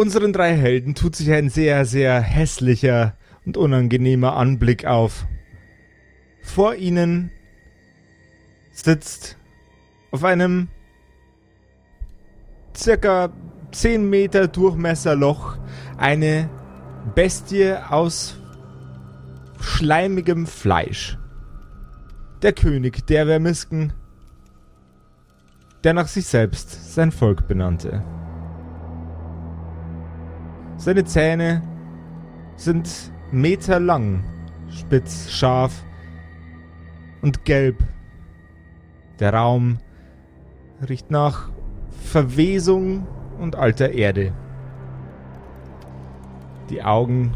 Unseren 0.00 0.32
drei 0.32 0.56
Helden 0.56 0.94
tut 0.94 1.14
sich 1.14 1.30
ein 1.30 1.50
sehr, 1.50 1.84
sehr 1.84 2.22
hässlicher 2.22 3.18
und 3.44 3.58
unangenehmer 3.58 4.34
Anblick 4.34 4.86
auf. 4.86 5.26
Vor 6.40 6.74
ihnen 6.74 7.30
sitzt 8.72 9.36
auf 10.10 10.24
einem 10.24 10.68
circa 12.74 13.30
10 13.72 14.08
Meter 14.08 14.48
Durchmesserloch 14.48 15.58
eine 15.98 16.48
Bestie 17.14 17.74
aus 17.74 18.40
schleimigem 19.60 20.46
Fleisch. 20.46 21.18
Der 22.40 22.54
König 22.54 23.06
der 23.06 23.26
Vermisken, 23.26 23.92
der 25.84 25.92
nach 25.92 26.08
sich 26.08 26.26
selbst 26.26 26.94
sein 26.94 27.12
Volk 27.12 27.46
benannte. 27.46 28.02
Seine 30.80 31.04
Zähne 31.04 31.60
sind 32.56 33.12
meterlang, 33.30 34.24
spitz, 34.70 35.30
scharf 35.30 35.84
und 37.20 37.44
gelb. 37.44 37.84
Der 39.18 39.34
Raum 39.34 39.76
riecht 40.88 41.10
nach 41.10 41.50
Verwesung 41.90 43.06
und 43.38 43.56
alter 43.56 43.90
Erde. 43.90 44.32
Die 46.70 46.82
Augen 46.82 47.34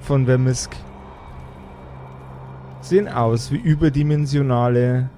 von 0.00 0.24
Vermisk 0.24 0.74
sehen 2.80 3.06
aus 3.06 3.52
wie 3.52 3.58
überdimensionale 3.58 5.10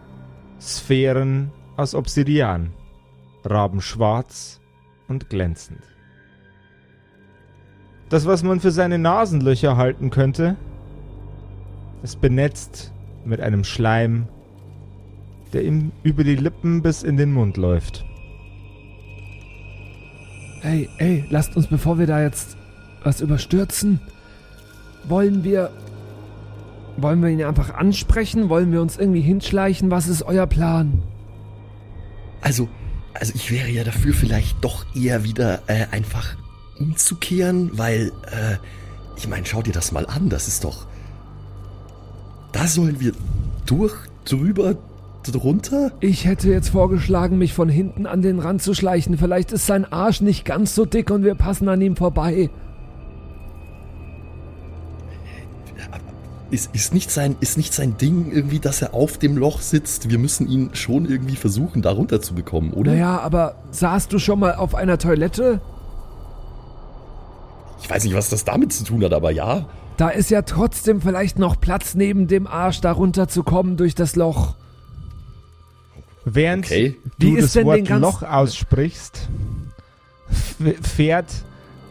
Sphären 0.60 1.52
aus 1.76 1.94
Obsidian, 1.94 2.72
rabenschwarz 3.44 4.60
und 5.06 5.30
glänzend. 5.30 5.95
Das, 8.08 8.24
was 8.24 8.42
man 8.42 8.60
für 8.60 8.70
seine 8.70 8.98
Nasenlöcher 8.98 9.76
halten 9.76 10.10
könnte, 10.10 10.56
ist 12.02 12.20
benetzt 12.20 12.92
mit 13.24 13.40
einem 13.40 13.64
Schleim, 13.64 14.28
der 15.52 15.64
ihm 15.64 15.90
über 16.04 16.22
die 16.22 16.36
Lippen 16.36 16.82
bis 16.82 17.02
in 17.02 17.16
den 17.16 17.32
Mund 17.32 17.56
läuft. 17.56 18.04
Ey, 20.62 20.88
ey, 20.98 21.24
lasst 21.30 21.56
uns, 21.56 21.66
bevor 21.66 21.98
wir 21.98 22.06
da 22.06 22.22
jetzt 22.22 22.56
was 23.02 23.20
überstürzen, 23.20 24.00
wollen 25.04 25.44
wir. 25.44 25.70
Wollen 26.98 27.22
wir 27.22 27.28
ihn 27.28 27.44
einfach 27.44 27.74
ansprechen? 27.74 28.48
Wollen 28.48 28.72
wir 28.72 28.80
uns 28.80 28.96
irgendwie 28.96 29.20
hinschleichen? 29.20 29.90
Was 29.90 30.08
ist 30.08 30.22
euer 30.22 30.46
Plan? 30.46 31.02
Also, 32.40 32.68
also 33.12 33.34
ich 33.34 33.50
wäre 33.50 33.68
ja 33.68 33.84
dafür 33.84 34.14
vielleicht 34.14 34.64
doch 34.64 34.86
eher 34.94 35.22
wieder 35.22 35.60
äh, 35.66 35.86
einfach 35.90 36.36
umzukehren, 36.78 37.70
weil, 37.74 38.12
äh, 38.30 38.56
ich 39.16 39.28
meine, 39.28 39.46
schau 39.46 39.62
dir 39.62 39.72
das 39.72 39.92
mal 39.92 40.06
an, 40.06 40.28
das 40.28 40.48
ist 40.48 40.64
doch. 40.64 40.86
Da 42.52 42.66
sollen 42.66 43.00
wir 43.00 43.12
durch, 43.66 43.94
drüber, 44.24 44.76
drunter? 45.22 45.92
Ich 46.00 46.24
hätte 46.24 46.48
jetzt 46.48 46.70
vorgeschlagen, 46.70 47.38
mich 47.38 47.52
von 47.52 47.68
hinten 47.68 48.06
an 48.06 48.22
den 48.22 48.38
Rand 48.38 48.62
zu 48.62 48.74
schleichen. 48.74 49.18
Vielleicht 49.18 49.52
ist 49.52 49.66
sein 49.66 49.90
Arsch 49.90 50.20
nicht 50.20 50.44
ganz 50.44 50.74
so 50.74 50.84
dick 50.84 51.10
und 51.10 51.24
wir 51.24 51.34
passen 51.34 51.68
an 51.68 51.80
ihm 51.80 51.96
vorbei. 51.96 52.50
Ist, 56.48 56.72
ist, 56.74 56.94
nicht 56.94 57.10
sein, 57.10 57.34
ist 57.40 57.56
nicht 57.56 57.74
sein 57.74 57.96
Ding 57.98 58.30
irgendwie, 58.30 58.60
dass 58.60 58.80
er 58.80 58.94
auf 58.94 59.18
dem 59.18 59.36
Loch 59.36 59.60
sitzt? 59.60 60.10
Wir 60.10 60.18
müssen 60.18 60.48
ihn 60.48 60.70
schon 60.74 61.04
irgendwie 61.04 61.34
versuchen, 61.34 61.82
da 61.82 61.90
runter 61.90 62.22
zu 62.22 62.34
bekommen, 62.34 62.72
oder? 62.72 62.92
Naja, 62.92 63.18
aber 63.18 63.56
saßt 63.72 64.12
du 64.12 64.20
schon 64.20 64.38
mal 64.38 64.54
auf 64.54 64.76
einer 64.76 64.96
Toilette? 64.96 65.60
Ich 67.86 67.90
weiß 67.90 68.02
nicht, 68.02 68.14
was 68.14 68.28
das 68.28 68.44
damit 68.44 68.72
zu 68.72 68.82
tun 68.82 69.04
hat, 69.04 69.12
aber 69.12 69.30
ja. 69.30 69.68
Da 69.96 70.08
ist 70.08 70.28
ja 70.28 70.42
trotzdem 70.42 71.00
vielleicht 71.00 71.38
noch 71.38 71.60
Platz 71.60 71.94
neben 71.94 72.26
dem 72.26 72.48
Arsch, 72.48 72.80
da 72.80 72.90
runterzukommen 72.90 73.76
durch 73.76 73.94
das 73.94 74.16
Loch. 74.16 74.56
Während 76.24 76.66
okay. 76.66 76.96
du 77.20 77.36
das 77.36 77.54
Wort 77.54 77.88
Loch 77.88 78.24
aussprichst, 78.24 79.28
fährt 80.82 81.32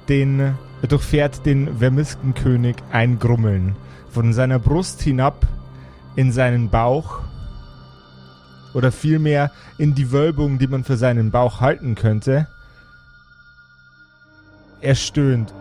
den, 0.09 0.55
durchfährt 0.85 1.45
den 1.45 1.78
Vermiskenkönig 1.78 2.75
ein 2.91 3.17
Grummeln. 3.17 3.78
Von 4.09 4.34
seiner 4.34 4.59
Brust 4.59 5.01
hinab 5.01 5.47
in 6.17 6.34
seinen 6.34 6.69
Bauch 6.69 7.19
oder 8.73 8.91
vielmehr 8.91 9.50
in 9.78 9.95
die 9.95 10.11
Wölbung, 10.11 10.59
die 10.59 10.67
man 10.67 10.84
für 10.84 10.97
seinen 10.97 11.31
Bauch 11.31 11.61
halten 11.61 11.95
könnte. 11.95 12.50
Er 14.81 14.95
stöhnt 14.95 15.53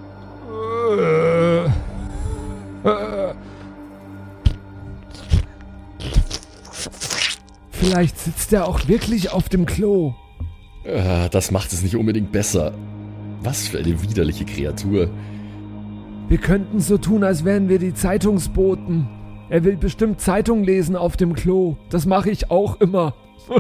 Vielleicht 7.85 8.19
sitzt 8.19 8.51
er 8.55 8.67
auch 8.67 8.89
wirklich 8.89 9.31
auf 9.31 9.51
dem 9.51 9.67
Klo. 9.67 10.15
Äh, 10.85 11.29
das 11.29 11.51
macht 11.51 11.71
es 11.71 11.83
nicht 11.83 11.97
unbedingt 11.97 12.33
besser. 12.33 12.73
Was 13.43 13.69
für 13.69 13.79
eine 13.79 14.01
widerliche 14.01 14.47
Kreatur. 14.47 15.11
Wir 16.29 16.39
könnten 16.39 16.81
so 16.81 16.97
tun, 16.97 17.23
als 17.25 17.45
wären 17.45 17.69
wir 17.69 17.79
die 17.79 17.93
Zeitungsboten. 17.93 19.07
Er 19.51 19.65
will 19.65 19.77
bestimmt 19.77 20.19
Zeitung 20.19 20.65
lesen 20.65 20.97
auf 20.97 21.19
dem 21.19 21.35
Klo. 21.35 21.77
Das 21.91 22.07
mache 22.07 22.31
ich 22.31 22.51
auch 22.51 22.81
immer. 22.81 23.15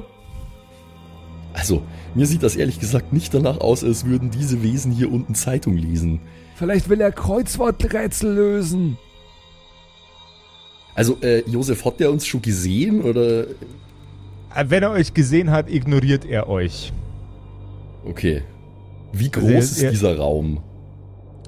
also, 1.52 1.82
mir 2.14 2.26
sieht 2.26 2.42
das 2.42 2.56
ehrlich 2.56 2.80
gesagt 2.80 3.12
nicht 3.12 3.34
danach 3.34 3.58
aus, 3.58 3.84
als 3.84 4.06
würden 4.06 4.30
diese 4.30 4.62
Wesen 4.62 4.90
hier 4.90 5.12
unten 5.12 5.34
Zeitung 5.34 5.76
lesen. 5.76 6.20
Vielleicht 6.54 6.88
will 6.88 7.02
er 7.02 7.12
Kreuzworträtsel 7.12 8.32
lösen. 8.32 8.96
Also, 10.94 11.18
äh, 11.20 11.42
Josef, 11.46 11.84
hat 11.84 12.00
der 12.00 12.10
uns 12.10 12.26
schon 12.26 12.40
gesehen 12.40 13.02
oder? 13.02 13.44
Äh, 14.54 14.66
wenn 14.69 14.82
er 14.82 14.91
euch 14.91 15.15
gesehen 15.15 15.50
hat, 15.50 15.70
ignoriert 15.70 16.25
er 16.25 16.48
euch. 16.48 16.92
Okay. 18.04 18.42
Wie 19.12 19.31
groß 19.31 19.44
also 19.44 19.87
ist 19.87 19.92
dieser 19.92 20.16
Raum? 20.16 20.62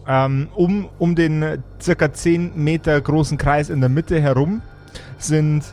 Ähm, 0.08 0.48
um, 0.54 0.88
um 0.98 1.16
den 1.16 1.62
circa 1.80 2.12
10 2.12 2.52
Meter 2.54 3.00
großen 3.00 3.38
Kreis 3.38 3.70
in 3.70 3.80
der 3.80 3.88
Mitte 3.88 4.20
herum 4.20 4.62
sind 5.18 5.64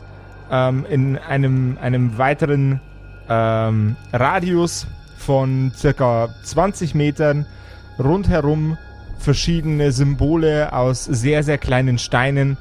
ähm, 0.50 0.84
in 0.90 1.16
einem, 1.18 1.78
einem 1.80 2.18
weiteren 2.18 2.80
ähm, 3.28 3.96
Radius 4.12 4.86
von 5.18 5.72
circa 5.74 6.28
20 6.42 6.94
Metern 6.94 7.46
rundherum 7.98 8.76
verschiedene 9.18 9.92
Symbole 9.92 10.72
aus 10.72 11.04
sehr, 11.04 11.42
sehr 11.44 11.58
kleinen 11.58 11.98
Steinen, 11.98 12.58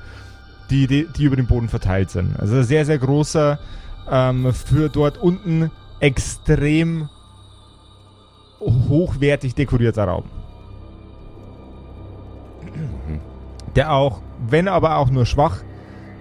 die, 0.70 0.88
die, 0.88 1.08
die 1.18 1.24
über 1.26 1.36
dem 1.36 1.48
Boden 1.48 1.70
verteilt 1.70 2.12
sind. 2.12 2.40
Also 2.40 2.62
sehr, 2.62 2.86
sehr 2.86 3.00
großer, 3.00 3.60
ähm, 4.10 4.54
für 4.54 4.90
dort 4.90 5.18
unten 5.18 5.72
extrem 6.00 7.10
hochwertig 8.60 9.56
dekorierter 9.56 10.06
Raum. 10.06 10.26
Der 13.76 13.92
auch, 13.92 14.22
wenn 14.48 14.68
aber 14.68 14.98
auch 14.98 15.10
nur 15.10 15.26
schwach, 15.26 15.62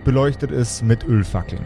beleuchtet 0.04 0.50
ist 0.50 0.82
mit 0.82 1.04
Ölfackeln. 1.04 1.64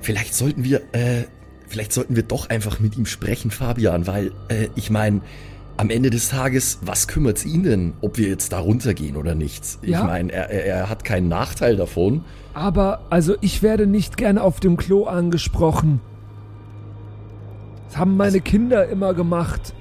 Vielleicht 0.00 0.34
sollten 0.34 0.64
wir, 0.64 0.82
äh, 0.92 1.24
vielleicht 1.66 1.92
sollten 1.92 2.16
wir 2.16 2.22
doch 2.22 2.48
einfach 2.48 2.80
mit 2.80 2.96
ihm 2.96 3.04
sprechen, 3.04 3.50
Fabian, 3.50 4.06
weil, 4.06 4.32
äh, 4.48 4.68
ich 4.74 4.90
meine, 4.90 5.20
am 5.78 5.90
Ende 5.90 6.10
des 6.10 6.28
Tages, 6.28 6.80
was 6.82 7.06
kümmert 7.06 7.38
es 7.38 7.46
ihn 7.46 7.62
denn, 7.62 7.92
ob 8.00 8.18
wir 8.18 8.28
jetzt 8.28 8.52
da 8.52 8.58
runtergehen 8.58 9.16
oder 9.16 9.36
nicht? 9.36 9.62
Ich 9.80 9.90
ja. 9.90 10.04
meine, 10.04 10.32
er, 10.32 10.50
er, 10.50 10.66
er, 10.66 10.88
hat 10.90 11.04
keinen 11.04 11.28
Nachteil 11.28 11.76
davon. 11.76 12.24
Aber, 12.52 13.00
also 13.10 13.36
ich 13.40 13.62
werde 13.62 13.86
nicht 13.86 14.16
gern 14.16 14.38
auf 14.38 14.58
dem 14.58 14.76
Klo 14.76 15.04
angesprochen. 15.04 16.00
Das 17.86 17.96
haben 17.96 18.16
meine 18.16 18.32
also, 18.32 18.40
Kinder 18.40 18.88
immer 18.88 19.14
gemacht. 19.14 19.72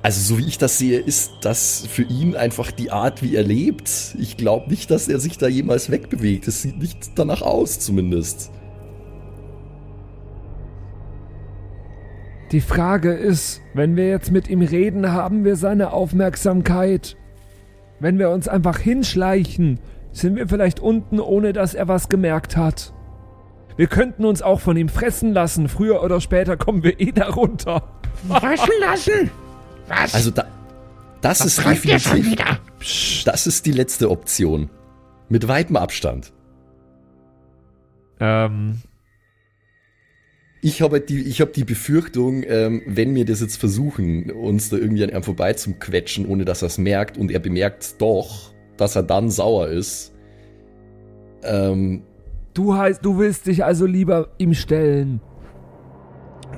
Also 0.00 0.34
so 0.34 0.38
wie 0.38 0.48
ich 0.48 0.58
das 0.58 0.78
sehe, 0.78 0.98
ist 0.98 1.32
das 1.42 1.86
für 1.86 2.02
ihn 2.02 2.34
einfach 2.34 2.72
die 2.72 2.90
Art, 2.90 3.22
wie 3.22 3.36
er 3.36 3.44
lebt. 3.44 4.16
Ich 4.18 4.36
glaube 4.36 4.68
nicht, 4.70 4.90
dass 4.90 5.06
er 5.06 5.20
sich 5.20 5.38
da 5.38 5.46
jemals 5.46 5.90
wegbewegt. 5.90 6.48
Es 6.48 6.62
sieht 6.62 6.78
nicht 6.78 7.12
danach 7.14 7.42
aus, 7.42 7.78
zumindest. 7.78 8.50
Die 12.52 12.60
Frage 12.60 13.14
ist, 13.14 13.62
wenn 13.72 13.96
wir 13.96 14.08
jetzt 14.08 14.30
mit 14.30 14.48
ihm 14.48 14.60
reden, 14.60 15.10
haben 15.10 15.44
wir 15.46 15.56
seine 15.56 15.94
Aufmerksamkeit. 15.94 17.16
Wenn 17.98 18.18
wir 18.18 18.28
uns 18.28 18.46
einfach 18.46 18.78
hinschleichen, 18.78 19.80
sind 20.12 20.36
wir 20.36 20.46
vielleicht 20.46 20.78
unten, 20.78 21.18
ohne 21.18 21.54
dass 21.54 21.72
er 21.72 21.88
was 21.88 22.10
gemerkt 22.10 22.58
hat. 22.58 22.92
Wir 23.76 23.86
könnten 23.86 24.26
uns 24.26 24.42
auch 24.42 24.60
von 24.60 24.76
ihm 24.76 24.90
fressen 24.90 25.32
lassen. 25.32 25.66
Früher 25.66 26.02
oder 26.02 26.20
später 26.20 26.58
kommen 26.58 26.82
wir 26.82 27.00
eh 27.00 27.12
darunter. 27.12 27.98
Fressen 28.28 28.74
lassen? 28.80 29.30
Was? 29.88 30.14
Also 30.14 30.30
da, 30.30 30.44
das 31.22 31.40
was 31.40 31.46
ist 31.46 31.66
definitiv. 31.66 32.36
Das 33.24 33.46
ist 33.46 33.64
die 33.64 33.72
letzte 33.72 34.10
Option. 34.10 34.68
Mit 35.30 35.48
weitem 35.48 35.76
Abstand. 35.76 36.34
Ähm, 38.20 38.82
Ich 40.62 40.80
habe 40.80 40.94
halt 40.94 41.10
die, 41.10 41.20
ich 41.20 41.40
hab 41.40 41.52
die 41.52 41.64
Befürchtung, 41.64 42.44
ähm, 42.46 42.82
wenn 42.86 43.14
wir 43.14 43.24
das 43.24 43.40
jetzt 43.40 43.56
versuchen, 43.56 44.30
uns 44.30 44.70
da 44.70 44.78
irgendwie 44.78 45.02
an 45.04 45.10
ihm 45.10 45.22
vorbeizuquetschen, 45.22 46.24
ohne 46.24 46.44
dass 46.44 46.62
er 46.62 46.68
es 46.68 46.78
merkt, 46.78 47.18
und 47.18 47.30
er 47.30 47.40
bemerkt 47.40 48.00
doch, 48.00 48.54
dass 48.76 48.96
er 48.96 49.02
dann 49.02 49.28
sauer 49.28 49.68
ist. 49.68 50.14
Ähm, 51.42 52.04
Du 52.54 52.76
heißt, 52.76 53.04
du 53.04 53.18
willst 53.18 53.46
dich 53.46 53.64
also 53.64 53.86
lieber 53.86 54.28
ihm 54.36 54.52
stellen. 54.52 55.20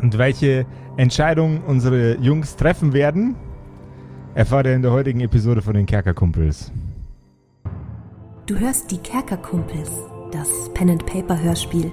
Und 0.03 0.19
welche 0.19 0.67
Entscheidung 0.97 1.63
unsere 1.67 2.19
Jungs 2.19 2.57
treffen 2.57 2.93
werden, 2.93 3.37
erfahrt 4.35 4.67
ihr 4.67 4.75
in 4.75 4.83
der 4.83 4.91
heutigen 4.91 5.21
Episode 5.21 5.63
von 5.63 5.75
den 5.75 5.87
Kerkerkumpels. 5.87 6.73
Du 8.47 8.59
hörst 8.59 8.91
die 8.91 8.99
Kerkerkumpels, 8.99 9.91
das 10.33 10.49
Pen 10.75 10.91
and 10.91 11.07
Paper 11.07 11.41
Hörspiel. 11.41 11.93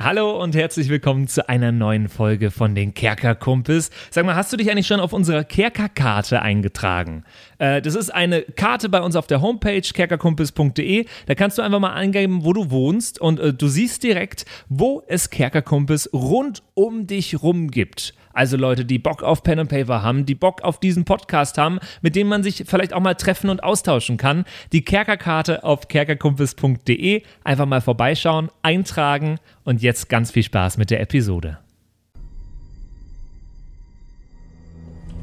Hallo 0.00 0.42
und 0.42 0.56
herzlich 0.56 0.88
willkommen 0.88 1.28
zu 1.28 1.48
einer 1.48 1.70
neuen 1.70 2.08
Folge 2.08 2.50
von 2.50 2.74
den 2.74 2.94
Kerkerkumpels. 2.94 3.92
Sag 4.10 4.26
mal, 4.26 4.34
hast 4.34 4.52
du 4.52 4.56
dich 4.56 4.68
eigentlich 4.68 4.88
schon 4.88 4.98
auf 4.98 5.12
unserer 5.12 5.44
Kerkerkarte 5.44 6.42
eingetragen? 6.42 7.22
Äh, 7.58 7.80
das 7.80 7.94
ist 7.94 8.12
eine 8.12 8.42
Karte 8.42 8.88
bei 8.88 9.00
uns 9.00 9.14
auf 9.14 9.28
der 9.28 9.40
Homepage 9.40 9.80
kerkerkumpels.de. 9.80 11.06
Da 11.26 11.34
kannst 11.36 11.58
du 11.58 11.62
einfach 11.62 11.78
mal 11.78 11.92
eingeben, 11.92 12.44
wo 12.44 12.52
du 12.52 12.72
wohnst 12.72 13.20
und 13.20 13.38
äh, 13.38 13.54
du 13.54 13.68
siehst 13.68 14.02
direkt, 14.02 14.46
wo 14.68 15.04
es 15.06 15.30
Kerkerkumpels 15.30 16.10
rund 16.12 16.64
um 16.74 17.06
dich 17.06 17.40
rum 17.40 17.70
gibt. 17.70 18.14
Also 18.34 18.56
Leute, 18.56 18.84
die 18.84 18.98
Bock 18.98 19.22
auf 19.22 19.42
Pen 19.44 19.60
and 19.60 19.70
Paper 19.70 20.02
haben, 20.02 20.26
die 20.26 20.34
Bock 20.34 20.62
auf 20.62 20.80
diesen 20.80 21.04
Podcast 21.04 21.56
haben, 21.56 21.78
mit 22.02 22.16
dem 22.16 22.26
man 22.26 22.42
sich 22.42 22.64
vielleicht 22.66 22.92
auch 22.92 23.00
mal 23.00 23.14
treffen 23.14 23.48
und 23.48 23.62
austauschen 23.62 24.16
kann. 24.16 24.44
Die 24.72 24.84
Kerkerkarte 24.84 25.62
auf 25.62 25.86
kerkerkumpels.de. 25.88 27.22
Einfach 27.44 27.66
mal 27.66 27.80
vorbeischauen, 27.80 28.50
eintragen 28.62 29.38
und 29.62 29.82
jetzt 29.82 30.08
ganz 30.08 30.32
viel 30.32 30.42
Spaß 30.42 30.76
mit 30.76 30.90
der 30.90 31.00
Episode. 31.00 31.58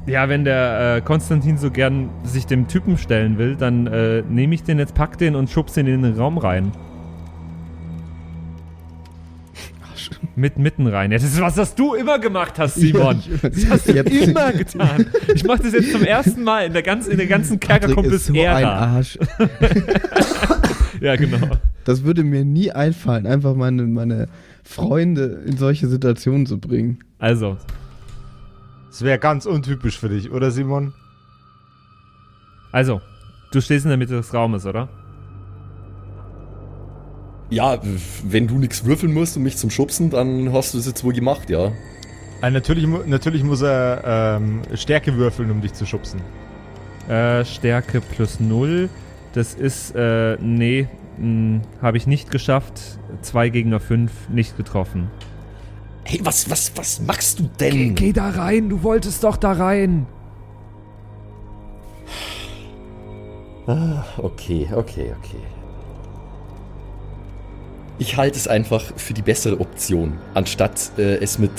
Ja, 0.07 0.29
wenn 0.29 0.45
der 0.45 0.95
äh, 0.97 1.01
Konstantin 1.01 1.57
so 1.57 1.69
gern 1.69 2.09
sich 2.23 2.47
dem 2.47 2.67
Typen 2.67 2.97
stellen 2.97 3.37
will, 3.37 3.55
dann 3.55 3.85
äh, 3.85 4.23
nehme 4.27 4.55
ich 4.55 4.63
den 4.63 4.79
jetzt, 4.79 4.95
pack 4.95 5.17
den 5.19 5.35
und 5.35 5.49
schubs 5.49 5.73
den 5.73 5.85
in 5.85 6.01
den 6.01 6.17
Raum 6.17 6.39
rein. 6.39 6.71
Mit 10.35 10.57
mitten 10.59 10.87
rein. 10.87 11.11
Das 11.11 11.23
ist 11.23 11.39
was, 11.41 11.57
was 11.57 11.75
du 11.75 11.93
immer 11.95 12.19
gemacht 12.19 12.57
hast, 12.59 12.75
Simon. 12.75 13.21
Das 13.41 13.69
hast 13.69 13.87
du 13.89 13.93
Jetzt- 13.93 14.11
immer 14.11 14.51
getan. 14.53 15.05
Ich 15.33 15.43
mache 15.43 15.63
das 15.63 15.73
jetzt 15.73 15.91
zum 15.91 16.03
ersten 16.03 16.43
Mal 16.43 16.65
in 16.67 16.73
der 16.73 16.83
ganzen, 16.83 17.11
in 17.11 17.17
der 17.17 17.27
ganzen 17.27 17.53
so 17.53 17.57
Kerkerkumpels-Ära. 17.59 18.69
Arsch. 18.95 19.17
Ja, 21.01 21.15
genau. 21.15 21.39
Das 21.83 22.03
würde 22.03 22.23
mir 22.23 22.45
nie 22.45 22.71
einfallen, 22.71 23.25
einfach 23.25 23.55
meine, 23.55 23.83
meine 23.87 24.27
Freunde 24.63 25.41
in 25.47 25.57
solche 25.57 25.87
Situationen 25.87 26.45
zu 26.45 26.59
bringen. 26.59 26.99
Also, 27.17 27.57
Das 28.89 29.01
wäre 29.01 29.17
ganz 29.17 29.47
untypisch 29.47 29.97
für 29.97 30.09
dich, 30.09 30.31
oder 30.31 30.51
Simon? 30.51 30.93
also, 32.71 33.01
du 33.51 33.61
stehst 33.61 33.85
in 33.85 33.89
der 33.89 33.97
Mitte 33.97 34.13
des 34.13 34.31
Raumes, 34.31 34.67
oder? 34.67 34.89
Ja, 37.51 37.79
wenn 38.23 38.47
du 38.47 38.57
nichts 38.57 38.85
würfeln 38.85 39.13
musst, 39.13 39.37
um 39.37 39.43
mich 39.43 39.57
zum 39.57 39.69
Schubsen, 39.69 40.09
dann 40.09 40.51
hast 40.53 40.73
du 40.73 40.79
es 40.79 40.87
jetzt 40.87 41.03
wohl 41.03 41.13
gemacht, 41.13 41.49
ja. 41.49 41.71
Äh, 42.41 42.49
natürlich, 42.49 42.87
natürlich 42.87 43.43
muss 43.43 43.61
er 43.61 44.37
ähm, 44.39 44.61
Stärke 44.73 45.15
würfeln, 45.17 45.51
um 45.51 45.61
dich 45.61 45.73
zu 45.73 45.85
schubsen. 45.85 46.21
Äh, 47.07 47.45
Stärke 47.45 48.01
plus 48.01 48.39
0. 48.39 48.89
Das 49.33 49.53
ist, 49.53 49.93
äh, 49.95 50.37
nee, 50.41 50.87
habe 51.81 51.97
ich 51.97 52.07
nicht 52.07 52.31
geschafft. 52.31 52.81
2 53.21 53.49
Gegner 53.49 53.79
5, 53.79 54.29
nicht 54.29 54.57
getroffen. 54.57 55.09
Hey, 56.03 56.19
was, 56.23 56.49
was, 56.49 56.71
was 56.75 56.99
machst 57.01 57.39
du 57.39 57.43
Geh, 57.57 57.69
denn? 57.69 57.95
geh 57.95 58.11
da 58.13 58.29
rein, 58.29 58.69
du 58.69 58.81
wolltest 58.81 59.23
doch 59.23 59.37
da 59.37 59.51
rein. 59.51 60.07
Ah, 63.67 64.03
okay, 64.17 64.67
okay, 64.73 65.13
okay. 65.19 65.37
Ich 68.01 68.17
halte 68.17 68.35
es 68.35 68.47
einfach 68.47 68.81
für 68.97 69.13
die 69.13 69.21
bessere 69.21 69.59
Option, 69.59 70.17
anstatt 70.33 70.97
äh, 70.97 71.17
es 71.17 71.37
mit 71.37 71.51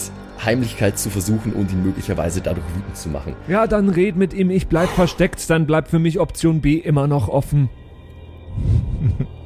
Heimlichkeit 0.45 0.99
zu 0.99 1.09
versuchen 1.09 1.53
und 1.53 1.71
ihn 1.71 1.85
möglicherweise 1.85 2.41
dadurch 2.41 2.67
wütend 2.75 2.97
zu 2.97 3.11
machen. 3.11 3.37
Ja, 3.47 3.69
dann 3.69 3.89
red 3.89 4.17
mit 4.17 4.35
ihm, 4.35 4.51
ich 4.51 4.67
bleib 4.67 4.89
versteckt, 4.89 5.49
dann 5.51 5.69
bleibt 5.69 5.87
für 5.87 6.01
mich 6.01 6.19
Option 6.19 6.61
B 6.61 6.79
immer 6.79 7.07
noch 7.07 7.29
offen. 7.29 7.71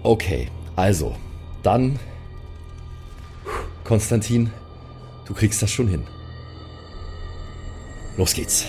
Okay, 0.04 0.48
also, 0.74 1.14
dann. 1.62 1.98
Konstantin, 3.84 4.50
du 5.26 5.34
kriegst 5.34 5.60
das 5.60 5.70
schon 5.70 5.88
hin. 5.88 6.02
Los 8.16 8.32
geht's. 8.32 8.64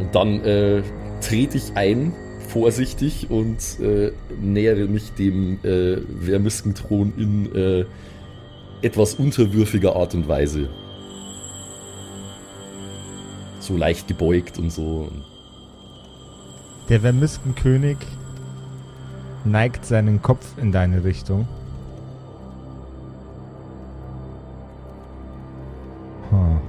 Und 0.00 0.12
dann 0.16 0.42
äh, 0.44 0.82
trete 1.20 1.58
ich 1.58 1.76
ein, 1.76 2.12
vorsichtig, 2.50 3.30
und 3.30 3.80
äh, 3.80 4.12
nähere 4.40 4.86
mich 4.86 5.12
dem 5.12 5.58
äh, 5.62 5.98
Vermiskentron 6.24 7.12
in 7.16 7.54
äh, 7.54 7.84
etwas 8.82 9.14
unterwürfiger 9.14 9.94
Art 9.96 10.14
und 10.14 10.28
Weise. 10.28 10.68
So 13.60 13.76
leicht 13.76 14.08
gebeugt 14.08 14.58
und 14.58 14.70
so. 14.70 15.10
Der 16.88 17.00
Vermiskenkönig 17.00 17.98
neigt 19.44 19.86
seinen 19.86 20.20
Kopf 20.22 20.46
in 20.56 20.72
deine 20.72 21.04
Richtung. 21.04 21.46
Hm. 26.30 26.60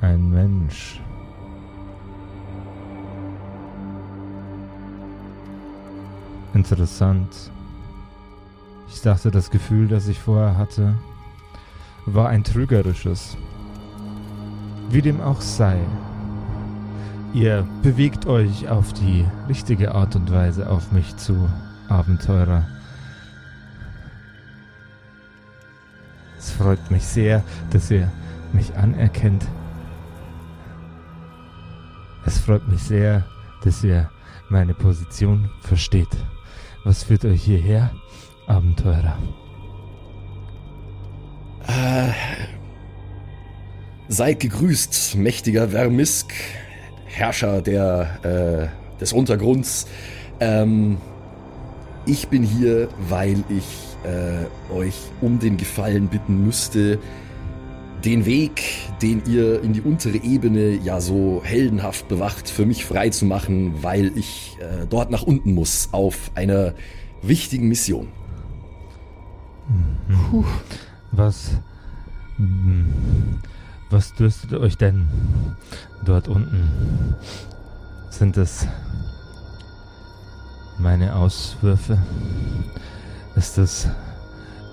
Ein 0.00 0.30
Mensch. 0.30 1.00
Interessant. 6.60 7.50
Ich 8.92 9.00
dachte, 9.00 9.30
das 9.30 9.50
Gefühl, 9.50 9.88
das 9.88 10.08
ich 10.08 10.18
vorher 10.18 10.58
hatte, 10.58 10.94
war 12.04 12.28
ein 12.28 12.44
trügerisches. 12.44 13.38
Wie 14.90 15.00
dem 15.00 15.22
auch 15.22 15.40
sei. 15.40 15.78
Ihr 17.32 17.66
bewegt 17.82 18.26
euch 18.26 18.68
auf 18.68 18.92
die 18.92 19.24
richtige 19.48 19.94
Art 19.94 20.16
und 20.16 20.30
Weise 20.30 20.68
auf 20.68 20.92
mich 20.92 21.16
zu, 21.16 21.48
Abenteurer. 21.88 22.68
Es 26.38 26.50
freut 26.50 26.90
mich 26.90 27.06
sehr, 27.06 27.42
dass 27.70 27.90
ihr 27.90 28.12
mich 28.52 28.76
anerkennt. 28.76 29.46
Es 32.26 32.38
freut 32.38 32.68
mich 32.68 32.82
sehr, 32.82 33.24
dass 33.64 33.82
ihr 33.82 34.10
meine 34.50 34.74
Position 34.74 35.48
versteht. 35.62 36.08
Was 36.84 37.02
führt 37.02 37.26
euch 37.26 37.42
hierher, 37.42 37.90
Abenteurer? 38.46 39.18
Äh, 41.66 42.12
seid 44.08 44.40
gegrüßt, 44.40 45.16
mächtiger 45.16 45.68
Vermisk, 45.68 46.32
Herrscher 47.04 47.60
der, 47.60 48.70
äh, 48.96 48.98
des 48.98 49.12
Untergrunds. 49.12 49.86
Ähm, 50.40 50.96
ich 52.06 52.28
bin 52.28 52.42
hier, 52.42 52.88
weil 53.10 53.44
ich 53.50 53.96
äh, 54.04 54.72
euch 54.72 54.96
um 55.20 55.38
den 55.38 55.58
Gefallen 55.58 56.08
bitten 56.08 56.44
müsste, 56.46 56.98
den 58.04 58.24
Weg, 58.24 58.62
den 59.02 59.22
ihr 59.26 59.62
in 59.62 59.72
die 59.72 59.80
untere 59.80 60.16
Ebene 60.18 60.70
ja 60.82 61.00
so 61.00 61.42
heldenhaft 61.44 62.08
bewacht, 62.08 62.48
für 62.48 62.66
mich 62.66 62.84
frei 62.84 63.10
zu 63.10 63.24
machen, 63.24 63.82
weil 63.82 64.16
ich 64.16 64.56
äh, 64.60 64.86
dort 64.88 65.10
nach 65.10 65.22
unten 65.22 65.54
muss 65.54 65.88
auf 65.92 66.30
einer 66.34 66.74
wichtigen 67.22 67.68
Mission. 67.68 68.08
Was. 71.12 71.50
hm, 72.36 72.86
Was 73.90 74.14
dürstet 74.14 74.54
euch 74.54 74.76
denn 74.76 75.08
dort 76.04 76.28
unten? 76.28 77.14
Sind 78.10 78.36
es 78.36 78.66
meine 80.78 81.14
Auswürfe? 81.14 81.98
Ist 83.36 83.58
es 83.58 83.88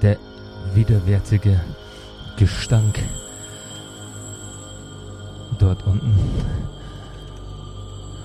der 0.01 0.17
widerwärtige 0.73 1.59
Gestank 2.37 2.99
dort 5.59 5.85
unten? 5.87 6.15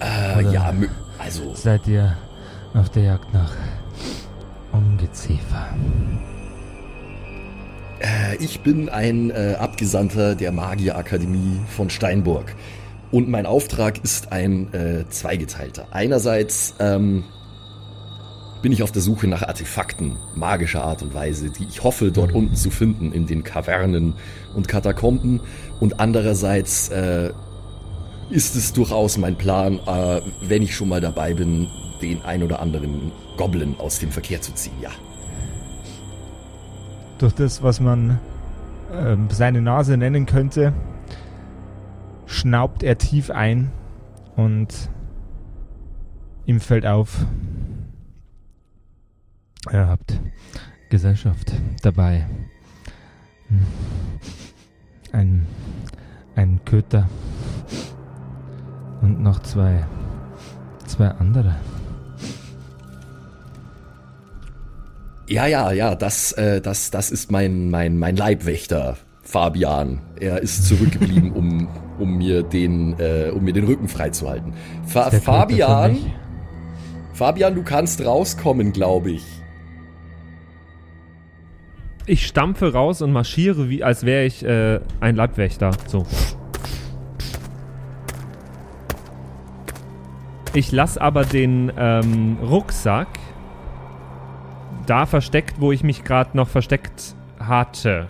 Äh, 0.01 0.39
Oder- 0.39 0.51
ja, 0.53 0.73
Also, 1.19 1.55
Seid 1.55 1.87
ihr 1.87 2.17
auf 2.75 2.91
der 2.91 3.05
Jagd 3.05 3.33
nach 3.33 3.53
Ungeziefer? 4.73 5.69
äh, 8.01 8.37
ich 8.39 8.61
bin 8.61 8.89
ein 8.89 9.31
äh, 9.31 9.55
Abgesandter 9.59 10.35
der 10.35 10.53
Magierakademie 10.53 11.61
von 11.69 11.89
Steinburg. 11.91 12.55
Und 13.13 13.29
mein 13.29 13.47
Auftrag 13.47 14.03
ist 14.03 14.33
ein 14.33 14.73
äh, 14.75 15.05
zweigeteilter. 15.09 15.87
Einerseits 15.91 16.75
ähm, 16.81 17.25
bin 18.63 18.73
ich 18.73 18.83
auf 18.83 18.93
der 18.93 19.03
Suche 19.03 19.27
nach 19.27 19.43
Artefakten 19.43 20.17
magischer 20.35 20.85
Art 20.85 21.03
und 21.03 21.13
Weise, 21.15 21.51
die 21.51 21.65
ich 21.65 21.83
hoffe 21.83 22.13
dort 22.13 22.33
unten 22.33 22.55
zu 22.55 22.71
finden 22.71 23.13
in 23.13 23.27
den 23.27 23.43
Kavernen 23.43 24.15
und 24.55 24.69
Katakomben. 24.69 25.41
Und 25.81 25.99
andererseits 25.99 26.89
äh, 26.89 27.33
ist 28.31 28.55
es 28.55 28.73
durchaus 28.73 29.19
mein 29.19 29.37
Plan, 29.37 29.81
äh, 29.87 30.21
wenn 30.43 30.63
ich 30.63 30.75
schon 30.77 30.89
mal 30.89 31.01
dabei 31.01 31.35
bin, 31.35 31.69
den 32.01 32.23
ein 32.23 32.43
oder 32.43 32.61
anderen 32.61 33.13
Goblin 33.37 33.75
aus 33.79 33.99
dem 33.99 34.11
Verkehr 34.11 34.41
zu 34.41 34.55
ziehen. 34.55 34.75
Ja. 34.81 34.91
Durch 37.19 37.35
das, 37.35 37.63
was 37.63 37.81
man 37.81 38.19
ähm, 38.93 39.29
seine 39.31 39.61
Nase 39.61 39.97
nennen 39.97 40.27
könnte, 40.27 40.73
schnaubt 42.27 42.83
er 42.83 42.97
tief 42.97 43.31
ein 43.31 43.71
und 44.37 44.89
ihm 46.47 46.61
fällt 46.61 46.87
auf, 46.87 47.27
ihr 49.71 49.87
habt 49.87 50.19
Gesellschaft 50.89 51.53
dabei. 51.83 52.27
Hm. 53.49 53.67
Ein, 55.13 55.47
ein 56.35 56.61
Köter 56.65 57.09
und 59.03 59.21
noch 59.21 59.41
zwei, 59.43 59.85
zwei 60.87 61.09
andere. 61.09 61.57
Ja, 65.29 65.47
ja, 65.47 65.73
ja, 65.73 65.95
das, 65.95 66.33
äh, 66.33 66.61
das, 66.61 66.91
das 66.91 67.11
ist 67.11 67.31
mein, 67.31 67.71
mein, 67.71 67.99
mein 67.99 68.17
Leibwächter, 68.17 68.97
Fabian. 69.23 70.01
Er 70.21 70.43
ist 70.43 70.67
zurückgeblieben, 70.67 71.33
um, 71.35 71.69
um, 71.99 72.19
mir 72.19 72.43
den, 72.43 72.99
äh, 72.99 73.31
um 73.33 73.45
mir 73.45 73.53
den 73.53 73.65
Rücken 73.65 73.89
freizuhalten. 73.89 74.53
Fa 74.85 75.11
Fabian. 75.11 75.97
Fabian, 77.15 77.55
du 77.55 77.63
kannst 77.63 78.05
rauskommen, 78.05 78.73
glaube 78.73 79.13
ich. 79.13 79.25
Ich 82.07 82.27
stampfe 82.27 82.73
raus 82.73 83.01
und 83.03 83.13
marschiere, 83.13 83.69
wie 83.69 83.85
als 83.85 84.05
wäre 84.05 84.25
ich 84.25 84.45
äh, 84.45 84.81
ein 85.01 85.15
Leibwächter. 85.15 85.71
So. 85.87 86.05
Ich 90.55 90.73
lasse 90.73 91.01
aber 91.01 91.25
den 91.25 91.73
ähm, 91.77 92.37
Rucksack 92.43 93.09
da 94.87 95.07
versteckt, 95.07 95.61
wo 95.61 95.73
ich 95.73 95.83
mich 95.83 96.05
gerade 96.05 96.37
noch 96.37 96.49
versteckt 96.49 97.15
hatte. 97.39 98.09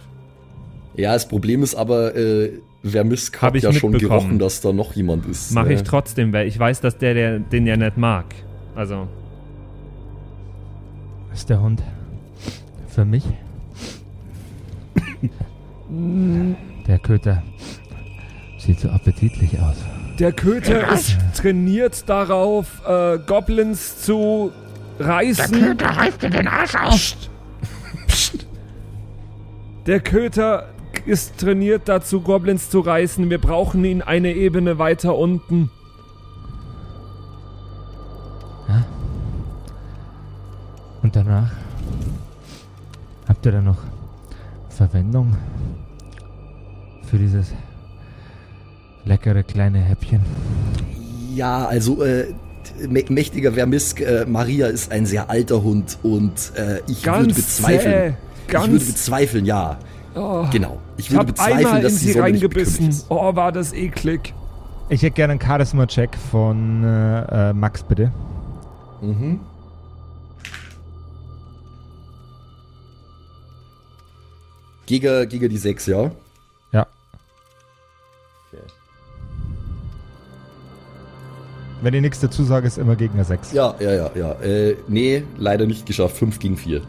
Ja, 0.97 1.13
das 1.13 1.29
Problem 1.29 1.63
ist 1.63 1.75
aber, 1.75 2.17
äh, 2.17 2.51
Vermisk 2.85 3.41
Hab 3.41 3.51
hat 3.51 3.57
ich 3.57 3.63
ja 3.63 3.73
schon 3.73 3.93
gerochen, 3.93 4.39
dass 4.39 4.61
da 4.61 4.73
noch 4.73 4.95
jemand 4.95 5.27
ist. 5.27 5.53
Mache 5.53 5.71
äh. 5.71 5.75
ich 5.75 5.83
trotzdem, 5.83 6.33
weil 6.33 6.49
ich 6.49 6.59
weiß, 6.59 6.81
dass 6.81 6.99
der, 6.99 7.15
der 7.15 7.39
den 7.39 7.67
ja 7.67 7.77
nicht 7.77 7.97
mag. 7.97 8.27
Also, 8.75 9.07
Ist 11.33 11.49
der 11.49 11.63
Hund 11.63 11.83
für 12.89 13.05
mich? 13.05 13.25
Der 16.87 16.99
Köter 16.99 17.43
sieht 18.59 18.81
so 18.81 18.89
appetitlich 18.91 19.59
aus. 19.61 19.77
der 20.19 20.33
Köter 20.33 20.93
ist 20.93 21.17
trainiert 21.37 22.09
darauf, 22.09 22.83
äh, 22.87 23.19
Goblins 23.27 24.03
zu 24.03 24.53
reißen. 24.99 25.61
Köter 25.61 25.87
reißt 25.87 26.23
dir 26.23 26.31
den 26.31 26.49
Arsch 26.49 26.75
auf. 26.75 27.17
Der 29.87 30.01
Köter 30.01 30.69
ist 31.07 31.39
trainiert 31.39 31.89
dazu, 31.89 32.21
Goblins 32.21 32.71
zu 32.71 32.81
reißen. 32.81 33.29
Wir 33.29 33.39
brauchen 33.39 33.85
ihn 33.85 34.01
eine 34.03 34.33
Ebene 34.33 34.79
weiter 34.79 35.17
unten. 35.17 35.71
Und 41.03 41.17
danach? 41.17 41.51
Habt 43.27 43.45
ihr 43.45 43.53
da 43.53 43.61
noch 43.61 43.79
Verwendung 44.89 45.37
für 47.09 47.17
dieses 47.19 47.53
leckere 49.05 49.43
kleine 49.45 49.79
Häppchen? 49.79 50.21
Ja, 51.35 51.67
also, 51.67 52.03
äh, 52.03 52.27
mä- 52.89 53.11
mächtiger 53.13 53.53
Vermisk, 53.53 54.01
äh, 54.01 54.25
Maria 54.27 54.67
ist 54.67 54.91
ein 54.91 55.07
sehr 55.07 55.31
alter 55.31 55.63
Hund 55.63 55.99
und 56.03 56.33
äh, 56.57 56.79
ich 56.89 57.05
würde 57.07 57.27
Ganz 57.27 57.35
bezweifeln. 57.37 58.15
zäh. 58.15 58.53
Ganz. 58.53 58.65
Ich 58.67 58.73
würde 58.73 58.85
bezweifeln, 58.87 59.45
ja. 59.47 59.77
Oh, 60.15 60.45
Genau. 60.51 60.79
Ich 60.97 61.07
ich 61.07 61.11
würde 61.13 61.21
hab 61.21 61.27
bezweifeln, 61.29 61.59
einmal 61.59 61.77
in 61.79 61.83
dass 61.85 62.01
sie 62.01 62.07
die 62.07 62.13
Sonne 62.13 62.33
nicht 62.33 62.43
reingebissen. 62.43 62.95
Oh, 63.09 63.35
war 63.37 63.53
das 63.53 63.73
eklig. 63.73 64.35
Ich 64.89 65.03
hätte 65.03 65.15
gerne 65.15 65.33
einen 65.33 65.41
Charisma-Check 65.41 66.11
von 66.31 66.85
äh, 66.85 67.51
äh, 67.51 67.53
Max, 67.53 67.83
bitte. 67.85 68.11
Mhm. 69.01 69.41
Gegen, 74.87 75.29
gegen 75.29 75.49
die 75.49 75.59
6, 75.59 75.87
ja? 75.87 76.11
Ja. 76.73 76.87
Okay. 78.53 78.63
Wenn 81.83 81.95
ich 81.95 82.01
nichts 82.01 82.21
dazu 82.21 82.45
sage, 82.45 82.67
ist 82.67 82.79
immer 82.79 82.97
Gegner 82.97 83.25
6. 83.25 83.53
Ja, 83.53 83.75
ja, 83.81 83.93
ja, 83.93 84.11
ja. 84.15 84.33
Äh, 84.41 84.77
nee, 84.89 85.25
leider 85.37 85.67
nicht 85.67 85.87
geschafft. 85.87 86.17
5 86.17 86.39
gegen 86.39 86.57
4. 86.57 86.83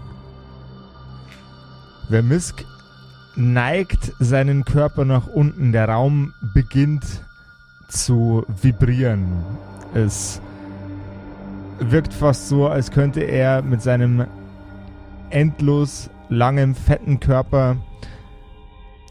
Vermisk 2.09 2.63
neigt 3.35 4.13
seinen 4.19 4.65
Körper 4.65 5.05
nach 5.05 5.27
unten. 5.27 5.71
Der 5.71 5.89
Raum 5.89 6.33
beginnt 6.53 7.03
zu 7.87 8.45
vibrieren. 8.61 9.43
Es 9.93 10.41
wirkt 11.79 12.13
fast 12.13 12.49
so, 12.49 12.67
als 12.67 12.91
könnte 12.91 13.21
er 13.21 13.61
mit 13.61 13.81
seinem 13.81 14.25
endlos 15.29 16.09
langen, 16.33 16.75
fetten 16.75 17.19
Körper 17.19 17.77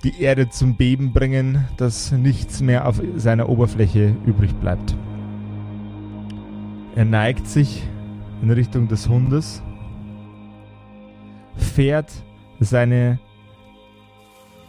die 0.04 0.20
Erde 0.20 0.48
zum 0.50 0.76
Beben 0.76 1.12
bringen, 1.12 1.68
dass 1.76 2.10
nichts 2.12 2.60
mehr 2.60 2.88
auf 2.88 3.00
seiner 3.16 3.48
Oberfläche 3.48 4.16
übrig 4.26 4.52
bleibt. 4.54 4.96
Er 6.96 7.04
neigt 7.04 7.46
sich 7.46 7.84
in 8.42 8.50
Richtung 8.50 8.88
des 8.88 9.08
Hundes, 9.08 9.62
fährt 11.56 12.10
seine 12.58 13.18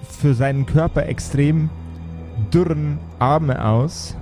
für 0.04 0.34
seinen 0.34 0.66
Körper 0.66 1.06
extrem 1.08 1.70
dürren 2.54 3.00
Arme 3.20 3.64
aus. 3.64 4.16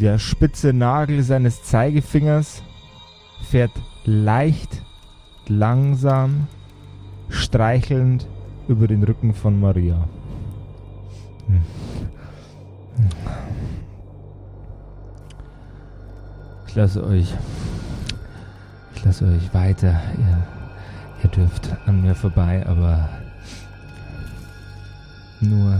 Der 0.00 0.18
spitze 0.18 0.72
Nagel 0.72 1.22
seines 1.22 1.62
Zeigefingers 1.62 2.62
fährt 3.50 3.72
leicht, 4.04 4.82
langsam, 5.48 6.46
streichelnd 7.28 8.26
über 8.68 8.86
den 8.86 9.02
Rücken 9.02 9.34
von 9.34 9.60
Maria. 9.60 10.08
Ich 16.66 16.74
lasse 16.74 17.04
euch. 17.04 17.34
Ich 18.94 19.04
lasse 19.04 19.26
euch 19.26 19.52
weiter. 19.52 20.00
Ihr, 20.16 20.38
ihr 21.22 21.30
dürft 21.30 21.68
an 21.86 22.00
mir 22.02 22.14
vorbei, 22.14 22.64
aber 22.66 23.08
nur 25.40 25.78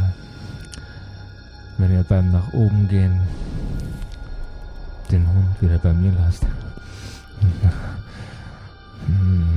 wenn 1.78 1.92
ihr 1.92 2.02
beim 2.02 2.31
nach 2.31 2.52
oben 2.52 2.88
gehen 2.88 3.21
den 5.11 5.26
Hund 5.26 5.61
wieder 5.61 5.78
bei 5.78 5.92
mir 5.92 6.12
lasst. 6.19 6.47
Hm. 9.06 9.49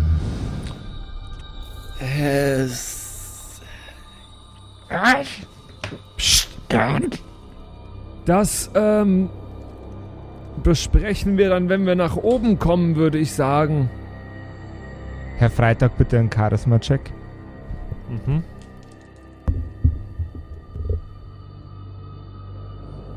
Es. 2.00 3.62
Das, 8.26 8.72
ähm, 8.76 9.30
besprechen 10.64 11.38
wir 11.38 11.50
dann, 11.50 11.70
wenn 11.70 11.86
wir 11.86 11.96
nach 11.96 12.16
oben 12.16 12.58
kommen, 12.60 12.96
würde 12.96 13.18
ich 13.20 13.34
sagen. 13.34 13.90
Herr 15.38 15.50
Freitag, 15.50 15.98
bitte 15.98 16.18
einen 16.18 16.32
Charisma-Check. 16.32 17.12
Mhm. 18.10 18.44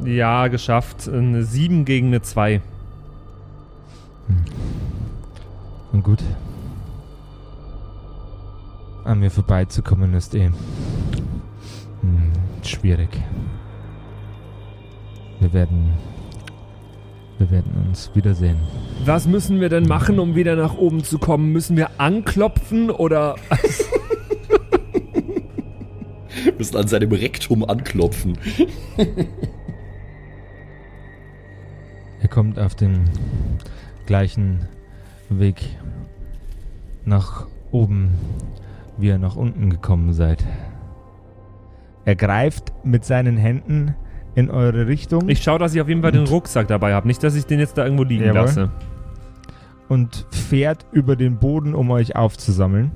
Ja, 0.04 0.48
geschafft. 0.48 1.08
Eine 1.08 1.44
7 1.44 1.84
gegen 1.84 2.08
eine 2.08 2.22
2. 2.22 2.60
Und 5.92 6.02
gut. 6.02 6.22
An 9.04 9.20
mir 9.20 9.30
vorbeizukommen 9.30 10.14
ist 10.14 10.34
eh 10.34 10.50
hm, 12.00 12.32
schwierig. 12.62 13.10
Wir 15.40 15.52
werden 15.52 15.92
Wir 17.38 17.50
werden 17.52 17.72
uns 17.86 18.10
wiedersehen. 18.14 18.58
Was 19.04 19.28
müssen 19.28 19.60
wir 19.60 19.68
denn 19.68 19.84
machen, 19.86 20.18
um 20.18 20.34
wieder 20.34 20.56
nach 20.56 20.76
oben 20.76 21.04
zu 21.04 21.18
kommen? 21.18 21.52
Müssen 21.52 21.76
wir 21.76 22.00
anklopfen 22.00 22.90
oder. 22.90 23.36
Müssen 26.58 26.76
an 26.76 26.88
seinem 26.88 27.12
Rektum 27.12 27.64
anklopfen. 27.64 28.36
Ihr 32.20 32.28
kommt 32.28 32.58
auf 32.58 32.74
dem 32.74 33.04
gleichen 34.06 34.66
Weg 35.30 35.76
nach 37.04 37.46
oben, 37.70 38.10
wie 38.96 39.08
ihr 39.08 39.18
nach 39.18 39.36
unten 39.36 39.70
gekommen 39.70 40.12
seid. 40.12 40.44
Er 42.04 42.16
greift 42.16 42.72
mit 42.84 43.04
seinen 43.04 43.36
Händen 43.36 43.94
in 44.34 44.50
eure 44.50 44.86
Richtung 44.86 45.28
Ich 45.28 45.42
schaue, 45.42 45.58
dass 45.58 45.74
ich 45.74 45.80
auf 45.80 45.88
jeden 45.88 46.02
Fall 46.02 46.12
den 46.12 46.26
Rucksack 46.26 46.68
dabei 46.68 46.94
habe. 46.94 47.06
Nicht, 47.06 47.22
dass 47.22 47.34
ich 47.34 47.44
den 47.46 47.58
jetzt 47.58 47.76
da 47.76 47.84
irgendwo 47.84 48.04
liegen 48.04 48.24
Jawohl. 48.24 48.40
lasse. 48.40 48.70
und 49.88 50.26
fährt 50.30 50.86
über 50.92 51.16
den 51.16 51.38
Boden, 51.38 51.74
um 51.74 51.90
euch 51.90 52.14
aufzusammeln. 52.14 52.92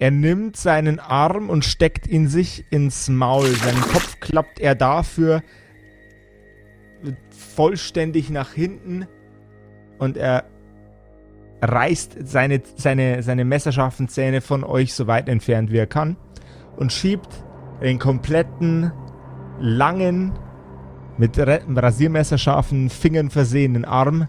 Er 0.00 0.10
nimmt 0.12 0.56
seinen 0.56 1.00
Arm 1.00 1.50
und 1.50 1.64
steckt 1.64 2.06
ihn 2.06 2.28
sich 2.28 2.64
ins 2.70 3.08
Maul. 3.08 3.46
Seinen 3.48 3.80
Kopf 3.80 4.20
klappt 4.20 4.60
er 4.60 4.76
dafür 4.76 5.42
vollständig 7.30 8.30
nach 8.30 8.52
hinten 8.52 9.06
und 9.98 10.16
er 10.16 10.44
reißt 11.60 12.18
seine, 12.24 12.62
seine, 12.76 13.22
seine 13.22 13.44
messerscharfen 13.44 14.08
Zähne 14.08 14.40
von 14.40 14.62
euch 14.64 14.94
so 14.94 15.06
weit 15.06 15.28
entfernt 15.28 15.72
wie 15.72 15.78
er 15.78 15.86
kann 15.86 16.16
und 16.76 16.92
schiebt 16.92 17.44
den 17.82 17.98
kompletten 17.98 18.92
langen, 19.58 20.38
mit 21.16 21.36
Ra- 21.36 21.58
rasiermesserscharfen 21.66 22.90
Fingern 22.90 23.30
versehenen 23.30 23.84
Arm 23.84 24.28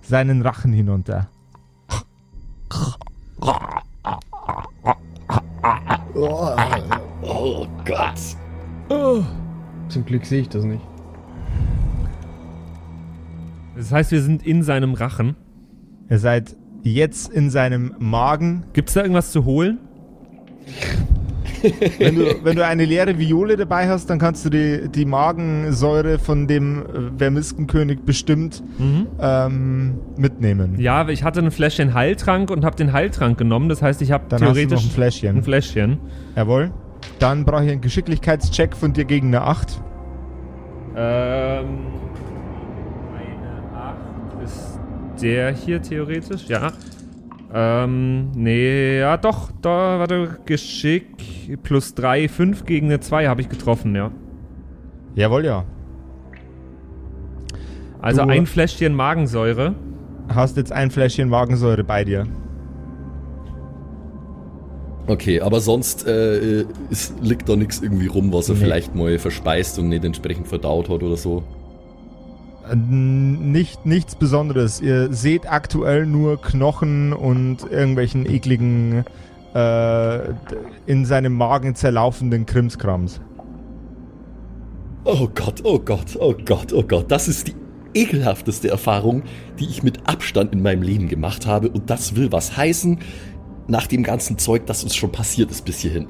seinen 0.00 0.40
Rachen 0.40 0.72
hinunter. 0.72 1.28
Oh 7.22 7.66
Gott. 7.84 9.24
Zum 9.88 10.04
Glück 10.06 10.24
sehe 10.24 10.40
ich 10.40 10.48
das 10.48 10.64
nicht. 10.64 10.82
Das 13.80 13.92
heißt, 13.92 14.12
wir 14.12 14.20
sind 14.20 14.46
in 14.46 14.62
seinem 14.62 14.92
Rachen. 14.92 15.36
Ihr 16.10 16.18
seid 16.18 16.54
jetzt 16.82 17.32
in 17.32 17.48
seinem 17.48 17.94
Magen. 17.98 18.64
Gibt 18.74 18.88
es 18.90 18.94
da 18.94 19.00
irgendwas 19.00 19.32
zu 19.32 19.44
holen? 19.46 19.78
Wenn 21.98 22.14
du, 22.14 22.42
wenn 22.42 22.56
du 22.56 22.64
eine 22.64 22.86
leere 22.86 23.18
Viole 23.18 23.54
dabei 23.58 23.86
hast, 23.86 24.08
dann 24.08 24.18
kannst 24.18 24.46
du 24.46 24.50
die, 24.50 24.88
die 24.88 25.04
Magensäure 25.04 26.18
von 26.18 26.46
dem 26.46 26.78
äh, 26.78 27.18
Vermiskenkönig 27.18 28.00
bestimmt 28.00 28.62
ähm, 29.20 29.98
mitnehmen. 30.16 30.78
Ja, 30.78 31.06
ich 31.08 31.22
hatte 31.22 31.40
ein 31.40 31.50
Fläschchen 31.50 31.92
Heiltrank 31.92 32.50
und 32.50 32.64
habe 32.64 32.76
den 32.76 32.94
Heiltrank 32.94 33.36
genommen. 33.36 33.68
Das 33.68 33.82
heißt, 33.82 34.00
ich 34.00 34.10
habe 34.10 34.24
Dann 34.30 34.40
hast 34.40 34.48
du 34.48 34.54
theoretisch 34.54 34.78
noch 34.78 34.84
ein 34.84 34.90
Fläschchen. 34.94 35.36
ein 35.36 35.42
Fläschchen. 35.42 35.98
Jawohl. 36.34 36.70
Dann 37.18 37.44
brauche 37.44 37.64
ich 37.66 37.70
einen 37.72 37.82
Geschicklichkeitscheck 37.82 38.74
von 38.74 38.94
dir 38.94 39.04
gegen 39.04 39.28
eine 39.28 39.42
8. 39.42 39.82
Ähm, 40.96 41.66
eine 43.18 43.76
8 43.76 44.42
ist 44.44 44.80
der 45.22 45.52
hier 45.52 45.80
theoretisch, 45.82 46.46
ja. 46.48 46.72
Ähm, 47.52 48.30
nee, 48.36 48.98
ja 49.00 49.16
doch, 49.16 49.50
da, 49.60 49.98
warte, 49.98 50.38
Geschick 50.46 51.06
plus 51.62 51.94
3, 51.94 52.28
5 52.28 52.64
gegen 52.64 52.86
eine 52.86 53.00
2 53.00 53.26
habe 53.26 53.40
ich 53.40 53.48
getroffen, 53.48 53.94
ja. 53.96 54.10
Jawohl, 55.16 55.44
ja. 55.44 55.64
Also 58.00 58.22
Du- 58.22 58.28
ein 58.28 58.46
Fläschchen 58.46 58.94
Magensäure. 58.94 59.74
Hast 60.32 60.56
jetzt 60.56 60.70
ein 60.72 60.90
Fläschchen 60.92 61.28
Magensäure 61.28 61.82
bei 61.84 62.04
dir. 62.04 62.24
Okay, 65.06 65.40
aber 65.40 65.60
sonst 65.60 66.06
äh, 66.06 66.64
es 66.90 67.12
liegt 67.20 67.48
da 67.48 67.56
nichts 67.56 67.82
irgendwie 67.82 68.06
rum, 68.06 68.32
was 68.32 68.48
er 68.48 68.54
Nee. 68.54 68.60
vielleicht 68.60 68.94
mal 68.94 69.18
verspeist 69.18 69.78
und 69.80 69.88
nicht 69.88 70.04
entsprechend 70.04 70.46
verdaut 70.46 70.88
hat 70.88 71.02
oder 71.02 71.16
so. 71.16 71.42
Äh, 72.68 72.76
Nicht, 72.76 73.86
nichts 73.86 74.14
Besonderes. 74.14 74.80
Ihr 74.80 75.12
seht 75.12 75.50
aktuell 75.50 76.06
nur 76.06 76.40
Knochen 76.40 77.12
und 77.12 77.58
irgendwelchen 77.70 78.26
ekligen, 78.26 79.04
äh, 79.54 80.18
in 80.86 81.04
seinem 81.04 81.34
Magen 81.34 81.74
zerlaufenden 81.74 82.46
Krimskrams. 82.46 83.20
Oh 85.04 85.28
Gott, 85.34 85.60
oh 85.64 85.78
Gott, 85.78 86.16
oh 86.18 86.34
Gott, 86.44 86.72
oh 86.72 86.82
Gott. 86.82 87.10
Das 87.10 87.26
ist 87.26 87.48
die 87.48 87.54
ekelhafteste 87.94 88.68
Erfahrung, 88.68 89.22
die 89.58 89.64
ich 89.64 89.82
mit 89.82 90.06
Abstand 90.08 90.52
in 90.52 90.62
meinem 90.62 90.82
Leben 90.82 91.08
gemacht 91.08 91.46
habe. 91.46 91.70
Und 91.70 91.90
das 91.90 92.14
will 92.16 92.30
was 92.30 92.56
heißen, 92.56 92.98
nach 93.66 93.86
dem 93.86 94.02
ganzen 94.02 94.36
Zeug, 94.38 94.66
das 94.66 94.84
uns 94.84 94.94
schon 94.94 95.10
passiert 95.10 95.50
ist 95.50 95.64
bis 95.64 95.78
hierhin. 95.80 96.06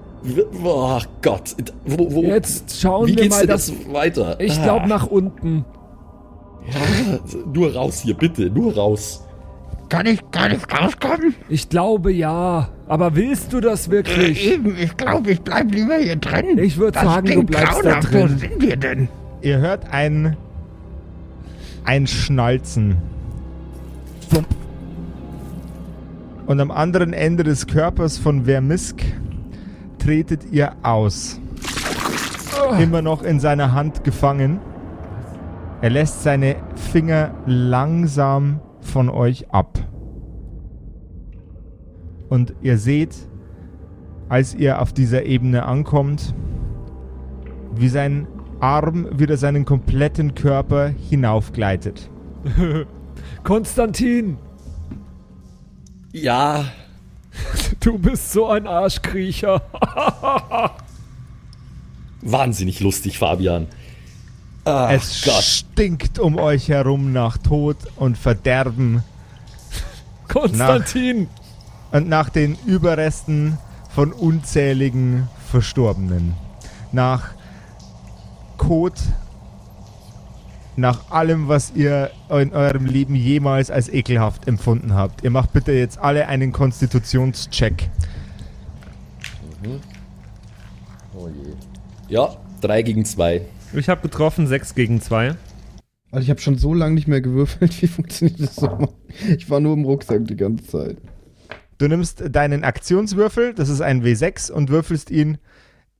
Oh 0.62 0.98
Gott, 1.22 1.54
wo, 1.86 2.12
wo, 2.14 2.22
Jetzt 2.22 2.78
schauen 2.80 3.06
wie 3.06 3.16
wir 3.16 3.22
geht's 3.22 3.36
mal, 3.36 3.48
jetzt 3.48 3.92
weiter? 3.92 4.38
Ich 4.40 4.58
Ah, 4.58 4.62
glaube 4.64 4.88
nach 4.88 5.06
unten. 5.06 5.64
Nur 7.52 7.74
raus 7.74 8.00
hier, 8.02 8.14
bitte, 8.14 8.50
nur 8.50 8.74
raus. 8.74 9.24
Kann 9.88 10.06
ich 10.06 10.20
gar 10.30 10.48
nicht 10.48 10.72
rauskommen? 10.72 11.34
Ich 11.48 11.68
glaube 11.68 12.12
ja. 12.12 12.68
Aber 12.86 13.16
willst 13.16 13.52
du 13.52 13.60
das 13.60 13.90
wirklich? 13.90 14.46
Eben, 14.46 14.76
ich 14.78 14.96
glaube, 14.96 15.32
ich 15.32 15.40
bleib 15.40 15.72
lieber 15.74 15.96
hier 15.96 16.16
drin. 16.16 16.58
Ich 16.58 16.76
würd 16.76 16.94
Das 16.94 17.02
sagen, 17.02 17.26
du 17.26 17.32
klingt 17.32 17.50
bleibst 17.50 17.84
da 17.84 17.98
drin. 18.00 18.30
Wo 18.34 18.38
sind 18.38 18.62
wir 18.62 18.76
denn? 18.76 19.08
Ihr 19.42 19.58
hört 19.58 19.92
ein, 19.92 20.36
ein 21.84 22.06
Schnalzen. 22.06 22.98
Und 26.46 26.60
am 26.60 26.70
anderen 26.70 27.12
Ende 27.12 27.42
des 27.42 27.66
Körpers 27.66 28.18
von 28.18 28.44
Vermisk 28.44 29.02
tretet 29.98 30.52
ihr 30.52 30.72
aus. 30.82 31.40
Immer 32.78 33.02
noch 33.02 33.22
in 33.22 33.40
seiner 33.40 33.72
Hand 33.72 34.04
gefangen. 34.04 34.60
Er 35.82 35.90
lässt 35.90 36.22
seine 36.22 36.56
Finger 36.74 37.34
langsam 37.46 38.60
von 38.80 39.08
euch 39.08 39.50
ab. 39.50 39.78
Und 42.28 42.54
ihr 42.60 42.76
seht, 42.76 43.16
als 44.28 44.54
ihr 44.54 44.80
auf 44.80 44.92
dieser 44.92 45.24
Ebene 45.24 45.64
ankommt, 45.64 46.34
wie 47.74 47.88
sein 47.88 48.28
Arm 48.60 49.18
wieder 49.18 49.38
seinen 49.38 49.64
kompletten 49.64 50.34
Körper 50.34 50.88
hinaufgleitet. 50.88 52.10
Konstantin, 53.42 54.36
Ja, 56.12 56.66
du 57.80 57.98
bist 57.98 58.32
so 58.32 58.46
ein 58.48 58.66
Arschkriecher. 58.66 59.62
wahnsinnig 62.20 62.80
lustig, 62.80 63.18
Fabian. 63.18 63.66
Ach 64.64 64.90
es 64.90 65.22
Gott. 65.24 65.42
stinkt 65.42 66.18
um 66.18 66.38
euch 66.38 66.68
herum 66.68 67.12
nach 67.12 67.38
Tod 67.38 67.76
und 67.96 68.18
Verderben 68.18 69.02
Konstantin. 70.28 71.28
und 71.92 72.08
nach 72.08 72.28
den 72.28 72.56
Überresten 72.66 73.58
von 73.94 74.12
unzähligen 74.12 75.28
Verstorbenen. 75.50 76.34
Nach 76.92 77.30
Kot, 78.58 78.94
nach 80.76 81.10
allem, 81.10 81.48
was 81.48 81.72
ihr 81.74 82.10
in 82.28 82.52
eurem 82.52 82.86
Leben 82.86 83.14
jemals 83.14 83.70
als 83.70 83.88
ekelhaft 83.88 84.46
empfunden 84.46 84.94
habt. 84.94 85.24
Ihr 85.24 85.30
macht 85.30 85.52
bitte 85.52 85.72
jetzt 85.72 85.98
alle 85.98 86.28
einen 86.28 86.52
Konstitutionscheck. 86.52 87.90
Ja, 92.08 92.36
drei 92.60 92.82
gegen 92.82 93.04
zwei. 93.04 93.42
Ich 93.72 93.88
habe 93.88 94.02
getroffen, 94.02 94.46
6 94.46 94.74
gegen 94.74 95.00
2. 95.00 95.36
Also 96.10 96.24
ich 96.24 96.30
habe 96.30 96.40
schon 96.40 96.58
so 96.58 96.74
lange 96.74 96.94
nicht 96.94 97.06
mehr 97.06 97.20
gewürfelt. 97.20 97.80
Wie 97.82 97.86
funktioniert 97.86 98.40
das 98.40 98.56
so? 98.56 98.94
Ich 99.36 99.48
war 99.48 99.60
nur 99.60 99.74
im 99.74 99.84
Rucksack 99.84 100.26
die 100.26 100.36
ganze 100.36 100.66
Zeit. 100.66 100.96
Du 101.78 101.88
nimmst 101.88 102.22
deinen 102.30 102.64
Aktionswürfel, 102.64 103.54
das 103.54 103.68
ist 103.68 103.80
ein 103.80 104.04
W6, 104.04 104.50
und 104.50 104.68
würfelst 104.68 105.10
ihn 105.10 105.38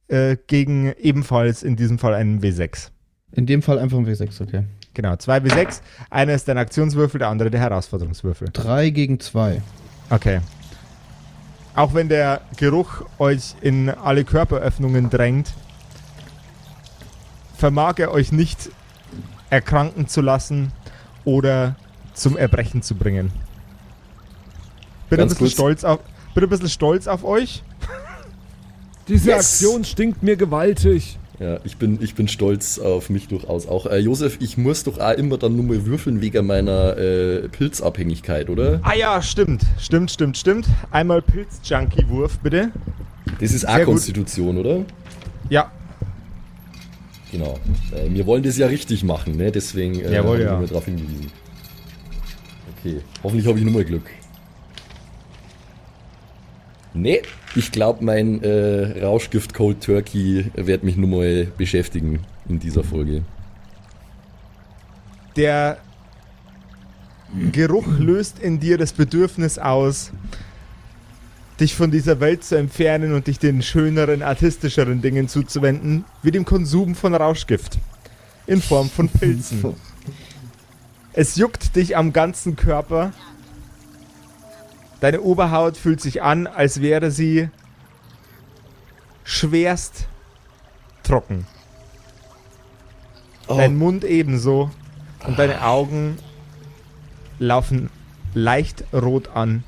äh, 0.08 0.36
gegen 0.46 0.92
ebenfalls 0.98 1.62
in 1.62 1.76
diesem 1.76 1.98
Fall 1.98 2.12
einen 2.14 2.40
W6. 2.42 2.90
In 3.32 3.46
dem 3.46 3.62
Fall 3.62 3.78
einfach 3.78 3.96
ein 3.96 4.06
W6, 4.06 4.42
okay. 4.42 4.64
Genau, 4.92 5.16
zwei 5.16 5.38
W6. 5.38 5.80
Einer 6.10 6.34
ist 6.34 6.48
dein 6.48 6.58
Aktionswürfel, 6.58 7.20
der 7.20 7.28
andere 7.28 7.50
der 7.50 7.60
Herausforderungswürfel. 7.60 8.48
Drei 8.52 8.90
gegen 8.90 9.20
zwei. 9.20 9.62
Okay. 10.10 10.40
Auch 11.76 11.94
wenn 11.94 12.08
der 12.08 12.40
Geruch 12.56 13.04
euch 13.18 13.54
in 13.60 13.88
alle 13.88 14.24
Körperöffnungen 14.24 15.08
drängt, 15.08 15.54
vermag 17.60 17.98
er 17.98 18.10
euch 18.10 18.32
nicht 18.32 18.70
erkranken 19.50 20.08
zu 20.08 20.22
lassen 20.22 20.72
oder 21.24 21.76
zum 22.14 22.36
Erbrechen 22.36 22.82
zu 22.82 22.94
bringen. 22.94 23.30
Bin 25.10 25.20
ein 25.20 25.28
bisschen 25.28 25.38
kurz. 25.40 25.52
stolz 25.52 25.84
auf, 25.84 26.00
bin 26.34 26.44
ein 26.44 26.50
bisschen 26.50 26.68
stolz 26.70 27.06
auf 27.06 27.22
euch. 27.24 27.62
Diese 29.08 29.30
Yes. 29.30 29.38
Aktion 29.62 29.84
stinkt 29.84 30.22
mir 30.22 30.36
gewaltig. 30.36 31.18
Ja, 31.38 31.58
ich 31.64 31.76
bin, 31.78 31.98
ich 32.02 32.14
bin 32.14 32.28
stolz 32.28 32.78
auf 32.78 33.08
mich 33.10 33.28
durchaus 33.28 33.66
auch. 33.66 33.86
Äh, 33.86 33.98
Josef, 33.98 34.36
ich 34.40 34.56
muss 34.58 34.84
doch 34.84 34.98
auch 34.98 35.12
immer 35.12 35.36
dann 35.38 35.56
nur 35.56 35.64
mal 35.64 35.86
würfeln 35.86 36.20
wegen 36.20 36.46
meiner 36.46 36.96
äh, 36.98 37.48
Pilzabhängigkeit, 37.48 38.50
oder? 38.50 38.80
Ah 38.82 38.94
ja, 38.94 39.20
stimmt. 39.22 39.62
Stimmt, 39.78 40.10
stimmt, 40.10 40.36
stimmt. 40.36 40.66
Einmal 40.90 41.22
Pilz-Junkie-Wurf, 41.22 42.38
bitte. 42.40 42.70
Das 43.40 43.52
ist 43.52 43.66
auch 43.66 43.74
Sehr 43.74 43.84
gut. 43.86 43.94
Konstitution, 43.94 44.58
oder? 44.58 44.84
Ja, 45.48 45.70
Genau. 47.32 47.58
Äh, 47.92 48.12
wir 48.12 48.26
wollen 48.26 48.42
das 48.42 48.58
ja 48.58 48.66
richtig 48.66 49.04
machen, 49.04 49.36
ne? 49.36 49.52
Deswegen 49.52 50.00
äh, 50.00 50.12
Jawohl, 50.12 50.40
ja. 50.40 50.60
darauf 50.60 50.84
hingewiesen. 50.84 51.30
Okay, 52.78 53.00
hoffentlich 53.22 53.46
habe 53.46 53.58
ich 53.58 53.64
nur 53.64 53.74
mal 53.74 53.84
Glück. 53.84 54.10
Nee, 56.92 57.22
ich 57.54 57.70
glaube, 57.70 58.04
mein 58.04 58.42
äh, 58.42 59.04
Rauschgift 59.04 59.54
Cold 59.54 59.80
Turkey 59.80 60.50
wird 60.56 60.82
mich 60.82 60.96
nur 60.96 61.08
mal 61.08 61.46
beschäftigen 61.56 62.20
in 62.48 62.58
dieser 62.58 62.82
Folge. 62.82 63.22
der 65.36 65.78
Geruch 67.52 67.86
löst 67.98 68.40
in 68.40 68.58
dir 68.58 68.76
das 68.76 68.92
Bedürfnis 68.92 69.58
aus, 69.58 70.10
dich 71.60 71.74
von 71.74 71.90
dieser 71.90 72.20
Welt 72.20 72.42
zu 72.42 72.56
entfernen 72.56 73.14
und 73.14 73.26
dich 73.26 73.38
den 73.38 73.62
schöneren, 73.62 74.22
artistischeren 74.22 75.02
Dingen 75.02 75.28
zuzuwenden, 75.28 76.04
wie 76.22 76.30
dem 76.30 76.44
Konsum 76.44 76.94
von 76.94 77.14
Rauschgift 77.14 77.78
in 78.46 78.62
Form 78.62 78.88
von 78.88 79.08
Pilzen. 79.08 79.76
Es 81.12 81.36
juckt 81.36 81.76
dich 81.76 81.96
am 81.96 82.12
ganzen 82.12 82.56
Körper. 82.56 83.12
Deine 85.00 85.20
Oberhaut 85.20 85.76
fühlt 85.76 86.00
sich 86.00 86.22
an, 86.22 86.46
als 86.46 86.80
wäre 86.80 87.10
sie 87.10 87.50
schwerst 89.24 90.08
trocken. 91.02 91.46
Oh, 93.48 93.56
Dein 93.56 93.76
Mund 93.76 94.04
ebenso. 94.04 94.70
Und 95.26 95.38
deine 95.38 95.62
Augen 95.64 96.16
laufen 97.38 97.90
leicht 98.34 98.84
rot 98.92 99.28
an 99.28 99.64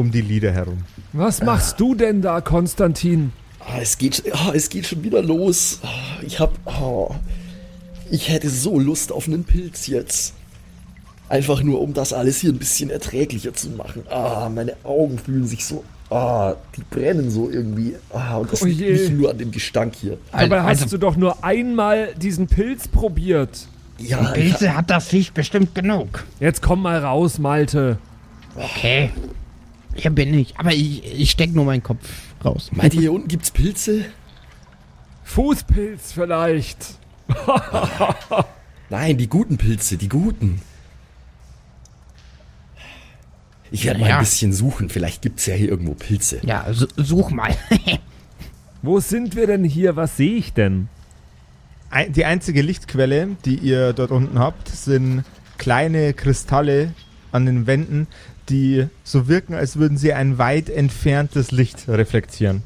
um 0.00 0.10
die 0.10 0.22
Lider 0.22 0.50
herum. 0.52 0.78
Was 1.12 1.42
machst 1.42 1.78
du 1.78 1.94
denn 1.94 2.22
da, 2.22 2.40
Konstantin? 2.40 3.32
ah, 3.60 3.78
es, 3.80 3.98
geht, 3.98 4.22
ah, 4.32 4.52
es 4.54 4.68
geht 4.70 4.86
schon 4.86 5.04
wieder 5.04 5.22
los. 5.22 5.80
Ah, 5.82 6.22
Ich 6.22 6.40
hab. 6.40 6.52
ah, 6.66 7.14
ich 8.10 8.28
hätte 8.30 8.48
so 8.48 8.78
Lust 8.80 9.12
auf 9.12 9.26
einen 9.28 9.44
Pilz 9.44 9.86
jetzt. 9.86 10.34
Einfach 11.28 11.62
nur, 11.62 11.80
um 11.80 11.94
das 11.94 12.12
alles 12.12 12.40
hier 12.40 12.50
ein 12.50 12.58
bisschen 12.58 12.90
erträglicher 12.90 13.54
zu 13.54 13.68
machen. 13.70 14.02
Ah, 14.10 14.50
meine 14.52 14.74
Augen 14.82 15.18
fühlen 15.18 15.46
sich 15.46 15.64
so. 15.64 15.84
Ah, 16.08 16.54
die 16.76 16.82
brennen 16.90 17.30
so 17.30 17.48
irgendwie. 17.48 17.94
Ah, 18.12 18.38
und 18.38 18.52
das 18.52 18.62
Oh 18.62 18.64
liegt 18.64 18.80
nicht 18.80 19.12
nur 19.12 19.30
an 19.30 19.38
dem 19.38 19.52
Gestank 19.52 19.94
hier. 19.94 20.18
Dabei 20.32 20.62
hast 20.62 20.82
also, 20.82 20.96
du 20.96 20.98
doch 20.98 21.16
nur 21.16 21.44
einmal 21.44 22.14
diesen 22.16 22.48
Pilz 22.48 22.88
probiert. 22.88 23.68
Ja, 23.98 24.34
ich, 24.34 24.42
Pilze 24.50 24.74
hat 24.74 24.90
das 24.90 25.06
Viech 25.06 25.32
bestimmt 25.32 25.74
genug. 25.74 26.24
Jetzt 26.40 26.62
komm 26.62 26.82
mal 26.82 26.98
raus, 26.98 27.38
Malte. 27.38 27.98
Okay. 28.56 29.10
Hier 30.00 30.10
bin 30.10 30.32
ich. 30.34 30.58
Aber 30.58 30.72
ich, 30.72 31.04
ich 31.04 31.30
steck 31.30 31.54
nur 31.54 31.64
meinen 31.64 31.82
Kopf 31.82 32.08
raus. 32.44 32.70
meint 32.72 32.94
ihr, 32.94 33.00
hier 33.00 33.12
unten 33.12 33.28
gibt's 33.28 33.50
Pilze? 33.50 34.04
Fußpilz 35.24 36.12
vielleicht. 36.12 36.94
Nein, 38.90 39.18
die 39.18 39.28
guten 39.28 39.56
Pilze, 39.58 39.96
die 39.96 40.08
guten. 40.08 40.60
Ich 43.70 43.84
werde 43.84 44.00
mal 44.00 44.08
Ja. 44.08 44.16
ein 44.16 44.20
bisschen 44.24 44.52
suchen. 44.52 44.88
Vielleicht 44.88 45.22
gibt's 45.22 45.46
ja 45.46 45.54
hier 45.54 45.68
irgendwo 45.68 45.94
Pilze. 45.94 46.40
Ja, 46.44 46.66
su- 46.72 46.88
such 46.96 47.30
mal. 47.30 47.54
Wo 48.82 48.98
sind 48.98 49.36
wir 49.36 49.46
denn 49.46 49.62
hier? 49.64 49.94
Was 49.96 50.16
sehe 50.16 50.34
ich 50.36 50.52
denn? 50.52 50.88
Die 52.10 52.24
einzige 52.24 52.62
Lichtquelle, 52.62 53.36
die 53.44 53.56
ihr 53.56 53.92
dort 53.92 54.10
unten 54.12 54.38
habt, 54.38 54.68
sind 54.68 55.24
kleine 55.58 56.14
Kristalle 56.14 56.94
an 57.32 57.46
den 57.46 57.66
Wänden, 57.66 58.06
die 58.50 58.86
so 59.04 59.28
wirken, 59.28 59.54
als 59.54 59.76
würden 59.76 59.96
sie 59.96 60.12
ein 60.12 60.36
weit 60.38 60.68
entferntes 60.68 61.50
Licht 61.52 61.88
reflektieren. 61.88 62.62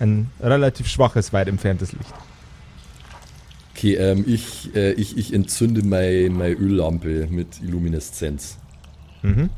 Ein 0.00 0.30
relativ 0.40 0.88
schwaches, 0.88 1.32
weit 1.32 1.46
entferntes 1.48 1.92
Licht. 1.92 2.12
Okay, 3.74 3.94
ähm, 3.94 4.24
ich, 4.26 4.74
äh, 4.74 4.92
ich, 4.92 5.16
ich 5.16 5.32
entzünde 5.32 5.82
meine 5.84 6.30
meine 6.30 6.54
Öllampe 6.54 7.26
mit 7.30 7.60
Illumineszenz. 7.62 8.56
Mhm. 9.22 9.50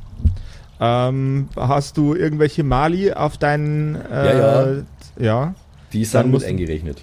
Ähm, 0.81 1.49
hast 1.57 1.97
du 1.97 2.15
irgendwelche 2.15 2.63
Mali 2.65 3.13
auf 3.13 3.39
deinen. 3.39 3.95
Äh, 3.97 4.39
Ja, 4.39 4.83
ja. 5.19 5.55
Die 5.93 6.03
ist 6.03 6.15
Dann 6.15 6.23
dann 6.23 6.27
mit 6.27 6.33
musst- 6.41 6.47
eingerechnet. 6.47 7.03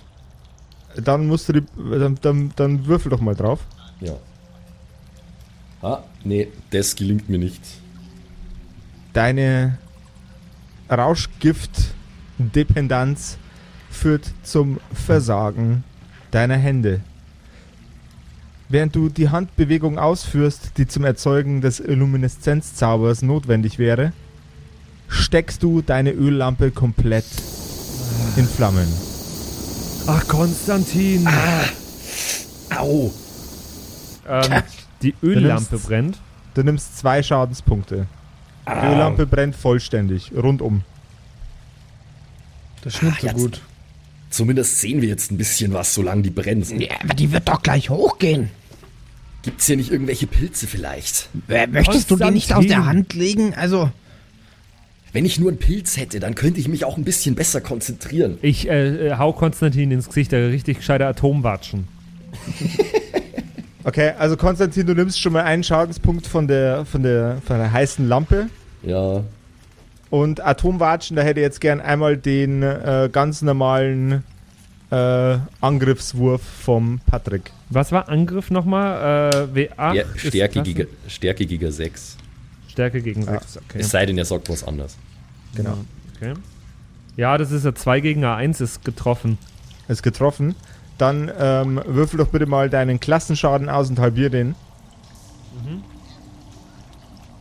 Dann 1.04 1.26
musst 1.28 1.48
du 1.50 1.54
die. 1.54 1.64
Dann, 1.78 2.18
dann, 2.22 2.52
dann 2.56 2.86
würfel 2.86 3.10
doch 3.10 3.22
mal 3.22 3.36
drauf. 3.36 3.62
Ja. 4.02 4.14
Ah, 5.82 6.04
nee, 6.24 6.48
das 6.72 6.96
gelingt 6.96 7.30
mir 7.30 7.40
nicht. 7.40 7.62
Deine 9.14 9.78
Rauschgift-Dependenz 10.90 13.38
führt 13.90 14.32
zum 14.44 14.80
Versagen 14.94 15.84
deiner 16.32 16.56
Hände. 16.58 17.02
Während 18.70 18.96
du 18.96 19.10
die 19.10 19.28
Handbewegung 19.30 20.00
ausführst, 20.00 20.78
die 20.78 20.88
zum 20.88 21.04
Erzeugen 21.04 21.60
des 21.60 21.80
Lumineszenzzaubers 21.80 23.22
notwendig 23.22 23.78
wäre, 23.80 24.14
steckst 25.10 25.62
du 25.62 25.82
deine 25.82 26.12
Öllampe 26.12 26.72
komplett 26.72 27.26
in 28.38 28.46
Flammen. 28.48 28.88
Ach, 30.08 30.26
Konstantin. 30.28 31.28
Au! 32.78 33.12
Ähm, 34.28 34.64
die 35.02 35.14
Öllampe 35.22 35.76
nimmst- 35.76 35.88
brennt. 35.88 36.18
Du 36.54 36.64
nimmst 36.64 36.98
zwei 36.98 37.22
Schadenspunkte. 37.22 38.08
Die 38.74 38.88
Öllampe 38.88 39.26
brennt 39.26 39.56
vollständig, 39.56 40.32
rundum. 40.36 40.82
Das 42.84 42.96
ist 42.96 43.04
nicht 43.04 43.14
Ah, 43.18 43.20
so 43.22 43.28
jetzt- 43.28 43.38
gut. 43.38 43.62
Zumindest 44.30 44.80
sehen 44.80 45.02
wir 45.02 45.10
jetzt 45.10 45.30
ein 45.32 45.38
bisschen 45.38 45.74
was, 45.74 45.94
solange 45.94 46.22
die 46.22 46.30
brennt. 46.30 46.70
Ja, 46.80 46.88
aber 47.04 47.14
die 47.14 47.32
wird 47.34 47.50
doch 47.50 47.62
gleich 47.62 47.90
hochgehen. 47.90 48.50
Gibt's 49.44 49.66
hier 49.66 49.76
nicht 49.76 49.92
irgendwelche 49.92 50.26
Pilze 50.26 50.68
vielleicht? 50.68 51.28
Äh, 51.50 51.68
Möchtest 51.68 52.10
du 52.12 52.16
die 52.16 52.32
nicht 52.32 52.54
aus 52.54 52.66
der. 52.66 52.86
Hand 52.86 53.14
legen? 53.14 53.54
Also, 53.56 53.92
Wenn 55.14 55.26
ich 55.26 55.38
nur 55.38 55.50
einen 55.50 55.58
Pilz 55.60 55.98
hätte, 55.98 56.22
dann 56.22 56.36
könnte 56.36 56.62
ich 56.62 56.70
mich 56.70 56.86
auch 56.86 56.96
ein 56.96 57.04
bisschen 57.04 57.36
besser 57.36 57.60
konzentrieren. 57.60 58.38
Ich 58.42 58.70
äh, 58.70 59.08
äh, 59.10 59.18
hau 59.18 59.34
Konstantin 59.34 59.92
ins 59.92 60.08
Gesicht, 60.08 60.32
der 60.32 60.48
richtig 60.50 60.78
gescheite 60.78 61.06
Atomwatschen. 61.06 61.88
Okay, 63.84 64.12
also 64.20 64.38
Konstantin, 64.38 64.86
du 64.86 64.94
nimmst 64.94 65.20
schon 65.20 65.34
mal 65.34 65.42
einen 65.42 65.64
Schadenspunkt 65.64 66.28
von 66.28 66.48
der, 66.48 66.86
von 66.86 67.02
der, 67.02 67.42
von 67.44 67.58
der 67.58 67.72
heißen 67.72 68.08
Lampe. 68.08 68.48
Ja, 68.84 69.24
Und 70.10 70.44
Atomwatschen, 70.44 71.16
da 71.16 71.22
hätte 71.22 71.40
ich 71.40 71.46
jetzt 71.46 71.62
gern 71.62 71.80
einmal 71.80 72.18
den 72.18 72.64
äh, 72.64 73.10
ganz 73.12 73.42
normalen 73.42 74.24
äh, 74.92 75.38
Angriffswurf 75.62 76.42
vom 76.42 77.00
Patrick. 77.06 77.52
Was 77.70 77.92
war 77.92 78.10
Angriff 78.10 78.52
nochmal? 78.52 79.32
Äh, 79.56 79.70
W8? 79.70 79.94
ja 79.94 80.04
Stärke, 80.16 80.60
das? 80.60 80.64
gegen, 80.66 80.88
Stärke 81.08 81.46
gegen 81.46 81.72
6. 81.72 82.18
Stärke 82.68 83.02
gegen 83.02 83.24
6, 83.24 83.58
okay. 83.58 83.80
Es 83.80 83.90
sei 83.90 84.06
denn, 84.06 84.18
er 84.18 84.26
sagt 84.26 84.50
was 84.50 84.64
anderes. 84.64 84.98
Genau. 85.56 85.78
okay. 86.16 86.34
Ja, 87.18 87.38
das 87.38 87.52
ist 87.52 87.66
ja 87.66 87.74
2 87.76 88.00
gegen 88.02 88.26
A1 88.26 88.62
ist 88.62 88.84
getroffen. 88.84 89.38
Ist 89.88 90.04
getroffen. 90.04 90.56
Dann 90.98 91.32
ähm, 91.38 91.82
würfel 91.86 92.18
doch 92.18 92.28
bitte 92.28 92.46
mal 92.46 92.70
deinen 92.70 93.00
Klassenschaden 93.00 93.70
aus 93.70 93.90
und 93.90 94.00
halbier 94.00 94.30
den. 94.30 94.56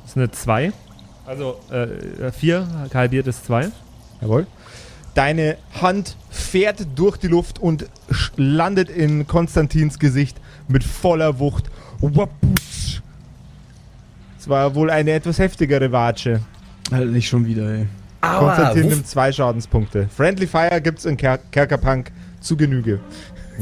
Das 0.02 0.10
ist 0.10 0.16
eine 0.16 0.30
2. 0.30 0.72
Also 1.30 1.60
4, 2.32 2.66
halbiert 2.92 3.28
ist 3.28 3.44
2. 3.44 3.68
Jawohl. 4.20 4.48
Deine 5.14 5.58
Hand 5.80 6.16
fährt 6.28 6.84
durch 6.96 7.18
die 7.18 7.28
Luft 7.28 7.60
und 7.60 7.86
landet 8.36 8.90
in 8.90 9.28
Konstantins 9.28 10.00
Gesicht 10.00 10.36
mit 10.66 10.82
voller 10.82 11.38
Wucht. 11.38 11.70
Waputsch. 12.00 13.00
Es 14.40 14.48
war 14.48 14.74
wohl 14.74 14.90
eine 14.90 15.12
etwas 15.12 15.38
heftigere 15.38 15.92
Watsche. 15.92 16.40
Halt 16.90 17.12
nicht 17.12 17.28
schon 17.28 17.46
wieder, 17.46 17.74
ey. 17.74 17.86
Konstantin 18.20 18.82
wof- 18.84 18.90
nimmt 18.90 19.06
zwei 19.06 19.30
Schadenspunkte. 19.30 20.08
Friendly 20.08 20.48
Fire 20.48 20.80
gibt's 20.80 21.04
in 21.04 21.16
Ker 21.16 21.38
Kerkerpunk 21.52 22.10
zu 22.40 22.56
Genüge. 22.56 22.98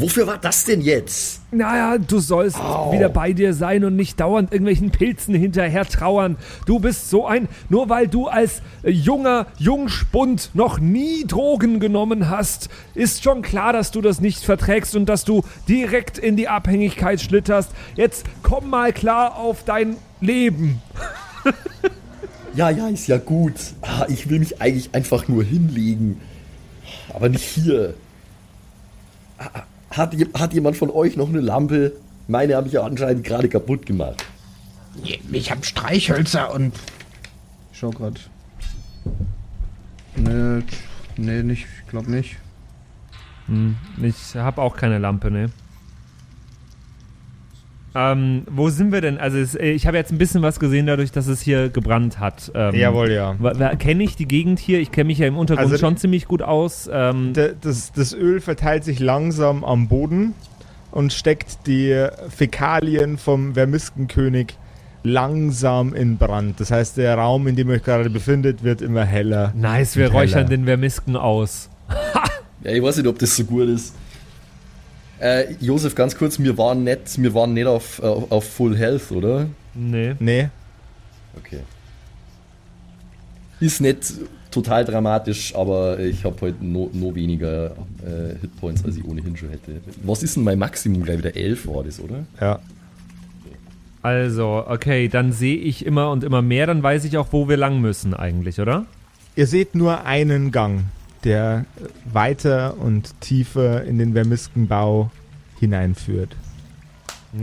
Wofür 0.00 0.26
war 0.26 0.38
das 0.38 0.64
denn 0.64 0.80
jetzt? 0.80 1.40
Naja, 1.50 1.98
du 1.98 2.18
sollst 2.18 2.58
wieder 2.58 3.08
bei 3.08 3.32
dir 3.32 3.54
sein 3.54 3.84
und 3.84 3.96
nicht 3.96 4.20
dauernd 4.20 4.52
irgendwelchen 4.52 4.90
Pilzen 4.90 5.34
hinterher 5.34 5.84
trauern. 5.86 6.36
Du 6.66 6.78
bist 6.78 7.10
so 7.10 7.26
ein, 7.26 7.48
nur 7.68 7.88
weil 7.88 8.08
du 8.08 8.26
als 8.26 8.62
äh, 8.82 8.90
junger 8.90 9.46
Jungspund 9.58 10.50
noch 10.54 10.78
nie 10.78 11.24
Drogen 11.26 11.80
genommen 11.80 12.28
hast, 12.28 12.68
ist 12.94 13.22
schon 13.22 13.42
klar, 13.42 13.72
dass 13.72 13.90
du 13.90 14.00
das 14.00 14.20
nicht 14.20 14.44
verträgst 14.44 14.94
und 14.94 15.06
dass 15.06 15.24
du 15.24 15.42
direkt 15.68 16.18
in 16.18 16.36
die 16.36 16.48
Abhängigkeit 16.48 17.20
schlitterst. 17.20 17.70
Jetzt 17.96 18.24
komm 18.42 18.70
mal 18.70 18.92
klar 18.92 19.36
auf 19.36 19.64
dein 19.64 19.96
Leben. 20.20 20.80
Ja, 22.54 22.70
ja, 22.70 22.88
ist 22.88 23.06
ja 23.06 23.18
gut. 23.18 23.54
Ah, 23.82 24.06
ich 24.08 24.28
will 24.28 24.40
mich 24.40 24.60
eigentlich 24.60 24.92
einfach 24.92 25.28
nur 25.28 25.44
hinlegen. 25.44 26.20
Aber 27.14 27.28
nicht 27.28 27.44
hier. 27.44 27.94
Ah, 29.38 29.50
ah, 29.54 29.62
Hat, 29.90 30.14
hat 30.34 30.52
jemand 30.52 30.76
von 30.76 30.90
euch 30.90 31.16
noch 31.16 31.28
eine 31.28 31.40
Lampe? 31.40 31.92
Meine 32.26 32.56
habe 32.56 32.68
ich 32.68 32.74
ja 32.74 32.82
anscheinend 32.82 33.24
gerade 33.24 33.48
kaputt 33.48 33.86
gemacht. 33.86 34.24
Ich 35.32 35.50
hab 35.50 35.64
Streichhölzer 35.64 36.52
und 36.52 36.74
Ich 37.72 37.78
schau 37.78 37.90
grad. 37.90 38.28
Nee, 40.16 40.62
nee, 41.16 41.42
nicht, 41.42 41.66
ich 41.82 41.88
glaub 41.88 42.08
nicht. 42.08 42.36
Hm, 43.46 43.76
ich 44.02 44.34
habe 44.34 44.60
auch 44.60 44.76
keine 44.76 44.98
Lampe, 44.98 45.30
ne? 45.30 45.50
Ähm, 48.00 48.42
wo 48.50 48.68
sind 48.68 48.92
wir 48.92 49.00
denn? 49.00 49.18
Also 49.18 49.38
es, 49.38 49.54
äh, 49.56 49.70
ich 49.70 49.86
habe 49.86 49.96
jetzt 49.96 50.12
ein 50.12 50.18
bisschen 50.18 50.40
was 50.42 50.60
gesehen 50.60 50.86
dadurch, 50.86 51.10
dass 51.10 51.26
es 51.26 51.40
hier 51.40 51.68
gebrannt 51.68 52.20
hat. 52.20 52.52
Ähm, 52.54 52.74
Jawohl, 52.74 53.10
ja. 53.10 53.34
Kenne 53.76 54.04
ich 54.04 54.14
die 54.14 54.28
Gegend 54.28 54.58
hier? 54.60 54.78
Ich 54.78 54.92
kenne 54.92 55.06
mich 55.08 55.18
ja 55.18 55.26
im 55.26 55.36
Untergrund 55.36 55.72
Also- 55.72 55.78
schon 55.78 55.96
ziemlich 55.96 56.26
gut 56.28 56.42
aus. 56.42 56.88
Ähm, 56.92 57.32
Das, 57.60 57.92
das 57.92 58.14
Öl 58.14 58.40
verteilt 58.40 58.84
sich 58.84 59.00
langsam 59.00 59.64
am 59.64 59.88
Boden 59.88 60.34
und 60.92 61.12
steckt 61.12 61.66
die 61.66 62.06
Fäkalien 62.28 63.18
vom 63.18 63.54
Vermiskenkönig 63.54 64.56
langsam 65.02 65.94
in 65.94 66.18
Brand. 66.18 66.60
Das 66.60 66.70
heißt, 66.70 66.96
der 66.98 67.14
Raum, 67.16 67.46
in 67.46 67.56
dem 67.56 67.68
ihr 67.68 67.76
euch 67.76 67.82
gerade 67.82 68.10
befindet, 68.10 68.62
wird 68.62 68.82
immer 68.82 69.04
heller. 69.04 69.52
nice, 69.56 69.96
wir 69.96 70.06
und 70.06 70.12
räuchern 70.14 70.34
heller. 70.46 70.48
den 70.50 70.64
Vermisken 70.66 71.16
aus. 71.16 71.68
Ja, 72.64 72.72
ich 72.72 72.82
weiß 72.82 72.96
nicht, 72.96 73.06
ob 73.06 73.16
das 73.20 73.36
so 73.36 73.44
gut 73.44 73.68
ist. 73.68 73.94
Äh, 75.20 75.54
Josef, 75.60 75.94
ganz 75.94 76.16
kurz, 76.16 76.38
wir 76.38 76.56
waren 76.58 76.84
nicht, 76.84 77.20
wir 77.20 77.34
waren 77.34 77.54
nicht 77.54 77.66
auf, 77.66 78.00
auf, 78.00 78.30
auf 78.30 78.44
Full 78.52 78.76
Health, 78.76 79.10
oder? 79.10 79.46
Nee. 79.74 80.14
Nee, 80.18 80.48
Okay. 81.38 81.60
Ist 83.60 83.80
nicht 83.80 84.14
total 84.50 84.84
dramatisch, 84.84 85.54
aber 85.54 85.98
ich 85.98 86.24
habe 86.24 86.36
heute 86.40 86.64
no, 86.64 86.90
no 86.92 87.14
weniger 87.14 87.72
äh, 88.04 88.36
Hitpoints, 88.40 88.84
als 88.84 88.96
ich 88.96 89.04
ohnehin 89.04 89.36
schon 89.36 89.50
hätte. 89.50 89.80
Was 90.02 90.22
ist 90.22 90.36
denn 90.36 90.44
mein 90.44 90.58
Maximum? 90.58 91.02
Gleich 91.04 91.18
wieder 91.18 91.36
11 91.36 91.66
war 91.66 91.84
das, 91.84 92.00
oder? 92.00 92.24
ja. 92.40 92.58
Also, 94.00 94.64
okay, 94.68 95.08
dann 95.08 95.32
sehe 95.32 95.56
ich 95.56 95.84
immer 95.84 96.12
und 96.12 96.22
immer 96.22 96.40
mehr, 96.40 96.66
dann 96.66 96.82
weiß 96.84 97.04
ich 97.04 97.18
auch, 97.18 97.28
wo 97.32 97.48
wir 97.48 97.56
lang 97.56 97.80
müssen 97.80 98.14
eigentlich, 98.14 98.60
oder? 98.60 98.86
Ihr 99.34 99.48
seht 99.48 99.74
nur 99.74 100.04
einen 100.06 100.52
Gang, 100.52 100.84
der 101.24 101.64
weiter 102.04 102.76
und 102.78 103.20
tiefer 103.20 103.84
in 103.84 103.98
den 103.98 104.14
Vermiskenbau 104.14 105.10
hineinführt. 105.58 106.36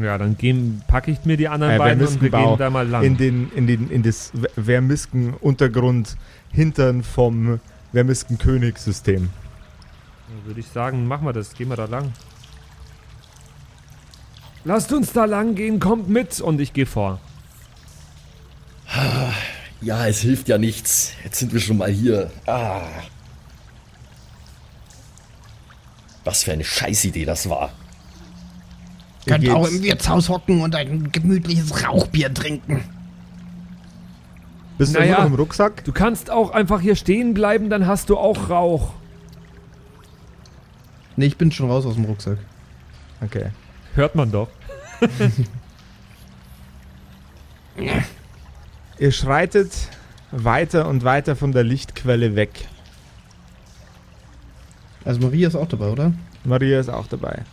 Ja, 0.02 0.18
dann 0.18 0.38
gehen, 0.38 0.82
packe 0.88 1.12
ich 1.12 1.26
mir 1.26 1.38
die 1.38 1.48
anderen 1.48 1.74
Äh, 1.74 1.78
beiden 1.78 2.08
und 2.08 2.22
wir 2.22 2.30
gehen 2.30 2.58
da 2.58 2.70
mal 2.70 2.88
lang. 2.88 3.04
In, 3.04 3.18
den, 3.18 3.52
in, 3.56 3.68
den, 3.68 3.90
in 3.92 4.02
das 4.02 4.32
Vermisken-Untergrund 4.56 6.18
hintern 6.52 7.04
vom 7.04 7.60
Vermisken-Königssystem. 7.94 9.30
Dann 10.28 10.46
würde 10.46 10.60
ich 10.60 10.68
sagen, 10.68 11.08
machen 11.08 11.26
wir 11.26 11.34
das, 11.34 11.54
gehen 11.54 11.70
wir 11.70 11.76
da 11.76 11.86
lang. 11.86 12.14
Lasst 14.64 14.92
uns 14.92 15.14
da 15.14 15.26
lang 15.26 15.54
gehen, 15.54 15.80
kommt 15.80 16.10
mit 16.10 16.42
und 16.42 16.60
ich 16.60 16.74
gehe 16.74 16.88
vor. 16.88 17.20
Ja, 19.82 20.08
es 20.08 20.20
hilft 20.22 20.48
ja 20.48 20.58
nichts. 20.58 21.12
Jetzt 21.24 21.40
sind 21.40 21.54
wir 21.54 21.60
schon 21.60 21.78
mal 21.78 21.92
hier. 21.92 22.32
Ah. 22.48 22.82
Was 26.26 26.44
für 26.44 26.52
eine 26.52 26.64
Scheißidee 26.66 27.24
das 27.26 27.50
war. 27.50 27.72
Ihr 29.26 29.34
könnt 29.34 29.50
auch 29.50 29.68
im 29.68 29.82
Wirtshaus 29.82 30.28
hocken 30.30 30.62
und 30.62 30.76
ein 30.76 31.12
gemütliches 31.12 31.84
Rauchbier 31.88 32.34
trinken. 32.34 32.84
Bist 34.78 34.94
du 34.94 35.00
Naja. 35.00 35.16
immer 35.16 35.24
noch 35.24 35.32
im 35.32 35.36
Rucksack? 35.36 35.84
Du 35.86 35.94
kannst 35.94 36.30
auch 36.30 36.52
einfach 36.52 36.82
hier 36.82 36.96
stehen 36.98 37.34
bleiben, 37.34 37.70
dann 37.70 37.88
hast 37.88 38.10
du 38.10 38.18
auch 38.18 38.50
Rauch. 38.50 38.94
Nee, 41.16 41.28
ich 41.28 41.38
bin 41.38 41.52
schon 41.52 41.72
raus 41.72 41.86
aus 41.86 41.94
dem 41.96 42.04
Rucksack. 42.06 42.38
Okay. 43.22 43.52
Hört 43.96 44.16
man 44.16 44.32
doch. 44.32 44.50
Ihr 49.00 49.12
schreitet 49.12 49.72
weiter 50.32 50.88
und 50.88 51.04
weiter 51.04 51.36
von 51.36 51.52
der 51.52 51.64
Lichtquelle 51.64 52.36
weg. 52.36 52.68
Also 55.06 55.22
Maria 55.22 55.48
ist 55.48 55.56
auch 55.56 55.68
dabei, 55.68 55.90
oder? 55.90 56.14
Maria 56.44 56.80
ist 56.80 56.90
auch 56.90 57.08
dabei. 57.08 57.44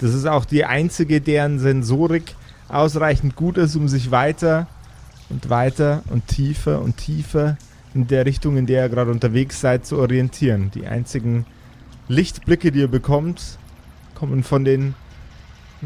Das 0.00 0.14
ist 0.14 0.26
auch 0.26 0.44
die 0.44 0.64
einzige, 0.64 1.20
deren 1.20 1.58
Sensorik 1.58 2.34
ausreichend 2.68 3.36
gut 3.36 3.58
ist, 3.58 3.76
um 3.76 3.88
sich 3.88 4.10
weiter 4.10 4.66
und 5.28 5.50
weiter 5.50 6.02
und 6.10 6.26
tiefer 6.26 6.80
und 6.80 6.96
tiefer 6.96 7.56
in 7.94 8.06
der 8.06 8.24
Richtung, 8.24 8.56
in 8.56 8.66
der 8.66 8.84
ihr 8.84 8.88
gerade 8.88 9.10
unterwegs 9.10 9.60
seid, 9.60 9.84
zu 9.84 9.98
orientieren. 9.98 10.70
Die 10.74 10.86
einzigen 10.86 11.44
Lichtblicke, 12.08 12.72
die 12.72 12.80
ihr 12.80 12.88
bekommt, 12.88 13.58
kommen 14.14 14.42
von 14.42 14.64
den 14.64 14.94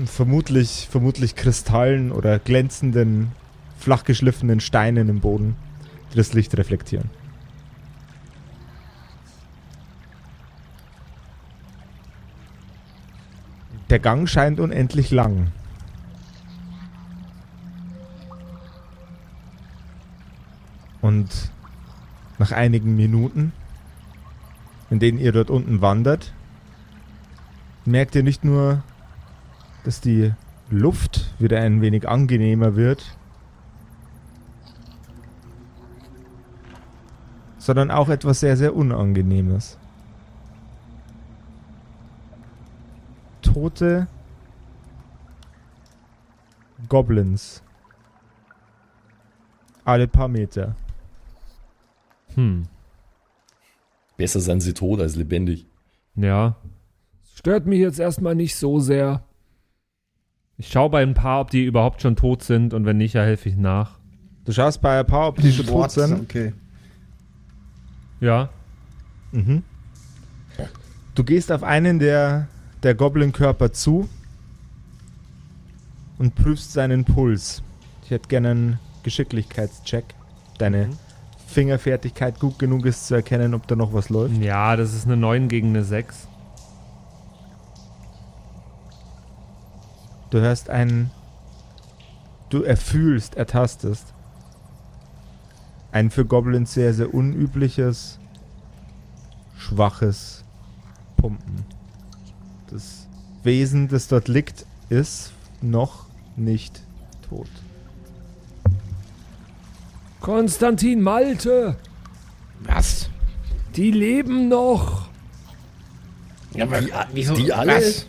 vermutlich, 0.05 0.89
vermutlich 0.91 1.37
Kristallen 1.37 2.13
oder 2.13 2.39
glänzenden, 2.39 3.33
flachgeschliffenen 3.79 4.61
Steinen 4.61 5.09
im 5.09 5.21
Boden, 5.21 5.57
die 6.13 6.17
das 6.17 6.33
Licht 6.33 6.57
reflektieren. 6.57 7.11
Der 13.91 13.99
Gang 13.99 14.29
scheint 14.29 14.59
unendlich 14.59 15.11
lang. 15.11 15.53
Und 21.01 21.53
nach 22.39 22.51
einigen 22.51 22.97
Minuten, 22.97 23.53
in 24.91 24.99
denen 24.99 25.19
ihr 25.19 25.33
dort 25.33 25.51
unten 25.51 25.81
wandert, 25.81 26.33
merkt 27.85 28.17
ihr 28.17 28.25
nicht 28.25 28.45
nur, 28.45 28.83
dass 29.85 30.01
die 30.01 30.33
Luft 30.69 31.33
wieder 31.39 31.61
ein 31.61 31.81
wenig 31.81 32.09
angenehmer 32.09 32.75
wird, 32.75 33.17
sondern 37.59 37.91
auch 37.93 38.09
etwas 38.09 38.41
sehr, 38.41 38.57
sehr 38.57 38.75
Unangenehmes. 38.75 39.79
Tote 43.57 44.07
Goblins. 46.91 47.63
Alle 49.83 50.07
paar 50.07 50.29
Meter. 50.29 50.77
Hm. 52.35 52.65
Besser 54.19 54.41
sind 54.41 54.61
sie 54.61 54.75
tot 54.75 55.01
als 55.01 55.17
lebendig. 55.17 55.65
Ja. 56.17 56.57
Stört 57.35 57.65
mich 57.65 57.79
jetzt 57.79 57.99
erstmal 57.99 58.35
nicht 58.35 58.57
so 58.57 58.79
sehr. 58.79 59.25
Ich 60.59 60.69
schaue 60.69 60.91
bei 60.91 61.03
ein 61.03 61.15
paar, 61.15 61.41
ob 61.41 61.51
die 61.51 61.65
überhaupt 61.65 62.03
schon 62.03 62.15
tot 62.15 62.43
sind 62.43 62.75
und 62.75 62.85
wenn 62.85 62.99
nicht, 62.99 63.15
ja, 63.15 63.23
helfe 63.23 63.49
ich 63.49 63.57
nach. 63.57 63.99
Du 64.45 64.53
schaust 64.53 64.83
bei 64.83 65.01
ein 65.01 65.07
paar, 65.07 65.29
ob 65.29 65.41
die 65.41 65.51
schon 65.51 65.65
tot 65.65 65.93
sind. 65.93 66.13
Okay. 66.21 66.53
Ja. 68.21 68.51
Mhm. 69.33 69.63
Du 71.15 71.25
gehst 71.25 71.51
auf 71.51 71.63
einen 71.63 71.99
der, 71.99 72.49
der 72.83 72.95
Goblin-Körper 72.95 73.73
zu 73.73 74.09
und 76.19 76.35
prüfst 76.35 76.73
seinen 76.73 77.05
Puls. 77.05 77.63
Ich 78.05 78.11
hätte 78.11 78.29
gerne 78.29 78.51
einen 78.51 78.79
Geschicklichkeitscheck. 79.03 80.05
Deine 80.59 80.91
Fingerfertigkeit 81.47 82.41
gut 82.41 82.59
genug 82.59 82.87
ist 82.87 83.07
zu 83.07 83.15
erkennen, 83.15 83.55
ob 83.55 83.67
da 83.67 83.77
noch 83.77 83.93
was 83.93 84.09
läuft. 84.09 84.37
Ja, 84.39 84.77
das 84.77 84.95
ist 84.95 85.07
eine 85.07 85.17
9 85.17 85.49
gegen 85.49 85.69
eine 85.71 85.85
6. 85.85 86.29
Du 90.31 90.41
hörst 90.41 90.71
einen. 90.71 91.11
Du 92.49 92.63
erfühlst, 92.63 93.37
ertastest. 93.37 94.13
Ein 95.93 96.11
für 96.11 96.25
Goblins 96.25 96.75
sehr, 96.75 96.93
sehr 96.95 97.15
unübliches, 97.15 98.19
schwaches 99.57 100.45
Pumpen. 101.17 101.65
Das 102.71 103.07
Wesen, 103.43 103.89
das 103.89 104.09
dort 104.09 104.29
liegt, 104.29 104.67
ist 104.89 105.33
noch 105.63 106.07
nicht 106.37 106.83
tot. 107.29 107.49
Konstantin 110.21 111.01
Malte, 111.03 111.77
Was? 112.61 113.09
die 113.77 113.91
leben 113.91 114.49
noch. 114.49 115.09
Ja, 116.55 116.65
aber 116.65 116.81
Die, 116.81 116.91
wieso? 117.13 117.35
die 117.35 117.53
alle? 117.53 117.77
Was? 117.77 118.07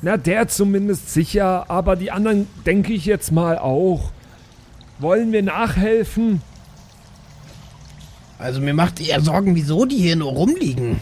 Na, 0.00 0.16
der 0.16 0.46
zumindest 0.48 1.12
sicher, 1.12 1.68
aber 1.68 1.96
die 1.96 2.10
anderen 2.12 2.46
denke 2.64 2.92
ich 2.92 3.04
jetzt 3.04 3.32
mal 3.32 3.58
auch. 3.58 4.12
Wollen 5.00 5.32
wir 5.32 5.42
nachhelfen? 5.42 6.40
Also 8.38 8.60
mir 8.60 8.74
macht 8.74 9.00
eher 9.00 9.20
Sorgen, 9.20 9.56
wieso 9.56 9.84
die 9.84 9.96
hier 9.96 10.14
nur 10.16 10.30
rumliegen. 10.32 11.00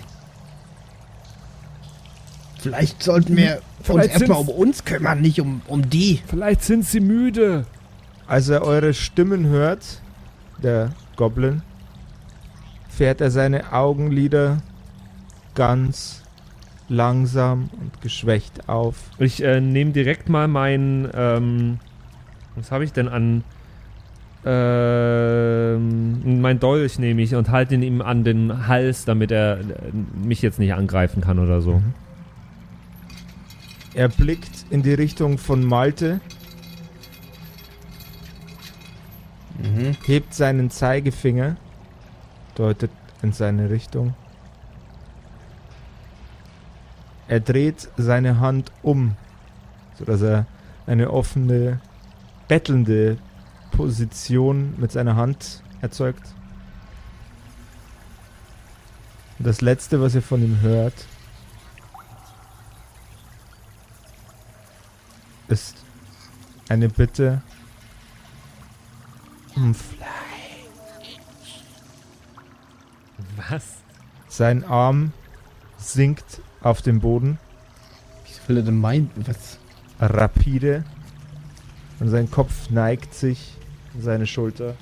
Vielleicht 2.67 3.01
sollten 3.01 3.37
wir 3.37 3.61
uns 3.79 3.87
Vielleicht 3.87 4.11
erstmal 4.15 4.41
um 4.41 4.49
uns 4.49 4.85
kümmern, 4.85 5.21
nicht 5.21 5.41
um, 5.41 5.63
um 5.69 5.89
die. 5.89 6.21
Vielleicht 6.27 6.65
sind 6.65 6.85
sie 6.85 6.99
müde. 6.99 7.65
Als 8.27 8.49
er 8.49 8.63
eure 8.63 8.93
Stimmen 8.93 9.47
hört, 9.47 10.03
der 10.61 10.91
Goblin, 11.15 11.63
fährt 12.89 13.21
er 13.21 13.31
seine 13.31 13.73
Augenlider 13.73 14.59
ganz 15.55 16.25
langsam 16.89 17.71
und 17.81 18.03
geschwächt 18.03 18.69
auf. 18.69 18.97
Ich 19.19 19.45
äh, 19.45 19.61
nehme 19.61 19.93
direkt 19.93 20.29
mal 20.29 20.49
mein, 20.49 21.09
ähm, 21.15 21.79
was 22.57 22.73
habe 22.73 22.83
ich 22.83 22.93
denn 22.93 23.07
an, 23.07 23.45
ähm, 24.45 26.41
mein 26.41 26.59
Dolch 26.59 26.99
nehme 26.99 27.23
ich 27.23 27.37
und 27.37 27.49
halte 27.51 27.77
ihn 27.77 27.83
ihm 27.83 28.03
an 28.03 28.25
den 28.25 28.67
Hals, 28.67 29.05
damit 29.05 29.31
er 29.31 29.61
äh, 29.61 29.65
mich 30.21 30.43
jetzt 30.43 30.59
nicht 30.59 30.75
angreifen 30.75 31.21
kann 31.21 31.39
oder 31.39 31.61
so. 31.61 31.75
Mhm. 31.75 31.95
Er 33.97 34.11
blickt 34.11 34.67
in 34.69 34.83
die 34.83 34.93
Richtung 34.93 35.39
von 35.39 35.65
Malte, 35.65 36.21
Mhm. 39.59 39.97
hebt 40.05 40.35
seinen 40.35 40.69
Zeigefinger, 40.71 41.57
deutet 42.57 42.91
in 43.23 43.33
seine 43.33 43.71
Richtung. 43.71 44.15
Er 47.27 47.41
dreht 47.41 47.89
seine 47.97 48.39
Hand 48.39 48.71
um, 48.83 49.17
sodass 49.99 50.21
er 50.21 50.45
eine 50.87 51.11
offene, 51.11 51.81
bettelnde 52.49 53.17
Position 53.71 54.75
mit 54.77 54.93
seiner 54.93 55.17
Hand 55.17 55.63
erzeugt. 55.81 56.35
Und 59.39 59.47
das 59.47 59.63
letzte, 59.63 60.03
was 60.03 60.15
ihr 60.15 60.23
von 60.23 60.43
ihm 60.43 60.61
hört, 60.61 60.93
ist 65.49 65.77
eine 66.69 66.89
Bitte 66.89 67.43
um 69.55 69.75
Fleisch. 69.75 70.07
Was? 73.49 73.65
Sein 74.29 74.65
Arm 74.65 75.13
sinkt 75.79 76.41
auf 76.61 76.83
den 76.83 77.01
Boden, 77.01 77.39
Wie 78.25 78.49
will 78.49 78.59
er 78.59 78.63
denn 78.65 78.81
meinen? 78.81 79.11
Was? 79.27 79.59
rapide, 79.99 80.85
und 82.01 82.09
sein 82.09 82.31
Kopf 82.31 82.71
neigt 82.71 83.15
sich 83.15 83.55
in 83.95 84.03
seine 84.03 84.27
Schulter. 84.27 84.75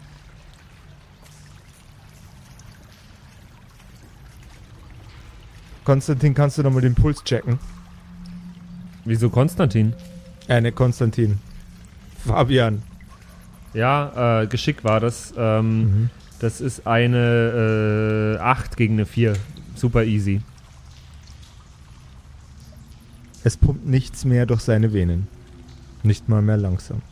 Konstantin, 5.85 6.35
kannst 6.35 6.59
du 6.59 6.63
nochmal 6.63 6.81
den 6.81 6.95
Puls 6.95 7.23
checken? 7.23 7.59
Wieso 9.05 9.29
Konstantin? 9.29 9.95
Äh, 10.49 10.61
ne, 10.61 10.73
Konstantin. 10.73 11.39
Fabian. 12.27 12.83
Ja, 13.73 14.43
äh, 14.43 14.47
Geschick 14.47 14.85
war 14.85 15.01
das. 15.01 15.33
Ähm, 15.37 16.11
Das 16.41 16.61
ist 16.61 16.87
eine 16.87 18.37
äh, 18.39 18.43
8 18.43 18.77
gegen 18.77 18.95
eine 18.95 19.07
4. 19.07 19.35
Super 19.75 20.05
easy. 20.05 20.43
Es 23.45 23.57
pumpt 23.57 23.87
nichts 23.87 24.25
mehr 24.25 24.47
durch 24.47 24.61
seine 24.61 24.93
Venen. 24.93 25.29
Nicht 26.03 26.29
mal 26.29 26.43
mehr 26.43 26.57
langsam. 26.57 27.03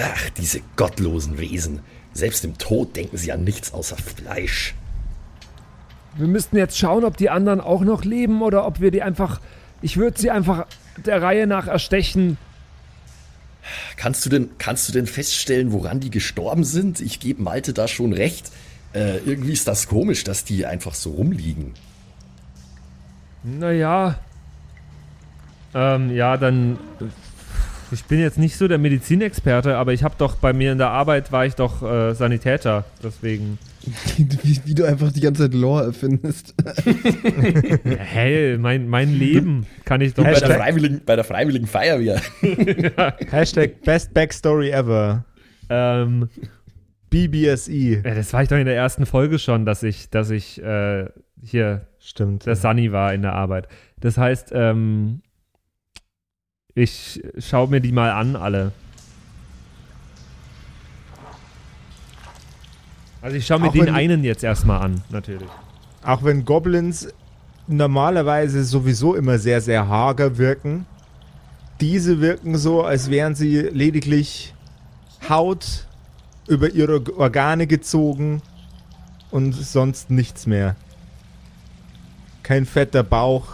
Ach, 0.00 0.30
diese 0.36 0.60
gottlosen 0.76 1.38
Wesen. 1.38 1.80
Selbst 2.12 2.44
im 2.44 2.58
Tod 2.58 2.96
denken 2.96 3.16
sie 3.16 3.32
an 3.32 3.44
nichts 3.44 3.72
außer 3.72 3.96
Fleisch. 3.96 4.74
Wir 6.16 6.26
müssten 6.26 6.56
jetzt 6.56 6.76
schauen, 6.78 7.04
ob 7.04 7.16
die 7.16 7.30
anderen 7.30 7.60
auch 7.60 7.82
noch 7.82 8.04
leben 8.04 8.42
oder 8.42 8.66
ob 8.66 8.80
wir 8.80 8.90
die 8.90 9.02
einfach. 9.02 9.40
Ich 9.82 9.96
würde 9.96 10.20
sie 10.20 10.30
einfach 10.30 10.66
der 10.96 11.22
Reihe 11.22 11.46
nach 11.46 11.66
erstechen. 11.66 12.36
Kannst 13.96 14.24
du 14.24 14.30
denn, 14.30 14.50
kannst 14.58 14.88
du 14.88 14.92
denn 14.92 15.06
feststellen, 15.06 15.72
woran 15.72 16.00
die 16.00 16.10
gestorben 16.10 16.64
sind? 16.64 17.00
Ich 17.00 17.20
gebe 17.20 17.42
Malte 17.42 17.72
da 17.72 17.88
schon 17.88 18.12
recht. 18.12 18.50
Äh, 18.92 19.18
irgendwie 19.18 19.52
ist 19.52 19.68
das 19.68 19.86
komisch, 19.86 20.24
dass 20.24 20.44
die 20.44 20.66
einfach 20.66 20.94
so 20.94 21.10
rumliegen. 21.10 21.74
Naja. 23.42 24.18
Ähm, 25.74 26.14
ja, 26.14 26.36
dann. 26.36 26.78
Ich 27.92 28.04
bin 28.04 28.20
jetzt 28.20 28.38
nicht 28.38 28.56
so 28.56 28.68
der 28.68 28.78
Medizinexperte, 28.78 29.76
aber 29.76 29.92
ich 29.92 30.02
habe 30.02 30.14
doch 30.18 30.36
bei 30.36 30.52
mir 30.52 30.72
in 30.72 30.78
der 30.78 30.90
Arbeit 30.90 31.32
war 31.32 31.44
ich 31.46 31.54
doch 31.54 31.82
äh, 31.82 32.14
Sanitäter, 32.14 32.84
deswegen. 33.02 33.58
Wie, 34.16 34.60
wie 34.64 34.74
du 34.74 34.84
einfach 34.84 35.10
die 35.10 35.20
ganze 35.20 35.44
Zeit 35.44 35.54
Lore 35.54 35.84
erfindest. 35.84 36.54
Ja, 37.84 37.96
hey, 37.96 38.58
mein, 38.58 38.88
mein 38.88 39.14
Leben 39.14 39.66
kann 39.84 40.00
ich 40.00 40.14
doch. 40.14 40.24
Bei 40.24 40.34
der, 40.34 40.56
Freiwilligen, 40.56 41.00
bei 41.04 41.16
der 41.16 41.24
Freiwilligen 41.24 41.66
Feuerwehr. 41.66 42.20
Hashtag 43.30 43.82
Best 43.82 44.12
Backstory 44.12 44.70
ever. 44.70 45.24
Ähm, 45.68 46.28
BBSE. 47.08 48.02
ja, 48.04 48.14
das 48.14 48.32
war 48.32 48.42
ich 48.42 48.48
doch 48.48 48.56
in 48.56 48.66
der 48.66 48.76
ersten 48.76 49.06
Folge 49.06 49.38
schon, 49.38 49.64
dass 49.64 49.82
ich, 49.82 50.10
dass 50.10 50.30
ich 50.30 50.62
äh, 50.62 51.06
hier 51.42 51.86
Stimmt. 51.98 52.46
der 52.46 52.56
Sunny 52.56 52.92
war 52.92 53.14
in 53.14 53.22
der 53.22 53.32
Arbeit. 53.32 53.68
Das 53.98 54.18
heißt, 54.18 54.50
ähm, 54.54 55.22
ich 56.74 57.22
schaue 57.38 57.68
mir 57.68 57.80
die 57.80 57.92
mal 57.92 58.10
an, 58.12 58.36
alle. 58.36 58.72
Also 63.22 63.36
ich 63.36 63.46
schaue 63.46 63.60
mir 63.60 63.68
Auch 63.68 63.72
den 63.72 63.86
wenn- 63.86 63.94
einen 63.94 64.24
jetzt 64.24 64.42
erstmal 64.44 64.80
an, 64.82 65.02
natürlich. 65.10 65.48
Auch 66.02 66.22
wenn 66.24 66.44
Goblins 66.44 67.08
normalerweise 67.66 68.64
sowieso 68.64 69.14
immer 69.14 69.38
sehr, 69.38 69.60
sehr 69.60 69.86
hager 69.88 70.38
wirken, 70.38 70.86
diese 71.80 72.20
wirken 72.20 72.56
so, 72.56 72.82
als 72.82 73.10
wären 73.10 73.34
sie 73.34 73.58
lediglich 73.58 74.54
Haut 75.28 75.86
über 76.48 76.70
ihre 76.70 77.02
Organe 77.16 77.66
gezogen 77.66 78.42
und 79.30 79.52
sonst 79.54 80.10
nichts 80.10 80.46
mehr. 80.46 80.76
Kein 82.42 82.64
fetter 82.66 83.02
Bauch. 83.02 83.46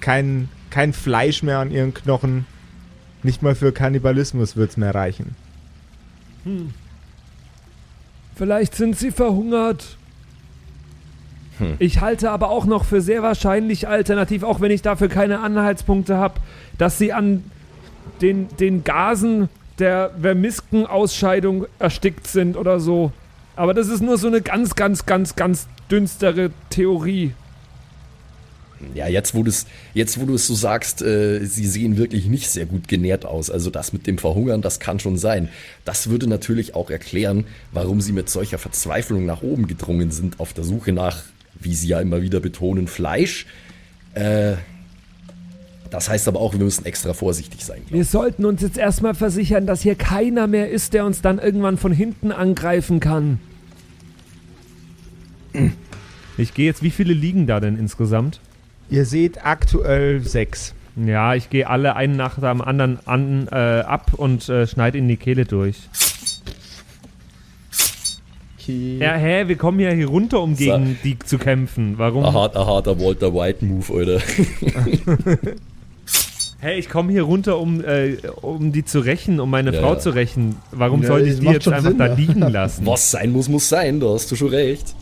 Kein, 0.00 0.48
kein 0.70 0.92
Fleisch 0.92 1.42
mehr 1.42 1.58
an 1.60 1.70
ihren 1.70 1.94
Knochen. 1.94 2.46
Nicht 3.22 3.42
mal 3.42 3.54
für 3.54 3.72
Kannibalismus 3.72 4.56
wird's 4.56 4.76
mehr 4.76 4.94
reichen. 4.94 5.34
Vielleicht 8.36 8.74
sind 8.74 8.98
sie 8.98 9.10
verhungert. 9.10 9.96
Hm. 11.58 11.76
Ich 11.78 12.00
halte 12.00 12.30
aber 12.30 12.50
auch 12.50 12.64
noch 12.64 12.84
für 12.84 13.00
sehr 13.00 13.22
wahrscheinlich 13.22 13.86
alternativ, 13.88 14.42
auch 14.42 14.60
wenn 14.60 14.70
ich 14.70 14.82
dafür 14.82 15.08
keine 15.08 15.40
Anhaltspunkte 15.40 16.16
habe, 16.16 16.40
dass 16.78 16.98
sie 16.98 17.12
an 17.12 17.44
den, 18.20 18.48
den 18.58 18.84
Gasen 18.84 19.48
der 19.78 20.10
Vermisken-Ausscheidung 20.20 21.66
erstickt 21.78 22.26
sind 22.26 22.56
oder 22.56 22.80
so. 22.80 23.12
Aber 23.56 23.74
das 23.74 23.88
ist 23.88 24.02
nur 24.02 24.18
so 24.18 24.26
eine 24.26 24.42
ganz, 24.42 24.74
ganz, 24.74 25.06
ganz, 25.06 25.36
ganz 25.36 25.68
dünstere 25.90 26.50
Theorie. 26.70 27.34
Ja, 28.94 29.08
jetzt 29.08 29.34
wo 29.34 29.42
du 29.42 29.50
es 29.50 29.66
jetzt, 29.94 30.20
wo 30.20 30.26
du 30.26 30.34
es 30.34 30.46
so 30.46 30.54
sagst, 30.54 31.02
äh, 31.02 31.44
sie 31.44 31.66
sehen 31.66 31.96
wirklich 31.96 32.26
nicht 32.26 32.50
sehr 32.50 32.66
gut 32.66 32.88
genährt 32.88 33.24
aus. 33.24 33.50
Also 33.50 33.70
das 33.70 33.92
mit 33.92 34.06
dem 34.06 34.18
Verhungern, 34.18 34.62
das 34.62 34.80
kann 34.80 34.98
schon 34.98 35.16
sein. 35.16 35.48
Das 35.84 36.10
würde 36.10 36.26
natürlich 36.26 36.74
auch 36.74 36.90
erklären, 36.90 37.44
warum 37.72 38.00
sie 38.00 38.12
mit 38.12 38.28
solcher 38.28 38.58
Verzweiflung 38.58 39.26
nach 39.26 39.42
oben 39.42 39.66
gedrungen 39.66 40.10
sind, 40.10 40.40
auf 40.40 40.52
der 40.52 40.64
Suche 40.64 40.92
nach, 40.92 41.22
wie 41.58 41.74
sie 41.74 41.88
ja 41.88 42.00
immer 42.00 42.22
wieder 42.22 42.40
betonen, 42.40 42.88
Fleisch. 42.88 43.46
Äh, 44.14 44.54
das 45.90 46.08
heißt 46.08 46.26
aber 46.26 46.40
auch, 46.40 46.54
wir 46.54 46.60
müssen 46.60 46.84
extra 46.86 47.14
vorsichtig 47.14 47.64
sein. 47.64 47.82
Wir 47.88 48.04
sollten 48.04 48.44
uns 48.44 48.62
jetzt 48.62 48.78
erstmal 48.78 49.14
versichern, 49.14 49.66
dass 49.66 49.80
hier 49.80 49.94
keiner 49.94 50.48
mehr 50.48 50.70
ist, 50.70 50.92
der 50.92 51.06
uns 51.06 51.22
dann 51.22 51.38
irgendwann 51.38 51.78
von 51.78 51.92
hinten 51.92 52.32
angreifen 52.32 52.98
kann. 52.98 53.38
Ich 56.36 56.52
gehe 56.52 56.66
jetzt, 56.66 56.82
wie 56.82 56.90
viele 56.90 57.14
liegen 57.14 57.46
da 57.46 57.60
denn 57.60 57.78
insgesamt? 57.78 58.40
Ihr 58.90 59.04
seht 59.04 59.44
aktuell 59.44 60.20
sechs. 60.20 60.74
Ja, 60.96 61.34
ich 61.34 61.50
gehe 61.50 61.68
alle 61.68 61.96
einen 61.96 62.16
nach 62.16 62.36
dem 62.38 62.60
anderen 62.60 62.98
an, 63.06 63.48
äh, 63.50 63.54
ab 63.80 64.12
und 64.16 64.48
äh, 64.48 64.66
schneide 64.66 64.98
in 64.98 65.08
die 65.08 65.16
Kehle 65.16 65.44
durch. 65.44 65.76
Okay. 68.58 68.98
Ja, 68.98 69.14
hä, 69.14 69.48
wir 69.48 69.56
kommen 69.56 69.80
ja 69.80 69.90
hier 69.90 70.06
runter, 70.08 70.40
um 70.40 70.56
gegen 70.56 70.98
die 71.04 71.18
zu 71.18 71.36
kämpfen. 71.38 71.98
Warum? 71.98 72.24
Ein 72.24 72.32
harter, 72.32 72.66
harter 72.66 72.98
Walter 72.98 73.34
White 73.34 73.64
Move, 73.64 73.92
Alter. 73.92 74.20
Hey, 76.60 76.78
ich 76.78 76.88
komme 76.88 77.12
hier 77.12 77.24
runter, 77.24 77.58
um, 77.58 77.84
äh, 77.84 78.16
um 78.40 78.72
die 78.72 78.86
zu 78.86 79.00
rächen, 79.00 79.38
um 79.38 79.50
meine 79.50 79.74
Ja, 79.74 79.80
Frau 79.82 79.92
ja. 79.94 79.98
zu 79.98 80.08
rächen. 80.14 80.56
Warum 80.70 81.02
Ja, 81.02 81.08
sollte 81.08 81.28
ich 81.28 81.38
die 81.40 81.44
jetzt 81.46 81.68
einfach 81.68 81.90
Sinn, 81.90 81.98
da 81.98 82.06
ja. 82.06 82.14
liegen 82.14 82.40
lassen? 82.52 82.86
Was 82.86 83.10
sein 83.10 83.32
muss, 83.32 83.50
muss 83.50 83.68
sein, 83.68 84.00
da 84.00 84.06
hast 84.14 84.30
du 84.32 84.36
schon 84.36 84.48
recht. 84.48 84.94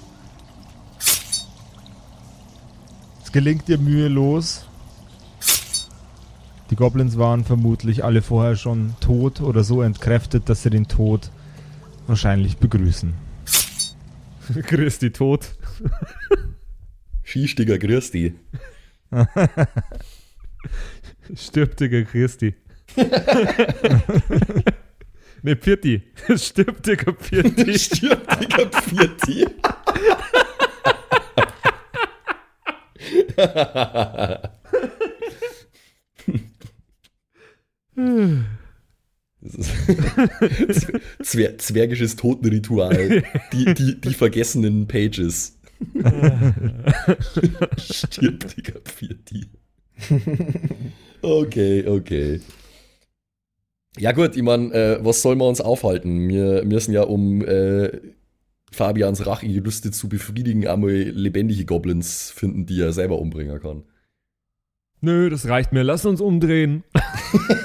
Es 3.32 3.34
gelingt 3.34 3.66
dir 3.66 3.78
mühelos. 3.78 4.66
Die 6.70 6.76
Goblins 6.76 7.16
waren 7.16 7.46
vermutlich 7.46 8.04
alle 8.04 8.20
vorher 8.20 8.56
schon 8.56 8.94
tot 9.00 9.40
oder 9.40 9.64
so 9.64 9.80
entkräftet, 9.80 10.50
dass 10.50 10.62
sie 10.62 10.68
den 10.68 10.86
Tod 10.86 11.30
wahrscheinlich 12.06 12.58
begrüßen. 12.58 13.14
Grüß 14.66 14.98
die 14.98 15.12
tot. 15.12 15.56
Schiestiger 17.22 17.78
Christi. 17.78 18.34
Stirbt, 21.34 21.78
Christi. 22.10 22.54
ne, 25.42 25.56
Pirti. 25.56 26.02
Stirbt, 26.36 26.82
Pirti. 26.82 27.78
Stirbt, 27.78 28.42
Digga, 28.42 28.66
Pfirti. 28.66 29.46
Das 33.12 33.20
ist 33.20 33.21
Zwer 41.22 41.58
zwergisches 41.58 42.16
Totenritual. 42.16 43.22
Die, 43.52 43.74
die, 43.74 44.00
die 44.00 44.14
vergessenen 44.14 44.86
Pages. 44.86 45.58
Stirb, 47.78 48.54
Digga, 48.54 48.74
für 48.84 49.14
die. 49.14 49.46
Okay, 51.22 51.86
okay. 51.86 52.40
Ja 53.98 54.12
gut, 54.12 54.36
ich 54.36 54.42
meine, 54.42 54.72
äh, 54.72 55.04
was 55.04 55.22
soll 55.22 55.36
man 55.36 55.48
uns 55.48 55.60
aufhalten? 55.60 56.28
Wir 56.28 56.64
müssen 56.64 56.92
ja, 56.92 57.02
um 57.02 57.44
äh, 57.44 57.90
Fabians 58.72 59.26
Rachegelüste 59.26 59.90
zu 59.90 60.08
befriedigen, 60.08 60.66
einmal 60.66 60.92
lebendige 60.92 61.64
Goblins 61.64 62.30
finden, 62.30 62.66
die 62.66 62.80
er 62.80 62.92
selber 62.92 63.18
umbringen 63.18 63.60
kann. 63.60 63.84
Nö, 65.00 65.30
das 65.30 65.48
reicht 65.48 65.72
mir. 65.72 65.82
Lass 65.82 66.04
uns 66.04 66.20
umdrehen. 66.20 66.84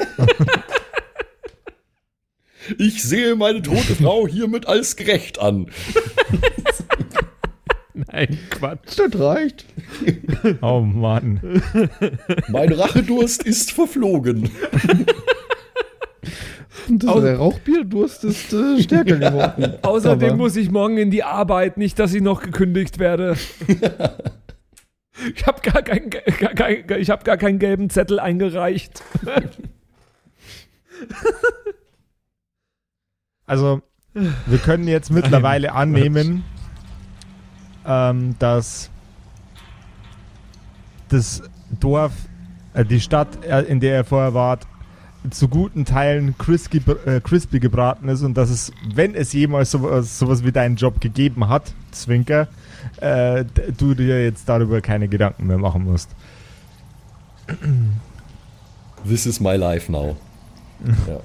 Ich 2.78 3.01
sehe 3.03 3.36
meine 3.36 3.62
tote 3.62 3.95
Frau 3.95 4.28
hiermit 4.28 4.68
als 4.68 4.95
gerecht 4.95 5.39
an. 5.39 5.68
Nein, 7.93 8.38
Quatsch. 8.49 8.99
Das 8.99 9.20
reicht. 9.20 9.66
Oh 10.62 10.82
Mann. 10.82 11.62
Mein 12.49 12.72
Rachedurst 12.74 13.43
ist 13.43 13.72
verflogen. 13.72 14.49
Das, 16.90 17.22
der 17.22 17.38
Rauchbierdurst 17.38 18.24
ist 18.24 18.54
äh, 18.54 18.82
stärker 18.82 19.16
geworden. 19.20 19.74
Außerdem 19.82 20.30
Aber- 20.30 20.38
muss 20.38 20.56
ich 20.56 20.72
morgen 20.72 20.98
in 20.98 21.12
die 21.12 21.24
Arbeit, 21.24 21.78
nicht, 21.78 22.00
dass 22.00 22.14
ich 22.14 22.22
noch 22.22 22.42
gekündigt 22.42 23.00
werde. 23.00 23.36
Ich 25.36 25.48
habe 25.48 25.62
gar, 25.62 25.82
kein, 25.82 26.12
gar, 26.12 26.54
kein, 26.54 26.86
ich 27.00 27.10
hab 27.10 27.24
gar 27.26 27.38
keinen 27.38 27.58
gelben 27.58 27.90
Zettel 27.90 28.20
eingereicht. 28.20 29.02
Also, 33.46 33.82
wir 34.14 34.58
können 34.58 34.88
jetzt 34.88 35.10
mittlerweile 35.12 35.72
annehmen, 35.74 36.44
ähm, 37.86 38.36
dass 38.40 38.90
das 41.10 41.44
Dorf, 41.80 42.12
äh, 42.74 42.84
die 42.84 43.00
Stadt, 43.00 43.44
äh, 43.46 43.62
in 43.62 43.80
der 43.80 43.96
er 43.96 44.04
vorher 44.04 44.34
war, 44.34 44.60
zu 45.30 45.47
guten 45.47 45.86
Teilen 45.86 46.38
crispy, 46.38 46.82
äh, 47.05 47.19
crispy 47.21 47.59
gebraten 47.59 48.09
ist 48.09 48.23
und 48.23 48.36
dass 48.36 48.49
es, 48.49 48.71
wenn 48.93 49.15
es 49.15 49.34
jemals 49.34 49.71
sowas, 49.71 50.19
sowas 50.19 50.43
wie 50.43 50.51
deinen 50.51 50.75
Job 50.75 51.01
gegeben 51.01 51.49
hat, 51.49 51.73
Zwinker, 51.91 52.47
äh, 53.01 53.45
du 53.78 53.93
dir 53.93 54.23
jetzt 54.23 54.47
darüber 54.47 54.82
keine 54.82 55.07
Gedanken 55.07 55.47
mehr 55.47 55.57
machen 55.57 55.84
musst. 55.84 56.09
This 59.07 59.25
is 59.25 59.39
my 59.39 59.55
life 59.55 59.91
now. 59.91 60.15
Ja. 61.07 61.19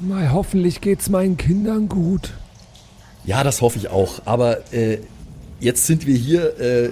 Mei, 0.00 0.28
hoffentlich 0.30 0.80
geht's 0.80 1.08
meinen 1.08 1.36
Kindern 1.36 1.88
gut. 1.88 2.32
Ja, 3.24 3.44
das 3.44 3.60
hoffe 3.60 3.78
ich 3.78 3.88
auch. 3.88 4.22
Aber 4.24 4.72
äh, 4.74 4.98
jetzt 5.60 5.86
sind 5.86 6.06
wir 6.06 6.16
hier. 6.16 6.58
Äh, 6.60 6.90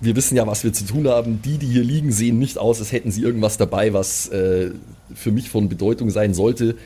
wir 0.00 0.14
wissen 0.14 0.36
ja, 0.36 0.46
was 0.46 0.62
wir 0.62 0.72
zu 0.72 0.84
tun 0.84 1.08
haben. 1.08 1.40
Die, 1.42 1.58
die 1.58 1.66
hier 1.66 1.82
liegen, 1.82 2.12
sehen 2.12 2.38
nicht 2.38 2.58
aus, 2.58 2.80
als 2.80 2.92
hätten 2.92 3.10
sie 3.10 3.22
irgendwas 3.22 3.56
dabei, 3.56 3.92
was 3.94 4.28
äh, 4.28 4.72
für 5.14 5.30
mich 5.32 5.50
von 5.50 5.68
Bedeutung 5.68 6.10
sein 6.10 6.34
sollte. 6.34 6.76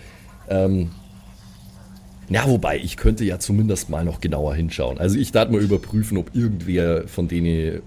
Ähm, 0.48 0.90
ja, 2.28 2.46
wobei, 2.48 2.78
ich 2.78 2.96
könnte 2.96 3.24
ja 3.24 3.38
zumindest 3.38 3.90
mal 3.90 4.04
noch 4.04 4.20
genauer 4.20 4.54
hinschauen. 4.54 4.98
Also 4.98 5.18
ich 5.18 5.32
darf 5.32 5.50
mal 5.50 5.60
überprüfen, 5.60 6.16
ob 6.18 6.34
irgendwer 6.34 7.06
von 7.08 7.28
denen 7.28 7.80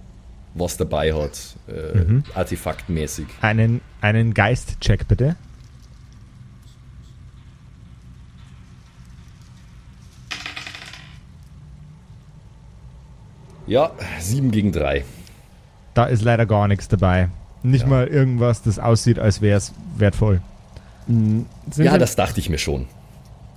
was 0.54 0.78
dabei 0.78 1.14
hat, 1.14 1.56
äh, 1.68 1.98
Mhm. 1.98 2.24
artefaktmäßig. 2.34 3.26
Einen, 3.42 3.82
einen 4.02 4.34
Geist-Check 4.34 5.08
bitte. 5.08 5.36
Ja, 13.68 13.92
7 14.20 14.52
gegen 14.52 14.72
3. 14.72 15.04
Da 15.94 16.06
ist 16.06 16.22
leider 16.24 16.46
gar 16.46 16.68
nichts 16.68 16.88
dabei. 16.88 17.30
Nicht 17.66 17.82
Ja. 17.84 17.88
mal 17.88 18.08
irgendwas, 18.08 18.62
das 18.62 18.80
aussieht, 18.80 19.20
als 19.20 19.42
wäre 19.42 19.58
es 19.58 19.74
wertvoll. 19.98 20.42
Sind, 21.08 21.46
Ja, 21.78 21.92
denn, 21.92 22.00
das 22.00 22.16
dachte 22.16 22.40
ich 22.40 22.50
mir 22.50 22.58
schon. 22.58 22.86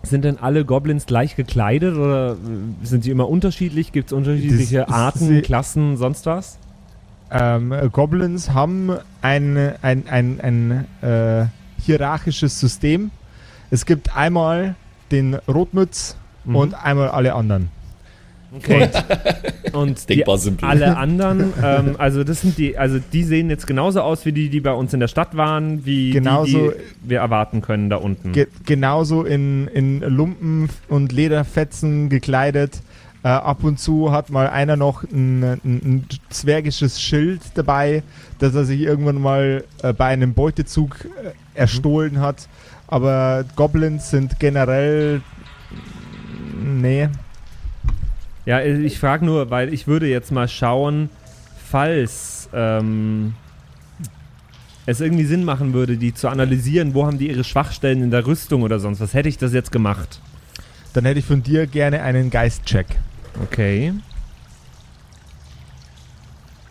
sind 0.03 0.25
denn 0.25 0.39
alle 0.39 0.65
Goblins 0.65 1.07
gleich 1.07 1.35
gekleidet 1.37 1.97
oder 1.97 2.37
sind 2.83 3.05
sie 3.05 3.11
immer 3.11 3.29
unterschiedlich? 3.29 3.93
Gibt 3.93 4.09
es 4.11 4.13
unterschiedliche 4.13 4.79
Das- 4.81 4.91
Arten, 4.91 5.19
sie- 5.27 5.43
Klassen, 5.43 5.97
sonst 5.97 6.27
was? 6.27 6.59
Ähm, 7.31 7.73
äh, 7.73 7.89
Goblins 7.93 8.51
haben 8.53 8.91
ein, 9.21 9.57
ein, 9.83 10.09
ein, 10.09 10.41
ein 10.41 10.87
äh, 11.03 11.47
hierarchisches 11.83 12.59
System. 12.59 13.11
Es 13.71 13.85
gibt 13.85 14.17
einmal 14.17 14.75
den 15.11 15.35
Rotmütz 15.35 16.17
Mhm. 16.45 16.57
und 16.57 16.75
einmal 16.85 17.09
alle 17.11 17.35
anderen. 17.35 17.69
Okay. 18.57 18.89
Und 19.73 20.09
die, 20.09 20.17
Denkbar 20.17 20.39
simpel. 20.39 20.67
alle 20.69 20.97
anderen, 20.97 21.53
ähm, 21.63 21.97
also 21.99 22.25
das 22.25 22.41
sind 22.41 22.57
die, 22.57 22.79
also 22.79 22.99
die 23.13 23.23
sehen 23.25 23.51
jetzt 23.51 23.67
genauso 23.67 24.01
aus 24.01 24.25
wie 24.25 24.33
die, 24.33 24.49
die 24.49 24.61
bei 24.61 24.73
uns 24.73 24.95
in 24.95 25.01
der 25.01 25.09
Stadt 25.09 25.37
waren, 25.37 25.85
wie 25.85 26.11
Genauso- 26.13 26.71
die, 26.71 26.77
die 27.05 27.11
wir 27.11 27.19
erwarten 27.19 27.61
können 27.61 27.91
da 27.91 27.97
unten. 27.97 28.33
Ge 28.33 28.47
genauso 28.65 29.25
in, 29.25 29.69
in 29.69 30.01
Lumpen 30.01 30.71
und 30.89 31.13
Lederfetzen 31.13 32.09
gekleidet. 32.09 32.81
Äh, 33.25 33.29
ab 33.29 33.65
und 33.65 33.79
zu 33.81 34.13
hat 34.13 34.31
mal 34.31 34.49
einer 34.49 34.77
noch 34.77 35.03
ein, 35.03 35.43
ein, 35.43 35.59
ein 35.65 36.07
zwergisches 36.31 37.03
Schild 37.03 37.41
dabei, 37.55 38.03
das 38.39 38.55
er 38.55 38.65
sich 38.65 38.81
irgendwann 38.81 39.21
mal 39.21 39.65
äh, 39.83 39.93
bei 39.93 40.07
einem 40.07 40.35
Beutezug 40.35 41.05
äh, 41.05 41.33
erstohlen 41.59 42.21
hat. 42.21 42.49
Aber 42.87 43.45
Goblins 43.57 44.09
sind 44.11 44.39
generell. 44.41 45.21
Nee. 46.65 47.09
Ja, 48.49 48.63
ich 48.63 48.99
frage 48.99 49.27
nur, 49.27 49.51
weil 49.51 49.75
ich 49.75 49.87
würde 49.87 50.09
jetzt 50.09 50.33
mal 50.33 50.49
schauen, 50.49 51.11
falls 51.71 52.49
ähm, 52.55 53.35
es 54.87 55.03
irgendwie 55.03 55.27
Sinn 55.27 55.45
machen 55.45 55.75
würde, 55.75 55.99
die 55.99 56.15
zu 56.15 56.31
analysieren, 56.31 56.95
wo 56.95 57.05
haben 57.05 57.19
die 57.19 57.29
ihre 57.29 57.45
Schwachstellen 57.45 58.03
in 58.03 58.11
der 58.11 58.27
Rüstung 58.27 58.63
oder 58.63 58.81
sonst 58.81 59.01
was, 59.01 59.13
hätte 59.13 59.29
ich 59.29 59.37
das 59.37 59.53
jetzt 59.53 59.71
gemacht. 59.71 60.23
Dann 60.95 61.05
hätte 61.05 61.19
ich 61.19 61.27
von 61.27 61.43
dir 61.43 61.67
gerne 61.67 62.01
einen 62.01 62.31
Geist-Check. 62.31 62.87
Okay. 63.43 63.93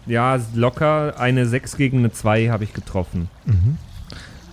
Ja, 0.08 0.40
locker 0.56 1.20
eine 1.20 1.46
6 1.46 1.78
gegen 1.78 2.00
eine 2.00 2.12
2 2.12 2.48
habe 2.48 2.64
ich 2.64 2.74
getroffen. 2.74 3.30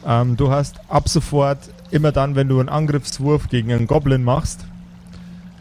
Ähm, 0.06 0.36
du 0.36 0.50
hast 0.50 0.78
ab 0.90 1.08
sofort, 1.08 1.70
immer 1.90 2.12
dann, 2.12 2.34
wenn 2.34 2.48
du 2.48 2.60
einen 2.60 2.68
Angriffswurf 2.68 3.48
gegen 3.48 3.72
einen 3.72 3.86
Goblin 3.86 4.24
machst, 4.24 4.66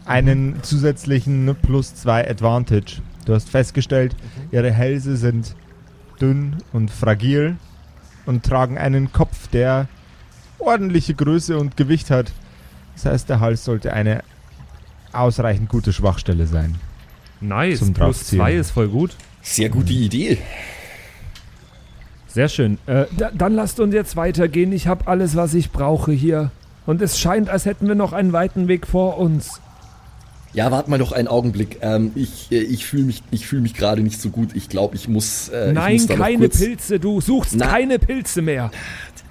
einen 0.04 0.62
zusätzlichen 0.62 1.56
plus 1.62 1.94
2 1.94 2.28
Advantage. 2.30 3.00
Du 3.24 3.34
hast 3.34 3.48
festgestellt, 3.48 4.14
ihre 4.52 4.70
Hälse 4.70 5.16
sind 5.16 5.54
dünn 6.20 6.56
und 6.72 6.90
fragil 6.90 7.56
und 8.26 8.44
tragen 8.44 8.78
einen 8.78 9.12
Kopf, 9.12 9.48
der 9.48 9.88
ordentliche 10.58 11.14
Größe 11.14 11.58
und 11.58 11.76
Gewicht 11.76 12.10
hat. 12.10 12.32
Das 12.94 13.06
heißt, 13.06 13.28
der 13.28 13.40
Hals 13.40 13.64
sollte 13.64 13.92
eine 13.92 14.22
ausreichend 15.12 15.68
gute 15.68 15.92
Schwachstelle 15.92 16.46
sein. 16.46 16.76
Nice, 17.40 17.80
Zum 17.80 17.92
plus 17.92 18.18
Draufziehen. 18.18 18.40
2 18.40 18.54
ist 18.54 18.70
voll 18.70 18.88
gut. 18.88 19.16
Sehr 19.42 19.68
gute 19.68 19.92
Idee. 19.92 20.38
Sehr 22.28 22.48
schön. 22.48 22.78
Äh, 22.86 23.04
da, 23.16 23.30
dann 23.32 23.54
lasst 23.54 23.78
uns 23.78 23.94
jetzt 23.94 24.16
weitergehen. 24.16 24.72
Ich 24.72 24.86
habe 24.86 25.06
alles, 25.06 25.36
was 25.36 25.54
ich 25.54 25.70
brauche 25.70 26.12
hier. 26.12 26.50
Und 26.86 27.00
es 27.00 27.18
scheint, 27.18 27.48
als 27.48 27.64
hätten 27.64 27.86
wir 27.86 27.94
noch 27.94 28.12
einen 28.12 28.32
weiten 28.32 28.68
Weg 28.68 28.86
vor 28.86 29.18
uns. 29.18 29.60
Ja, 30.54 30.70
warte 30.70 30.88
mal 30.88 30.98
doch 30.98 31.12
einen 31.12 31.28
Augenblick. 31.28 31.78
Ähm, 31.82 32.12
ich 32.14 32.50
äh, 32.52 32.60
ich 32.60 32.86
fühle 32.86 33.04
mich, 33.04 33.22
ich 33.32 33.46
fühl 33.46 33.60
mich 33.60 33.74
gerade 33.74 34.02
nicht 34.02 34.20
so 34.20 34.30
gut. 34.30 34.50
Ich 34.54 34.68
glaube, 34.68 34.94
ich 34.94 35.08
muss. 35.08 35.48
Äh, 35.48 35.68
ich 35.68 35.74
Nein, 35.74 35.92
muss 35.94 36.06
da 36.06 36.16
noch 36.16 36.24
keine 36.24 36.48
kurz, 36.48 36.58
Pilze. 36.58 37.00
Du 37.00 37.20
suchst 37.20 37.56
Na. 37.56 37.66
keine 37.66 37.98
Pilze 37.98 38.40
mehr. 38.40 38.70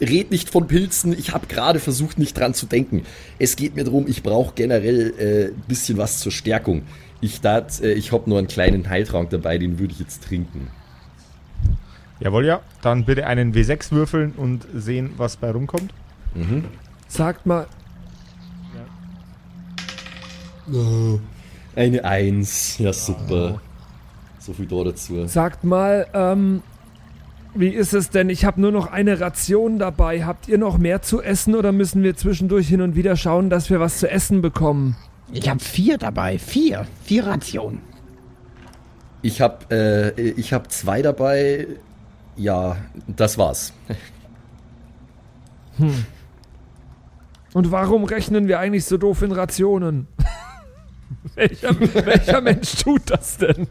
Red 0.02 0.32
nicht 0.32 0.50
von 0.50 0.68
Pilzen. 0.68 1.18
Ich 1.18 1.34
habe 1.34 1.48
gerade 1.48 1.80
versucht, 1.80 2.20
nicht 2.20 2.38
dran 2.38 2.54
zu 2.54 2.66
denken. 2.66 3.06
Es 3.40 3.56
geht 3.56 3.76
mir 3.76 3.86
darum, 3.86 4.06
ich 4.08 4.22
brauche 4.22 4.54
generell 4.54 5.14
äh, 5.18 5.46
ein 5.54 5.64
bisschen 5.68 5.98
was 5.98 6.20
zur 6.20 6.32
Stärkung. 6.32 6.84
Ich 7.22 7.40
dat, 7.40 7.82
äh, 7.82 7.94
ich 7.94 8.12
habe 8.12 8.30
nur 8.30 8.38
einen 8.38 8.48
kleinen 8.48 8.90
Heiltrank 8.90 9.30
dabei, 9.30 9.58
den 9.58 9.80
würde 9.80 9.94
ich 9.94 10.00
jetzt 10.00 10.24
trinken. 10.26 10.68
Jawohl, 12.20 12.46
ja. 12.46 12.62
Dann 12.82 13.06
bitte 13.06 13.28
einen 13.28 13.54
W6 13.54 13.92
würfeln 13.92 14.34
und 14.36 14.66
sehen, 14.74 15.12
was 15.18 15.38
bei 15.38 15.52
rumkommt. 15.52 15.94
Mhm. 16.36 16.66
Sagt 17.08 17.46
mal, 17.46 17.68
Eine 21.76 22.06
Eins. 22.06 22.78
Ja, 22.78 22.94
super. 22.94 23.62
So 24.40 24.54
viel 24.54 24.66
da 24.66 24.84
dazu. 24.84 25.26
sagt 25.28 25.64
mal, 25.64 26.08
ähm, 26.14 26.62
wie 27.56 27.70
ist 27.70 27.94
es 27.94 28.10
denn? 28.10 28.30
Ich 28.30 28.46
habe 28.46 28.60
nur 28.60 28.72
noch 28.72 28.88
eine 28.92 29.20
Ration 29.20 29.80
dabei. 29.80 30.26
Habt 30.26 30.48
ihr 30.48 30.58
noch 30.58 30.78
mehr 30.78 31.02
zu 31.02 31.22
essen 31.22 31.56
oder 31.56 31.72
müssen 31.72 32.04
wir 32.04 32.16
zwischendurch 32.16 32.68
hin 32.68 32.82
und 32.82 32.96
wieder 32.96 33.16
schauen, 33.16 33.50
dass 33.50 33.70
wir 33.70 33.80
was 33.80 34.00
zu 34.00 34.10
essen 34.10 34.42
bekommen? 34.42 34.96
Ich 35.32 35.48
habe 35.50 35.60
vier 35.60 35.98
dabei. 35.98 36.40
Vier. 36.40 36.88
Vier 37.04 37.28
Rationen. 37.28 37.82
Ich 39.22 39.40
habe 39.40 40.14
äh, 40.18 40.32
ich 40.32 40.52
hab 40.52 40.72
zwei 40.72 41.02
dabei. 41.02 41.68
Ja, 42.36 42.78
das 43.08 43.38
war's. 43.38 43.74
Und 47.54 47.72
warum 47.72 48.04
rechnen 48.04 48.48
wir 48.48 48.60
eigentlich 48.60 48.86
so 48.86 48.98
doof 48.98 49.22
in 49.22 49.32
Rationen? 49.32 50.08
welcher, 51.36 51.80
welcher 52.06 52.42
Mensch 52.42 52.76
tut 52.84 53.02
das 53.08 53.38
denn? 53.38 53.68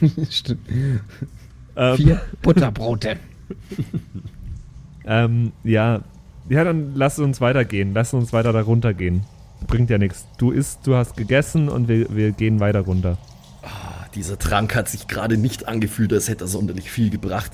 Stimmt. 0.30 0.68
Ähm, 1.76 1.96
Vier 1.96 2.20
Butterbrote. 2.42 3.16
ähm, 5.06 5.52
ja. 5.64 6.00
Ja, 6.48 6.64
dann 6.64 6.94
lass 6.94 7.18
uns 7.18 7.40
weitergehen. 7.40 7.92
Lass 7.94 8.12
uns 8.12 8.32
weiter 8.32 8.52
da 8.52 8.62
runtergehen. 8.62 9.22
Bringt 9.66 9.90
ja 9.90 9.98
nichts. 9.98 10.26
Du 10.38 10.50
isst, 10.50 10.80
du 10.86 10.96
hast 10.96 11.16
gegessen 11.16 11.68
und 11.68 11.88
wir, 11.88 12.14
wir 12.14 12.32
gehen 12.32 12.60
weiter 12.60 12.80
runter. 12.80 13.18
Ah, 13.62 14.06
Dieser 14.14 14.38
Trank 14.38 14.74
hat 14.74 14.88
sich 14.88 15.06
gerade 15.06 15.36
nicht 15.36 15.68
angefühlt, 15.68 16.12
als 16.12 16.28
hätte 16.28 16.44
er 16.44 16.48
sonderlich 16.48 16.90
viel 16.90 17.10
gebracht. 17.10 17.52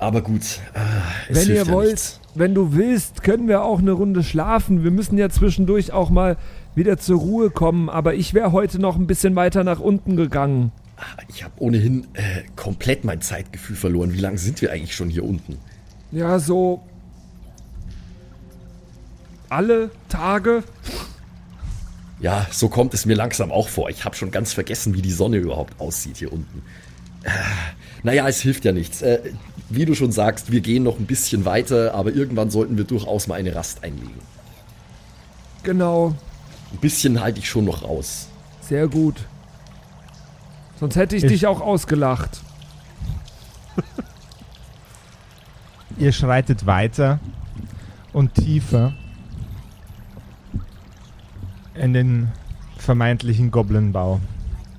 Aber 0.00 0.22
gut, 0.22 0.42
ah, 0.74 0.80
es 1.28 1.36
Wenn 1.36 1.48
ihr 1.48 1.62
ja 1.64 1.68
wollt, 1.68 1.90
nichts. 1.90 2.20
wenn 2.34 2.54
du 2.54 2.72
willst, 2.74 3.22
können 3.22 3.48
wir 3.48 3.62
auch 3.62 3.80
eine 3.80 3.92
Runde 3.92 4.22
schlafen. 4.22 4.84
Wir 4.84 4.90
müssen 4.90 5.18
ja 5.18 5.28
zwischendurch 5.28 5.92
auch 5.92 6.10
mal 6.10 6.36
wieder 6.78 6.96
zur 6.96 7.18
Ruhe 7.18 7.50
kommen, 7.50 7.90
aber 7.90 8.14
ich 8.14 8.32
wäre 8.32 8.52
heute 8.52 8.78
noch 8.78 8.96
ein 8.96 9.06
bisschen 9.06 9.36
weiter 9.36 9.64
nach 9.64 9.80
unten 9.80 10.16
gegangen. 10.16 10.72
Ah, 10.96 11.22
Ich 11.28 11.44
habe 11.44 11.52
ohnehin 11.58 12.06
äh, 12.14 12.42
komplett 12.56 13.04
mein 13.04 13.20
Zeitgefühl 13.20 13.76
verloren. 13.76 14.12
Wie 14.12 14.20
lange 14.20 14.38
sind 14.38 14.62
wir 14.62 14.72
eigentlich 14.72 14.94
schon 14.94 15.10
hier 15.10 15.24
unten? 15.24 15.58
Ja, 16.10 16.38
so 16.38 16.82
alle 19.50 19.90
Tage. 20.08 20.62
Ja, 22.20 22.46
so 22.50 22.68
kommt 22.68 22.94
es 22.94 23.06
mir 23.06 23.14
langsam 23.14 23.52
auch 23.52 23.68
vor. 23.68 23.90
Ich 23.90 24.04
habe 24.04 24.16
schon 24.16 24.30
ganz 24.30 24.52
vergessen, 24.52 24.94
wie 24.94 25.02
die 25.02 25.10
Sonne 25.12 25.36
überhaupt 25.36 25.80
aussieht 25.80 26.16
hier 26.16 26.32
unten. 26.32 26.62
Äh, 27.22 27.30
naja, 28.02 28.26
es 28.28 28.40
hilft 28.40 28.64
ja 28.64 28.72
nichts. 28.72 29.02
Äh, 29.02 29.20
wie 29.70 29.84
du 29.84 29.94
schon 29.94 30.12
sagst, 30.12 30.50
wir 30.50 30.60
gehen 30.60 30.82
noch 30.82 30.98
ein 30.98 31.06
bisschen 31.06 31.44
weiter, 31.44 31.94
aber 31.94 32.12
irgendwann 32.12 32.50
sollten 32.50 32.76
wir 32.76 32.84
durchaus 32.84 33.26
mal 33.26 33.34
eine 33.36 33.54
Rast 33.54 33.84
einlegen. 33.84 34.20
Genau, 35.62 36.14
Ein 36.72 36.78
bisschen 36.78 37.20
halte 37.20 37.38
ich 37.40 37.48
schon 37.48 37.64
noch 37.64 37.82
raus. 37.82 38.28
sehr 38.60 38.86
gut. 38.88 39.24
Sonst 40.78 40.96
hätte 40.96 41.16
ich, 41.16 41.24
Ich- 41.24 41.30
dich 41.32 41.46
auch 41.46 41.60
ausgelacht. 41.60 42.40
Ihr 45.98 46.12
schreitet 46.12 46.66
weiter 46.66 47.18
und 48.12 48.34
tiefer 48.34 48.92
in 51.74 51.92
den 51.92 52.30
vermeintlichen 52.76 53.50
Goblinbau 53.50 54.20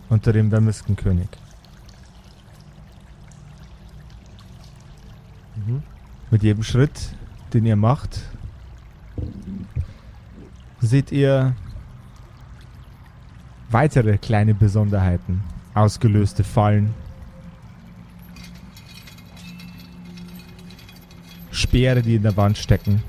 unter 0.10 0.32
dem 0.32 0.50
Vermiskenkönig. 0.52 1.28
Mit 6.32 6.44
jedem 6.44 6.64
Schritt, 6.64 7.10
den 7.54 7.66
ihr 7.66 7.76
macht, 7.76 8.22
seht 10.80 11.12
ihr 11.12 11.56
weitere 13.70 14.18
kleine 14.18 14.54
Besonderheiten, 14.54 15.44
ausgelöste 15.74 16.44
Fallen, 16.44 16.94
Speere, 21.52 22.02
die 22.02 22.16
in 22.16 22.24
der 22.24 22.38
Wand 22.38 22.58
stecken. 22.58 23.04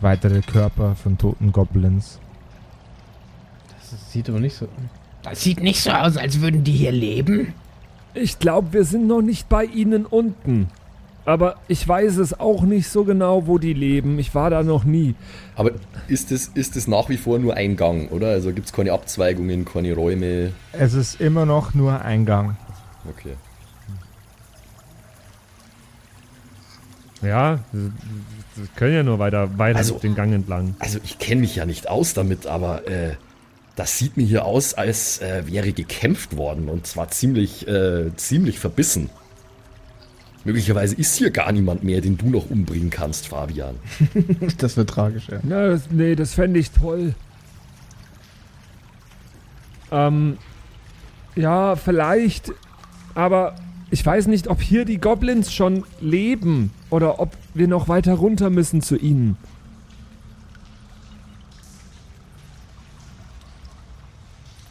Weitere 0.00 0.40
Körper 0.40 0.96
von 0.96 1.16
toten 1.16 1.52
Goblins. 1.52 2.18
Das 3.78 4.12
sieht 4.12 4.28
aber 4.28 4.40
nicht 4.40 4.56
so. 4.56 4.68
Das 5.22 5.42
sieht 5.42 5.62
nicht 5.62 5.80
so 5.80 5.90
aus, 5.90 6.16
als 6.16 6.40
würden 6.40 6.64
die 6.64 6.72
hier 6.72 6.90
leben. 6.90 7.54
Ich 8.14 8.38
glaube, 8.40 8.72
wir 8.72 8.84
sind 8.84 9.06
noch 9.06 9.22
nicht 9.22 9.48
bei 9.48 9.64
ihnen 9.64 10.06
unten. 10.06 10.68
Aber 11.24 11.56
ich 11.68 11.86
weiß 11.86 12.16
es 12.16 12.38
auch 12.40 12.62
nicht 12.62 12.88
so 12.88 13.04
genau, 13.04 13.46
wo 13.46 13.58
die 13.58 13.74
leben. 13.74 14.18
Ich 14.18 14.34
war 14.34 14.50
da 14.50 14.62
noch 14.64 14.82
nie. 14.84 15.14
Aber 15.54 15.70
ist 16.08 16.32
es, 16.32 16.48
ist 16.48 16.74
es 16.76 16.88
nach 16.88 17.08
wie 17.08 17.16
vor 17.16 17.38
nur 17.38 17.54
ein 17.54 17.76
Gang, 17.76 18.10
oder? 18.10 18.28
Also 18.28 18.52
gibt 18.52 18.66
es 18.66 18.72
keine 18.72 18.92
Abzweigungen, 18.92 19.64
keine 19.64 19.94
Räume? 19.94 20.52
Es 20.72 20.94
ist 20.94 21.20
immer 21.20 21.46
noch 21.46 21.74
nur 21.74 22.00
Eingang. 22.02 22.56
Okay. 23.08 23.34
Ja, 27.22 27.60
wir 27.70 27.92
wir 28.54 28.66
können 28.76 28.94
ja 28.94 29.02
nur 29.02 29.18
weiter, 29.18 29.56
weiter 29.58 29.78
Also- 29.78 29.98
den 29.98 30.14
Gang 30.14 30.32
entlang. 30.34 30.74
Also 30.80 30.98
ich 31.04 31.18
kenne 31.18 31.40
mich 31.42 31.56
ja 31.56 31.64
nicht 31.64 31.88
aus 31.88 32.14
damit, 32.14 32.46
aber 32.46 32.86
äh, 32.88 33.12
das 33.76 33.96
sieht 33.96 34.16
mir 34.18 34.24
hier 34.26 34.44
aus, 34.44 34.74
als 34.74 35.20
äh, 35.22 35.44
wäre 35.46 35.72
gekämpft 35.72 36.36
worden 36.36 36.68
und 36.68 36.86
zwar 36.86 37.08
ziemlich, 37.10 37.66
äh, 37.66 38.10
ziemlich 38.16 38.58
verbissen. 38.58 39.08
Möglicherweise 40.44 40.96
ist 40.96 41.16
hier 41.16 41.30
gar 41.30 41.52
niemand 41.52 41.84
mehr, 41.84 42.00
den 42.00 42.16
du 42.16 42.28
noch 42.28 42.50
umbringen 42.50 42.90
kannst, 42.90 43.28
Fabian. 43.28 43.76
Das 44.58 44.76
wird 44.76 44.90
tragisch, 44.90 45.28
ja. 45.28 45.38
Na, 45.42 45.68
das, 45.68 45.90
nee, 45.90 46.14
das 46.14 46.34
fände 46.34 46.58
ich 46.58 46.70
toll. 46.70 47.14
Ähm, 49.90 50.38
ja, 51.36 51.76
vielleicht. 51.76 52.52
Aber 53.14 53.54
ich 53.90 54.04
weiß 54.04 54.26
nicht, 54.26 54.48
ob 54.48 54.60
hier 54.60 54.84
die 54.84 54.98
Goblins 54.98 55.52
schon 55.52 55.84
leben 56.00 56.72
oder 56.90 57.20
ob 57.20 57.36
wir 57.54 57.68
noch 57.68 57.88
weiter 57.88 58.14
runter 58.14 58.50
müssen 58.50 58.80
zu 58.80 58.96
ihnen. 58.96 59.36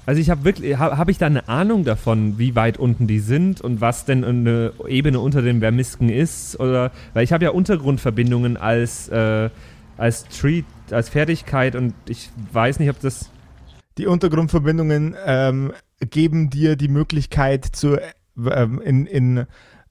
Also 0.05 0.19
ich 0.19 0.29
habe 0.29 0.43
wirklich, 0.43 0.77
habe 0.77 0.97
hab 0.97 1.09
ich 1.09 1.17
da 1.17 1.27
eine 1.27 1.47
Ahnung 1.47 1.83
davon, 1.83 2.39
wie 2.39 2.55
weit 2.55 2.77
unten 2.77 3.07
die 3.07 3.19
sind 3.19 3.61
und 3.61 3.81
was 3.81 4.05
denn 4.05 4.23
eine 4.23 4.73
Ebene 4.87 5.19
unter 5.19 5.41
dem 5.41 5.59
Vermisken 5.59 6.09
ist? 6.09 6.59
Oder 6.59 6.91
weil 7.13 7.23
ich 7.23 7.33
habe 7.33 7.43
ja 7.43 7.51
Untergrundverbindungen 7.51 8.57
als 8.57 9.09
äh, 9.09 9.49
als 9.97 10.27
Treat, 10.27 10.65
als 10.89 11.09
Fertigkeit 11.09 11.75
und 11.75 11.93
ich 12.07 12.29
weiß 12.51 12.79
nicht, 12.79 12.89
ob 12.89 12.99
das 12.99 13.29
Die 13.97 14.07
Untergrundverbindungen 14.07 15.15
ähm, 15.25 15.73
geben 15.99 16.49
dir 16.49 16.75
die 16.75 16.87
Möglichkeit, 16.87 17.65
zu, 17.65 17.97
ähm, 18.37 18.81
in, 18.81 19.05
in 19.05 19.45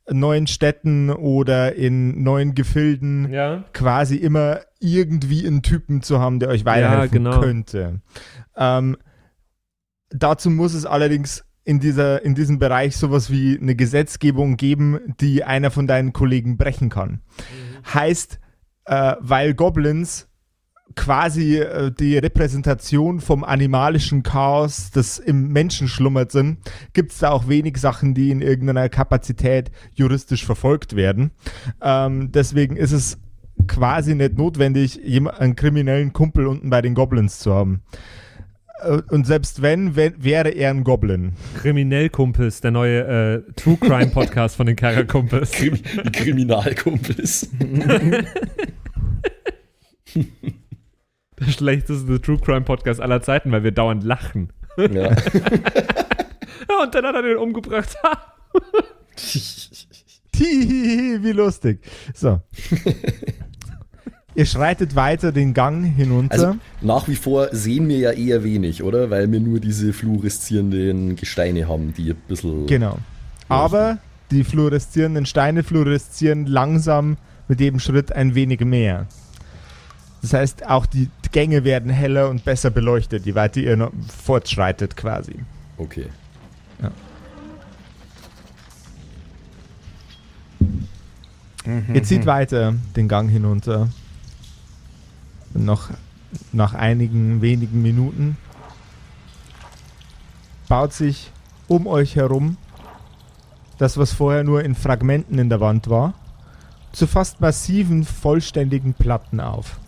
neuen 0.08 0.46
Städten 0.48 1.10
oder 1.10 1.76
in 1.76 2.22
neuen 2.24 2.54
Gefilden 2.54 3.30
ja 3.32 3.62
quasi 3.72 4.16
immer 4.16 4.60
irgendwie 4.80 5.46
einen 5.46 5.62
Typen 5.62 6.02
zu 6.02 6.18
haben, 6.18 6.40
der 6.40 6.48
euch 6.48 6.64
weiterhelfen 6.64 7.24
genau. 7.24 7.40
könnte. 7.40 8.00
Ähm, 8.56 8.96
dazu 10.10 10.50
muss 10.50 10.74
es 10.74 10.86
allerdings 10.86 11.44
in, 11.64 11.80
dieser, 11.80 12.24
in 12.24 12.34
diesem 12.34 12.58
Bereich 12.58 12.96
sowas 12.96 13.30
wie 13.30 13.58
eine 13.58 13.76
Gesetzgebung 13.76 14.56
geben, 14.56 14.98
die 15.20 15.44
einer 15.44 15.70
von 15.70 15.86
deinen 15.86 16.12
Kollegen 16.12 16.56
brechen 16.56 16.88
kann. 16.88 17.20
Heißt, 17.92 18.40
äh, 18.86 19.14
weil 19.20 19.54
Goblins 19.54 20.28
quasi 20.96 21.58
äh, 21.58 21.92
die 21.92 22.18
Repräsentation 22.18 23.20
vom 23.20 23.44
animalischen 23.44 24.22
Chaos, 24.22 24.90
das 24.90 25.18
im 25.18 25.48
Menschen 25.48 25.88
schlummert 25.88 26.32
sind, 26.32 26.58
gibt 26.92 27.12
es 27.12 27.18
da 27.18 27.30
auch 27.30 27.48
wenig 27.48 27.76
Sachen, 27.76 28.14
die 28.14 28.30
in 28.30 28.40
irgendeiner 28.40 28.88
Kapazität 28.88 29.70
juristisch 29.94 30.44
verfolgt 30.44 30.96
werden. 30.96 31.30
Ähm, 31.80 32.32
deswegen 32.32 32.76
ist 32.76 32.92
es 32.92 33.18
quasi 33.66 34.14
nicht 34.14 34.36
notwendig, 34.36 35.00
einen 35.38 35.54
kriminellen 35.54 36.12
Kumpel 36.12 36.46
unten 36.46 36.70
bei 36.70 36.82
den 36.82 36.94
Goblins 36.94 37.38
zu 37.38 37.54
haben. 37.54 37.82
Äh, 38.82 39.02
Und 39.10 39.26
selbst 39.26 39.62
wenn, 39.62 39.96
wenn 39.96 40.22
wäre 40.22 40.50
er 40.50 40.70
ein 40.70 40.84
Goblin. 40.84 41.32
Kriminellkumpels, 41.60 42.60
der 42.60 42.70
neue 42.70 43.00
äh, 43.46 43.52
True 43.54 43.76
Crime 43.80 44.08
Podcast 44.08 44.56
von 44.56 44.66
den 44.66 44.76
Kerkerkumpels. 44.76 45.50
Krim 45.52 45.78
die 46.04 46.12
Kriminalkumpels. 46.12 47.50
Der 51.38 51.50
schlechteste 51.50 52.20
True 52.20 52.38
Crime 52.38 52.62
Podcast 52.62 53.00
aller 53.00 53.22
Zeiten, 53.22 53.50
weil 53.52 53.62
wir 53.64 53.72
dauernd 53.72 54.04
lachen. 54.04 54.52
ja. 54.78 55.14
Ja, 56.68 56.82
und 56.82 56.94
dann 56.94 57.04
hat 57.04 57.14
er 57.16 57.22
den 57.22 57.36
umgebracht. 57.38 57.96
Tihihihi, 60.32 61.22
wie 61.22 61.32
lustig. 61.32 61.80
So. 62.14 62.40
Ihr 64.40 64.46
schreitet 64.46 64.96
weiter 64.96 65.32
den 65.32 65.52
Gang 65.52 65.84
hinunter. 65.84 66.32
Also 66.32 66.56
nach 66.80 67.08
wie 67.08 67.14
vor 67.14 67.48
sehen 67.52 67.88
wir 67.88 67.98
ja 67.98 68.10
eher 68.12 68.42
wenig, 68.42 68.82
oder? 68.82 69.10
Weil 69.10 69.30
wir 69.30 69.38
nur 69.38 69.60
diese 69.60 69.92
fluoreszierenden 69.92 71.16
Gesteine 71.16 71.68
haben, 71.68 71.92
die 71.94 72.10
ein 72.10 72.16
bisschen... 72.26 72.66
Genau. 72.66 72.98
Aber 73.48 73.98
die 74.30 74.42
fluoreszierenden 74.44 75.26
Steine 75.26 75.62
fluoreszieren 75.62 76.46
langsam 76.46 77.18
mit 77.48 77.60
jedem 77.60 77.80
Schritt 77.80 78.12
ein 78.12 78.34
wenig 78.34 78.60
mehr. 78.60 79.06
Das 80.22 80.32
heißt, 80.32 80.66
auch 80.66 80.86
die 80.86 81.10
Gänge 81.32 81.64
werden 81.64 81.90
heller 81.90 82.30
und 82.30 82.44
besser 82.44 82.70
beleuchtet, 82.70 83.26
je 83.26 83.34
weiter 83.34 83.60
ihr 83.60 83.76
noch 83.76 83.92
fortschreitet 84.24 84.96
quasi. 84.96 85.34
Okay. 85.76 86.06
Ihr 91.92 92.02
zieht 92.02 92.24
weiter 92.24 92.74
den 92.96 93.06
Gang 93.06 93.30
hinunter. 93.30 93.90
Noch 95.52 95.90
nach 96.52 96.74
einigen 96.74 97.42
wenigen 97.42 97.82
Minuten 97.82 98.36
baut 100.68 100.92
sich 100.92 101.32
um 101.66 101.86
euch 101.86 102.16
herum 102.16 102.56
das, 103.78 103.96
was 103.96 104.12
vorher 104.12 104.44
nur 104.44 104.62
in 104.62 104.74
Fragmenten 104.74 105.38
in 105.38 105.48
der 105.48 105.60
Wand 105.60 105.88
war, 105.88 106.12
zu 106.92 107.06
fast 107.06 107.40
massiven, 107.40 108.04
vollständigen 108.04 108.92
Platten 108.94 109.40
auf. 109.40 109.80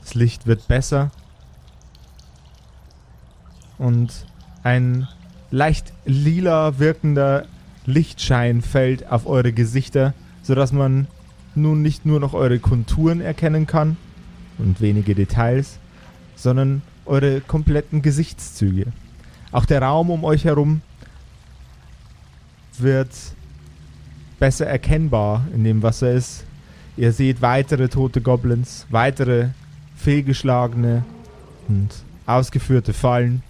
Das 0.00 0.14
Licht 0.14 0.46
wird 0.46 0.66
besser 0.68 1.10
und 3.78 4.26
ein 4.62 5.06
leicht 5.50 5.92
lila 6.04 6.78
wirkender 6.78 7.46
Lichtschein 7.84 8.62
fällt 8.62 9.10
auf 9.10 9.26
eure 9.26 9.52
Gesichter, 9.52 10.14
sodass 10.42 10.72
man 10.72 11.08
nun 11.54 11.82
nicht 11.82 12.06
nur 12.06 12.20
noch 12.20 12.34
eure 12.34 12.58
Konturen 12.58 13.20
erkennen 13.20 13.66
kann 13.66 13.96
und 14.58 14.80
wenige 14.80 15.14
Details, 15.14 15.78
sondern 16.36 16.82
eure 17.04 17.40
kompletten 17.40 18.02
Gesichtszüge. 18.02 18.86
Auch 19.50 19.64
der 19.66 19.82
Raum 19.82 20.10
um 20.10 20.24
euch 20.24 20.44
herum 20.44 20.80
wird 22.78 23.10
besser 24.38 24.66
erkennbar 24.66 25.46
in 25.54 25.64
dem, 25.64 25.82
was 25.82 26.02
er 26.02 26.14
ist. 26.14 26.44
Ihr 26.96 27.12
seht 27.12 27.42
weitere 27.42 27.88
tote 27.88 28.20
Goblins, 28.20 28.86
weitere 28.90 29.48
fehlgeschlagene 29.96 31.04
und 31.68 31.90
ausgeführte 32.26 32.92
Fallen. 32.92 33.42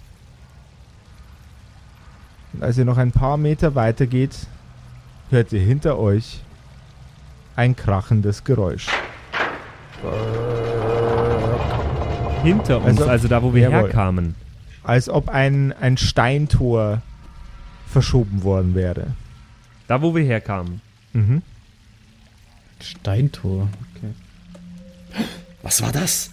Und 2.53 2.63
als 2.63 2.77
ihr 2.77 2.85
noch 2.85 2.97
ein 2.97 3.11
paar 3.11 3.37
Meter 3.37 3.75
weiter 3.75 4.05
geht, 4.05 4.47
hört 5.29 5.51
ihr 5.51 5.61
hinter 5.61 5.97
euch 5.97 6.41
ein 7.55 7.75
krachendes 7.75 8.43
Geräusch. 8.43 8.87
Hinter 12.43 12.77
uns, 12.83 12.99
Also- 12.99 13.05
also, 13.09 13.27
da, 13.27 13.41
wo 13.41 13.53
wir 13.53 13.63
Jawohl. 13.69 13.83
herkamen. 13.87 14.35
Als 14.83 15.07
ob 15.07 15.29
ein, 15.29 15.71
ein 15.73 15.97
Steintor 15.97 17.01
verschoben 17.87 18.43
worden 18.43 18.75
wäre. 18.75 19.07
Da, 19.87 20.01
wo 20.01 20.13
wir 20.15 20.23
herkamen. 20.23 20.81
Mhm. 21.13 21.41
Steintor. 22.81 23.69
Okay. 23.95 25.23
Was 25.61 25.81
war 25.81 25.93
das? 25.93 26.31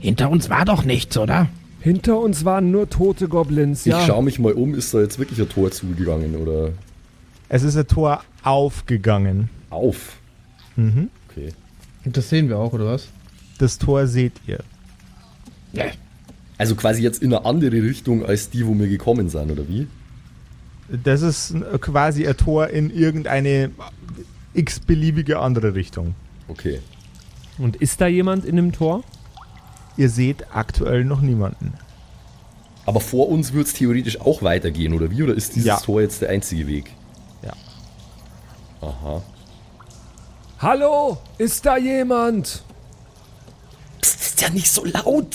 Hinter 0.00 0.30
uns 0.30 0.50
war 0.50 0.64
doch 0.64 0.84
nichts, 0.84 1.16
oder? 1.16 1.46
Hinter 1.80 2.18
uns 2.18 2.44
waren 2.44 2.72
nur 2.72 2.90
tote 2.90 3.28
Goblins, 3.28 3.84
ja. 3.84 4.00
Ich 4.00 4.06
schaue 4.06 4.24
mich 4.24 4.40
mal 4.40 4.52
um, 4.52 4.74
ist 4.74 4.92
da 4.94 5.00
jetzt 5.00 5.18
wirklich 5.20 5.40
ein 5.40 5.48
Tor 5.48 5.70
zugegangen 5.70 6.34
oder 6.36 6.70
Es 7.52 7.62
ist 7.64 7.76
ein 7.76 7.86
Tor 7.86 8.24
aufgegangen. 8.42 9.50
auf? 9.68 10.16
Mhm. 10.76 11.10
Okay. 11.28 11.50
Und 12.02 12.16
das 12.16 12.30
sehen 12.30 12.48
wir 12.48 12.56
auch, 12.56 12.72
oder 12.72 12.86
was? 12.86 13.08
Das 13.58 13.76
Tor 13.76 14.06
seht 14.06 14.32
ihr. 14.46 14.60
Ja. 15.74 15.84
Also 16.56 16.74
quasi 16.76 17.02
jetzt 17.02 17.22
in 17.22 17.34
eine 17.34 17.44
andere 17.44 17.82
Richtung 17.82 18.24
als 18.24 18.48
die, 18.48 18.66
wo 18.66 18.74
wir 18.78 18.88
gekommen 18.88 19.28
sind, 19.28 19.50
oder 19.50 19.68
wie? 19.68 19.86
Das 21.04 21.20
ist 21.20 21.54
quasi 21.82 22.26
ein 22.26 22.38
Tor 22.38 22.68
in 22.68 22.88
irgendeine 22.88 23.70
x-beliebige 24.54 25.38
andere 25.38 25.74
Richtung. 25.74 26.14
Okay. 26.48 26.80
Und 27.58 27.76
ist 27.76 28.00
da 28.00 28.06
jemand 28.06 28.46
in 28.46 28.56
dem 28.56 28.72
Tor? 28.72 29.04
Ihr 29.98 30.08
seht 30.08 30.54
aktuell 30.54 31.04
noch 31.04 31.20
niemanden. 31.20 31.74
Aber 32.86 33.00
vor 33.00 33.28
uns 33.28 33.52
wird 33.52 33.66
es 33.66 33.74
theoretisch 33.74 34.18
auch 34.22 34.42
weitergehen, 34.42 34.94
oder 34.94 35.10
wie? 35.10 35.22
Oder 35.22 35.34
ist 35.34 35.54
dieses 35.54 35.66
Ja. 35.66 35.76
Tor 35.76 36.00
jetzt 36.00 36.22
der 36.22 36.30
einzige 36.30 36.66
Weg? 36.66 36.92
Aha. 38.82 39.22
Hallo, 40.58 41.18
ist 41.38 41.64
da 41.66 41.76
jemand? 41.76 42.62
Psst, 44.00 44.20
ist 44.20 44.40
ja 44.40 44.50
nicht 44.50 44.70
so 44.70 44.84
laut! 44.84 45.34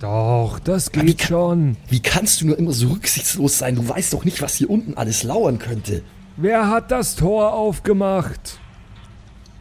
Doch, 0.00 0.58
das 0.58 0.92
wie 0.94 1.06
geht 1.06 1.18
kann- 1.18 1.28
schon. 1.28 1.76
Wie 1.88 2.00
kannst 2.00 2.40
du 2.40 2.46
nur 2.48 2.58
immer 2.58 2.72
so 2.72 2.88
rücksichtslos 2.88 3.58
sein? 3.58 3.76
Du 3.76 3.88
weißt 3.88 4.12
doch 4.12 4.24
nicht, 4.24 4.42
was 4.42 4.54
hier 4.56 4.68
unten 4.68 4.94
alles 4.94 5.22
lauern 5.22 5.58
könnte. 5.60 6.02
Wer 6.36 6.68
hat 6.68 6.90
das 6.90 7.14
Tor 7.14 7.52
aufgemacht? 7.54 8.58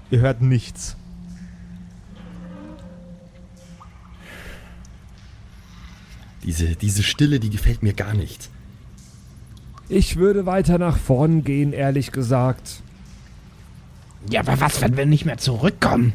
Ihr 0.10 0.20
hört 0.20 0.42
nichts. 0.42 0.96
Diese, 6.44 6.76
diese 6.76 7.04
Stille, 7.04 7.40
die 7.40 7.50
gefällt 7.50 7.84
mir 7.84 7.94
gar 7.94 8.14
nicht. 8.14 8.50
Ich 9.90 10.16
würde 10.16 10.46
weiter 10.46 10.78
nach 10.78 10.98
vorn 10.98 11.44
gehen, 11.44 11.74
ehrlich 11.74 12.12
gesagt. 12.12 12.82
Ja, 14.30 14.42
aber 14.42 14.60
was, 14.62 14.82
wenn 14.82 14.98
wir 14.98 15.06
nicht 15.06 15.26
mehr 15.26 15.38
zurückkommen? 15.38 16.14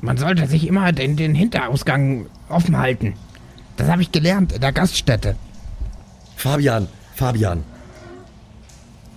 Man 0.00 0.16
sollte 0.16 0.46
sich 0.46 0.66
immer 0.66 0.92
den, 0.92 1.16
den 1.16 1.34
Hinterausgang 1.34 2.26
offen 2.48 2.78
halten. 2.78 3.14
Das 3.76 3.88
habe 3.88 4.02
ich 4.02 4.12
gelernt 4.12 4.52
in 4.52 4.60
der 4.60 4.72
Gaststätte. 4.72 5.36
Fabian, 6.36 6.88
Fabian. 7.14 7.64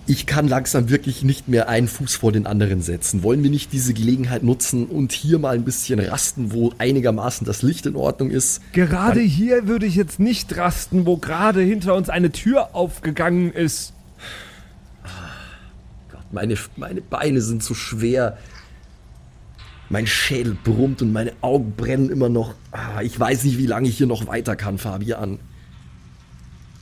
Ich 0.06 0.26
kann 0.26 0.48
langsam 0.48 0.90
wirklich 0.90 1.22
nicht 1.22 1.46
mehr 1.46 1.68
einen 1.68 1.86
Fuß 1.86 2.16
vor 2.16 2.32
den 2.32 2.46
anderen 2.46 2.82
setzen. 2.82 3.22
Wollen 3.22 3.44
wir 3.44 3.50
nicht 3.50 3.72
diese 3.72 3.94
Gelegenheit 3.94 4.42
nutzen 4.42 4.86
und 4.86 5.12
hier 5.12 5.38
mal 5.38 5.54
ein 5.54 5.64
bisschen 5.64 6.00
rasten, 6.00 6.52
wo 6.52 6.72
einigermaßen 6.78 7.46
das 7.46 7.62
Licht 7.62 7.86
in 7.86 7.94
Ordnung 7.94 8.30
ist? 8.30 8.60
Gerade 8.72 9.20
hier 9.20 9.68
würde 9.68 9.86
ich 9.86 9.94
jetzt 9.94 10.18
nicht 10.18 10.56
rasten, 10.56 11.06
wo 11.06 11.18
gerade 11.18 11.60
hinter 11.60 11.94
uns 11.94 12.08
eine 12.08 12.32
Tür 12.32 12.74
aufgegangen 12.74 13.52
ist. 13.52 13.92
Meine, 16.32 16.56
meine 16.76 17.02
Beine 17.02 17.40
sind 17.40 17.62
zu 17.62 17.74
schwer. 17.74 18.38
Mein 19.88 20.06
Schädel 20.06 20.56
brummt 20.64 21.02
und 21.02 21.12
meine 21.12 21.32
Augen 21.42 21.72
brennen 21.76 22.08
immer 22.08 22.30
noch. 22.30 22.54
Ah, 22.72 23.02
ich 23.02 23.18
weiß 23.18 23.44
nicht, 23.44 23.58
wie 23.58 23.66
lange 23.66 23.88
ich 23.88 23.98
hier 23.98 24.06
noch 24.06 24.26
weiter 24.26 24.56
kann, 24.56 24.78
Fabian. 24.78 25.38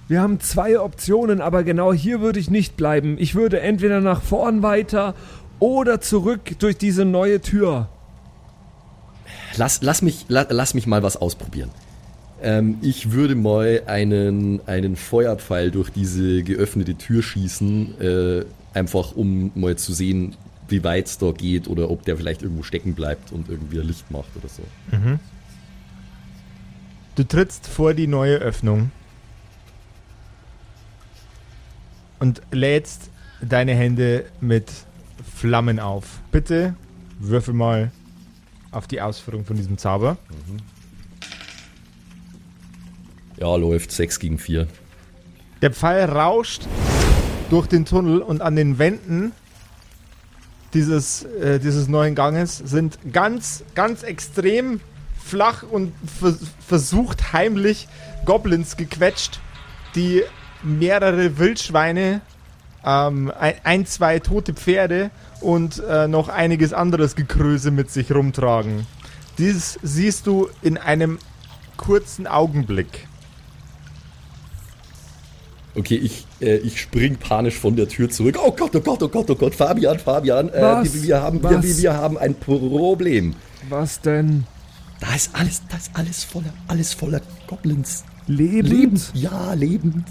Wir 0.06 0.22
haben 0.22 0.40
zwei 0.40 0.80
Optionen, 0.80 1.40
aber 1.40 1.64
genau 1.64 1.92
hier 1.92 2.20
würde 2.20 2.38
ich 2.38 2.50
nicht 2.50 2.76
bleiben. 2.76 3.16
Ich 3.18 3.34
würde 3.34 3.60
entweder 3.60 4.00
nach 4.00 4.22
vorn 4.22 4.62
weiter 4.62 5.14
oder 5.58 6.00
zurück 6.00 6.58
durch 6.58 6.76
diese 6.76 7.04
neue 7.04 7.40
Tür. 7.40 7.88
Lass, 9.56 9.82
lass, 9.82 10.02
mich, 10.02 10.26
la, 10.28 10.46
lass 10.48 10.74
mich 10.74 10.86
mal 10.86 11.02
was 11.02 11.16
ausprobieren. 11.16 11.70
Ähm, 12.42 12.78
ich 12.82 13.12
würde 13.12 13.34
mal 13.34 13.82
einen, 13.86 14.60
einen 14.66 14.96
Feuerpfeil 14.96 15.70
durch 15.70 15.90
diese 15.90 16.42
geöffnete 16.42 16.94
Tür 16.94 17.22
schießen, 17.22 18.00
äh, 18.00 18.44
einfach 18.74 19.12
um 19.12 19.50
mal 19.54 19.76
zu 19.76 19.92
sehen, 19.92 20.36
wie 20.68 20.84
weit 20.84 21.06
es 21.06 21.18
da 21.18 21.32
geht 21.32 21.68
oder 21.68 21.90
ob 21.90 22.04
der 22.04 22.16
vielleicht 22.16 22.42
irgendwo 22.42 22.62
stecken 22.62 22.94
bleibt 22.94 23.32
und 23.32 23.48
irgendwie 23.48 23.80
ein 23.80 23.86
Licht 23.86 24.10
macht 24.10 24.28
oder 24.36 24.48
so. 24.48 24.62
Du 27.16 27.24
trittst 27.24 27.66
vor 27.66 27.92
die 27.92 28.06
neue 28.06 28.36
Öffnung 28.36 28.92
und 32.20 32.40
lädst 32.52 33.10
deine 33.42 33.74
Hände 33.74 34.26
mit 34.40 34.70
Flammen 35.34 35.80
auf. 35.80 36.20
Bitte 36.30 36.74
würfel 37.18 37.54
mal 37.54 37.90
auf 38.70 38.86
die 38.86 39.00
Ausführung 39.00 39.44
von 39.44 39.56
diesem 39.56 39.76
Zauber. 39.78 40.16
Ja, 43.38 43.56
läuft 43.56 43.90
6 43.90 44.20
gegen 44.20 44.38
4. 44.38 44.68
Der 45.62 45.72
Pfeil 45.72 46.04
rauscht 46.04 46.66
durch 47.50 47.66
den 47.66 47.84
Tunnel 47.84 48.22
und 48.22 48.40
an 48.40 48.56
den 48.56 48.78
Wänden 48.78 49.32
dieses, 50.72 51.24
äh, 51.24 51.58
dieses 51.58 51.88
neuen 51.88 52.14
Ganges 52.14 52.58
sind 52.58 52.98
ganz, 53.12 53.64
ganz 53.74 54.02
extrem 54.02 54.80
flach 55.22 55.64
und 55.64 55.92
vers 56.06 56.38
versucht 56.66 57.32
heimlich 57.32 57.88
Goblins 58.24 58.76
gequetscht, 58.76 59.40
die 59.94 60.22
mehrere 60.62 61.38
Wildschweine, 61.38 62.20
ähm, 62.84 63.32
ein, 63.64 63.84
zwei 63.86 64.20
tote 64.20 64.54
Pferde 64.54 65.10
und 65.40 65.82
äh, 65.88 66.06
noch 66.06 66.28
einiges 66.28 66.72
anderes 66.72 67.16
Gekröse 67.16 67.70
mit 67.70 67.90
sich 67.90 68.12
rumtragen. 68.12 68.86
Dies 69.38 69.78
siehst 69.82 70.26
du 70.26 70.48
in 70.62 70.78
einem 70.78 71.18
kurzen 71.76 72.26
Augenblick. 72.26 73.08
Okay, 75.74 75.94
ich, 75.96 76.26
äh, 76.40 76.56
ich 76.56 76.80
spring 76.80 77.16
panisch 77.16 77.56
von 77.56 77.76
der 77.76 77.88
Tür 77.88 78.10
zurück. 78.10 78.36
Oh 78.44 78.50
Gott, 78.50 78.74
oh 78.74 78.80
Gott, 78.80 79.02
oh 79.02 79.08
Gott, 79.08 79.30
oh 79.30 79.34
Gott, 79.36 79.54
Fabian, 79.54 79.98
Fabian, 79.98 80.48
äh, 80.48 80.60
Was? 80.60 81.02
wir, 81.02 81.22
haben, 81.22 81.42
wir, 81.42 81.62
wir, 81.62 81.94
haben 81.94 82.18
ein 82.18 82.34
Problem. 82.34 83.34
Was 83.68 84.00
denn? 84.00 84.44
Da 84.98 85.14
ist 85.14 85.30
alles, 85.32 85.62
da 85.68 85.76
ist 85.76 85.90
alles 85.94 86.24
voller, 86.24 86.52
alles 86.66 86.92
voller 86.92 87.20
Goblins. 87.46 88.04
Lebend? 88.26 89.12
Ja, 89.14 89.54
lebend. 89.54 90.06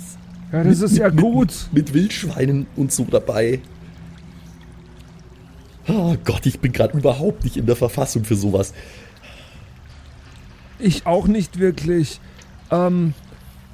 Ja, 0.52 0.64
das 0.64 0.82
ist 0.82 0.98
ja 0.98 1.10
mit, 1.10 1.22
gut. 1.22 1.54
Mit, 1.72 1.88
mit 1.88 1.94
Wildschweinen 1.94 2.66
und 2.76 2.92
so 2.92 3.04
dabei. 3.04 3.60
Oh 5.88 6.16
Gott, 6.24 6.46
ich 6.46 6.60
bin 6.60 6.72
gerade 6.72 6.98
überhaupt 6.98 7.44
nicht 7.44 7.58
in 7.58 7.66
der 7.66 7.76
Verfassung 7.76 8.24
für 8.24 8.36
sowas. 8.36 8.74
Ich 10.80 11.06
auch 11.06 11.28
nicht 11.28 11.60
wirklich. 11.60 12.22
Ähm, 12.72 13.14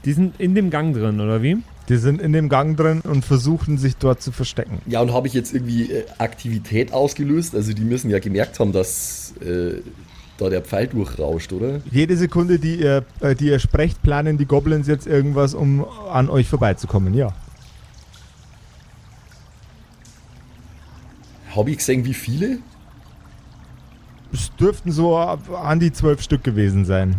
Die 0.06 0.14
sind 0.14 0.40
in 0.40 0.56
dem 0.56 0.70
Gang 0.70 0.96
drin, 0.96 1.20
oder 1.20 1.42
wie? 1.42 1.58
Die 1.90 1.98
sind 1.98 2.20
in 2.20 2.34
dem 2.34 2.50
Gang 2.50 2.76
drin 2.76 3.02
und 3.02 3.24
versuchen 3.24 3.78
sich 3.78 3.96
dort 3.98 4.22
zu 4.22 4.32
verstecken. 4.32 4.80
Ja, 4.88 5.02
und 5.02 5.14
habe 5.14 5.28
ich 5.28 5.34
jetzt 5.34 5.54
irgendwie 5.54 5.92
äh, 5.92 6.06
Aktivität 6.18 6.94
ausgelöst? 6.94 7.54
Also 7.56 7.74
die 7.74 7.84
müssen 7.84 8.10
ja 8.10 8.20
gemerkt 8.20 8.60
haben, 8.60 8.72
dass, 8.72 9.34
äh, 9.40 9.82
da 10.38 10.50
der 10.50 10.62
Pfeil 10.62 10.88
durchrauscht, 10.88 11.54
oder? 11.54 11.82
Jede 11.92 12.18
Sekunde, 12.18 12.60
die 12.60 12.76
ihr, 12.76 13.06
äh, 13.22 13.36
die 13.36 13.48
ihr 13.48 13.60
sprecht, 13.60 14.02
planen 14.02 14.38
die 14.38 14.46
Goblins 14.46 14.88
jetzt 14.88 15.08
irgendwas, 15.08 15.54
um 15.54 15.86
an 16.12 16.30
euch 16.30 16.50
vorbeizukommen, 16.50 17.14
ja. 17.14 17.34
Habe 21.56 21.72
ich 21.72 21.78
gesehen, 21.78 22.04
wie 22.04 22.14
viele? 22.14 22.58
Es 24.34 24.54
dürften 24.60 24.92
so 24.92 25.16
an 25.16 25.80
die 25.80 25.94
zwölf 25.94 26.22
Stück 26.22 26.44
gewesen 26.44 26.84
sein. 26.84 27.16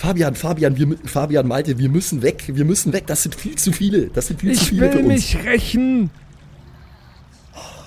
Fa 0.00 0.08
Fabian, 0.08 0.34
Fabian, 0.34 0.78
wir, 0.78 0.96
Fabian 1.04 1.46
meinte, 1.46 1.76
wir 1.76 1.90
müssen 1.90 2.22
weg, 2.22 2.44
wir 2.46 2.64
müssen 2.64 2.94
weg, 2.94 3.06
das 3.06 3.22
sind 3.22 3.34
viel 3.34 3.56
zu 3.56 3.70
viele, 3.70 4.06
das 4.06 4.28
sind 4.28 4.40
viel 4.40 4.54
zu 4.54 4.62
Ich 4.62 4.68
viele 4.70 4.90
für 4.90 4.98
will 4.98 5.04
uns. 5.04 5.12
mich 5.12 5.44
rächen. 5.44 6.08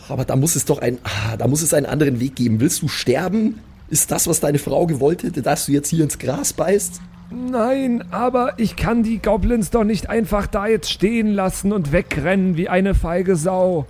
Aber 0.08 0.24
da 0.24 0.36
muss 0.36 0.56
es 0.56 0.66
doch 0.66 0.78
ein, 0.78 1.00
ah, 1.04 1.38
da 1.38 1.48
muss 1.48 1.64
es 1.64 1.74
einen 1.74 1.88
anderen 1.88 2.20
Weg 2.20 2.36
geben. 2.36 2.60
Willst 2.60 2.84
du 2.84 2.88
sterben? 2.88 3.58
Ist 3.90 4.12
das, 4.12 4.28
was 4.28 4.40
deine 4.40 4.60
Frau 4.60 4.86
gewollt 4.86 5.24
hätte, 5.24 5.42
dass 5.42 5.66
du 5.66 5.72
jetzt 5.72 5.90
hier 5.90 6.04
ins 6.04 6.20
Gras 6.20 6.54
beißt? 6.54 7.02
Nein, 7.32 8.04
aber 8.12 8.60
ich 8.60 8.76
kann 8.76 9.02
die 9.02 9.18
Goblins 9.18 9.72
doch 9.72 9.84
nicht 9.84 10.08
einfach 10.08 10.46
da 10.46 10.68
jetzt 10.68 10.92
stehen 10.92 11.34
lassen 11.34 11.72
und 11.72 11.92
wegrennen 11.92 12.58
wie 12.58 12.70
eine 12.70 12.94
feige 12.94 13.36
Sau. 13.36 13.88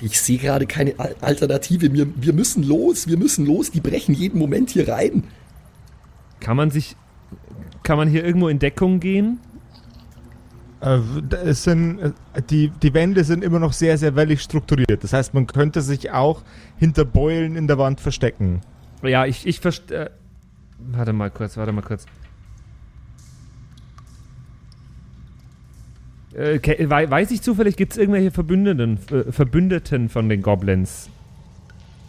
Ich 0.00 0.20
sehe 0.20 0.38
gerade 0.38 0.66
keine 0.66 0.94
Al 0.98 1.16
Alternative. 1.20 1.92
Wir, 1.92 2.06
wir 2.14 2.32
müssen 2.32 2.62
los, 2.62 3.08
wir 3.08 3.16
müssen 3.16 3.44
los. 3.44 3.72
Die 3.72 3.80
brechen 3.80 4.14
jeden 4.14 4.38
Moment 4.38 4.70
hier 4.70 4.88
rein. 4.88 5.24
Kann 6.42 6.56
man 6.56 6.70
sich. 6.72 6.96
Kann 7.84 7.96
man 7.96 8.08
hier 8.08 8.24
irgendwo 8.24 8.48
in 8.48 8.58
Deckung 8.58 8.98
gehen? 9.00 9.38
Äh, 10.80 10.98
es 11.44 11.62
sind, 11.62 12.00
äh, 12.00 12.12
die, 12.50 12.68
die 12.82 12.92
Wände 12.94 13.22
sind 13.24 13.44
immer 13.44 13.60
noch 13.60 13.72
sehr, 13.72 13.96
sehr 13.96 14.16
wellig 14.16 14.40
strukturiert. 14.42 15.02
Das 15.04 15.12
heißt, 15.12 15.34
man 15.34 15.46
könnte 15.46 15.80
sich 15.82 16.10
auch 16.10 16.42
hinter 16.76 17.04
Beulen 17.04 17.54
in 17.56 17.66
der 17.68 17.78
Wand 17.78 18.00
verstecken. 18.00 18.60
Ja, 19.02 19.24
ich, 19.24 19.46
ich 19.46 19.60
verstehe. 19.60 20.06
Äh, 20.06 20.10
warte 20.78 21.12
mal 21.12 21.30
kurz, 21.30 21.56
warte 21.56 21.70
mal 21.72 21.82
kurz. 21.82 22.06
Äh, 26.34 26.58
ke- 26.58 26.88
wei- 26.90 27.10
weiß 27.10 27.30
ich 27.30 27.42
zufällig, 27.42 27.76
gibt 27.76 27.92
es 27.92 27.98
irgendwelche 27.98 28.30
Verbündeten, 28.30 28.98
äh, 29.10 29.30
Verbündeten 29.32 30.08
von 30.08 30.28
den 30.28 30.42
Goblins? 30.42 31.08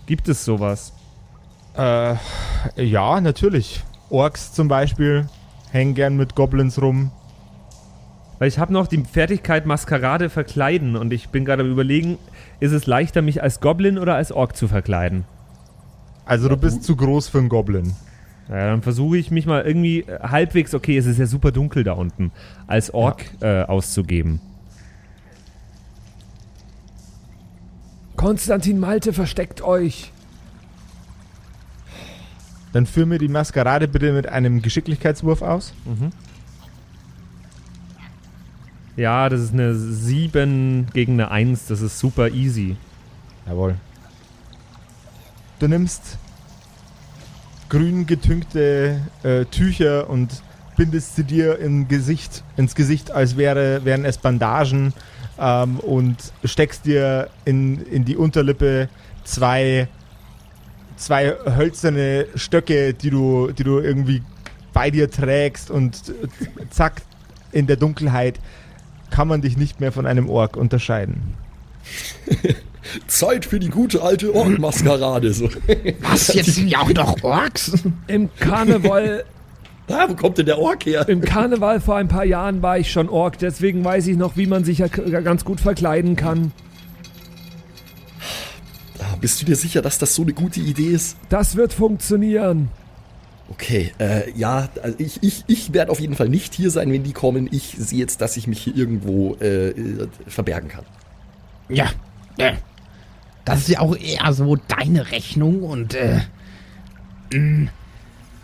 Gibt 0.08 0.28
es 0.30 0.46
sowas? 0.46 0.94
Äh, 1.78 2.16
ja, 2.76 3.20
natürlich. 3.22 3.84
Orks 4.14 4.54
zum 4.54 4.68
Beispiel 4.68 5.28
hängen 5.72 5.96
gern 5.96 6.16
mit 6.16 6.36
Goblins 6.36 6.80
rum. 6.80 7.12
Weil 8.38 8.48
ich 8.48 8.60
habe 8.60 8.72
noch 8.72 8.86
die 8.86 9.04
Fertigkeit 9.04 9.66
Maskerade 9.66 10.30
verkleiden 10.30 10.96
und 10.96 11.12
ich 11.12 11.30
bin 11.30 11.46
gerade 11.46 11.64
am 11.64 11.72
überlegen, 11.72 12.20
ist 12.60 12.74
es 12.74 12.86
leichter, 12.86 13.24
mich 13.24 13.42
als 13.42 13.60
Goblin 13.60 13.98
oder 13.98 14.16
als 14.16 14.32
Ork 14.32 14.56
zu 14.56 14.68
verkleiden? 14.68 15.26
Also 16.26 16.48
du 16.48 16.58
bist 16.58 16.84
zu 16.84 16.96
groß 16.96 17.28
für 17.28 17.40
einen 17.40 17.50
Goblin. 17.50 17.96
Ja, 18.50 18.68
dann 18.68 18.84
versuche 18.84 19.18
ich 19.18 19.32
mich 19.32 19.48
mal 19.48 19.64
irgendwie 19.64 20.02
äh, 20.02 20.20
halbwegs, 20.20 20.76
okay, 20.76 20.98
es 20.98 21.06
ist 21.08 21.18
ja 21.18 21.26
super 21.26 21.52
dunkel 21.52 21.84
da 21.84 21.94
unten, 21.94 22.32
als 22.68 22.94
Ork 22.94 23.24
äh, 23.42 23.64
auszugeben. 23.64 24.42
Konstantin 28.16 28.80
Malte, 28.80 29.12
versteckt 29.12 29.64
euch. 29.64 30.13
Dann 32.74 32.86
führ 32.86 33.06
mir 33.06 33.20
die 33.20 33.28
Maskerade 33.28 33.88
bitte 33.88 34.12
mit 34.12 34.28
einem 34.28 34.62
Geschicklichkeitswurf 34.62 35.42
aus. 35.42 35.74
Ja, 38.96 39.30
das 39.30 39.42
ist 39.42 39.54
eine 39.54 39.74
7 39.76 40.88
gegen 40.94 41.14
eine 41.14 41.32
1, 41.32 41.68
das 41.68 41.82
ist 41.82 41.98
super 41.98 42.30
easy. 42.30 42.76
Jawohl. 43.48 43.76
Du 45.60 45.68
nimmst 45.68 46.18
grün 47.70 48.06
getünkte 48.06 49.02
äh, 49.24 49.46
Tücher 49.46 50.10
und 50.10 50.44
bindest 50.76 51.16
sie 51.16 51.24
dir 51.24 51.60
in 51.60 51.88
Gesicht, 51.88 52.44
ins 52.58 52.76
Gesicht, 52.76 53.12
als 53.12 53.38
wäre, 53.38 53.86
wären 53.86 54.06
es 54.06 54.18
Bandagen 54.18 54.94
ähm, 55.40 55.80
und 55.80 56.18
steckst 56.44 56.86
dir 56.86 57.30
in, 57.46 57.84
in 57.88 58.06
die 58.06 58.16
Unterlippe 58.16 58.90
zwei, 59.24 59.88
zwei 60.96 61.36
hölzerne 61.46 62.28
Stöcke, 62.36 62.94
die 62.94 63.10
du, 63.10 63.52
die 63.52 63.64
du 63.64 63.80
irgendwie 63.80 64.22
bei 64.74 64.90
dir 64.90 65.10
trägst 65.10 65.70
und 65.72 66.14
zack, 66.70 67.02
in 67.52 67.68
der 67.68 67.76
Dunkelheit 67.76 68.40
kann 69.10 69.28
man 69.28 69.42
dich 69.42 69.58
nicht 69.58 69.80
mehr 69.80 69.92
von 69.92 70.06
einem 70.06 70.30
Ork 70.30 70.58
unterscheiden. 70.58 71.36
Zeit 73.08 73.46
für 73.46 73.60
die 73.60 73.70
gute 73.70 74.02
alte 74.02 74.34
Ork-Maskerade. 74.34 75.34
So. 75.34 75.50
Was, 76.02 76.34
jetzt 76.34 76.56
sind 76.56 76.68
ja 76.68 76.80
auch 76.80 76.90
noch 76.90 77.24
Orks? 77.24 77.74
Im 78.08 78.30
Karneval, 78.40 79.24
ah, 79.90 80.06
wo 80.08 80.16
kommt 80.16 80.38
denn 80.38 80.48
der 80.48 80.60
Ork 80.60 80.86
her? 80.86 81.08
im 81.08 81.22
Karneval 81.22 81.80
vor 81.80 81.96
ein 81.96 82.08
paar 82.08 82.26
Jahren 82.26 82.62
war 82.62 82.78
ich 82.78 82.92
schon 82.92 83.10
Ork, 83.10 83.38
deswegen 83.38 83.84
weiß 83.86 84.08
ich 84.08 84.18
noch, 84.18 84.36
wie 84.36 84.48
man 84.48 84.64
sich 84.64 84.80
ja 84.80 84.88
ganz 84.88 85.46
gut 85.46 85.62
verkleiden 85.62 86.16
kann. 86.16 86.52
Ah, 89.04 89.18
bist 89.20 89.42
du 89.42 89.46
dir 89.46 89.56
sicher, 89.56 89.82
dass 89.82 89.98
das 89.98 90.16
so 90.16 90.22
eine 90.22 90.34
gute 90.34 90.62
Idee 90.62 90.92
ist? 90.92 91.18
Das 91.30 91.56
wird 91.56 91.74
funktionieren. 91.74 92.70
Okay, 93.50 93.92
äh, 94.00 94.32
ja, 94.32 94.70
also 94.82 94.96
ich, 95.00 95.22
ich, 95.22 95.44
ich 95.48 95.74
werde 95.74 95.92
auf 95.92 96.00
jeden 96.00 96.16
Fall 96.16 96.30
nicht 96.30 96.54
hier 96.54 96.72
sein, 96.72 96.92
wenn 96.92 97.04
die 97.04 97.12
kommen. 97.12 97.50
Ich 97.52 97.76
sehe 97.78 98.00
jetzt, 98.00 98.22
dass 98.22 98.38
ich 98.38 98.48
mich 98.48 98.62
hier 98.62 98.76
irgendwo 98.76 99.36
äh, 99.36 99.74
verbergen 100.28 100.70
kann. 100.70 100.86
Ja, 101.70 101.92
äh, 102.38 102.54
das 103.46 103.60
ist 103.60 103.70
ja 103.70 103.80
auch 103.80 103.96
eher 103.96 104.32
so 104.34 104.56
deine 104.56 105.12
Rechnung 105.12 105.64
und 105.64 105.94
äh, 105.94 106.22
mh, 107.34 107.70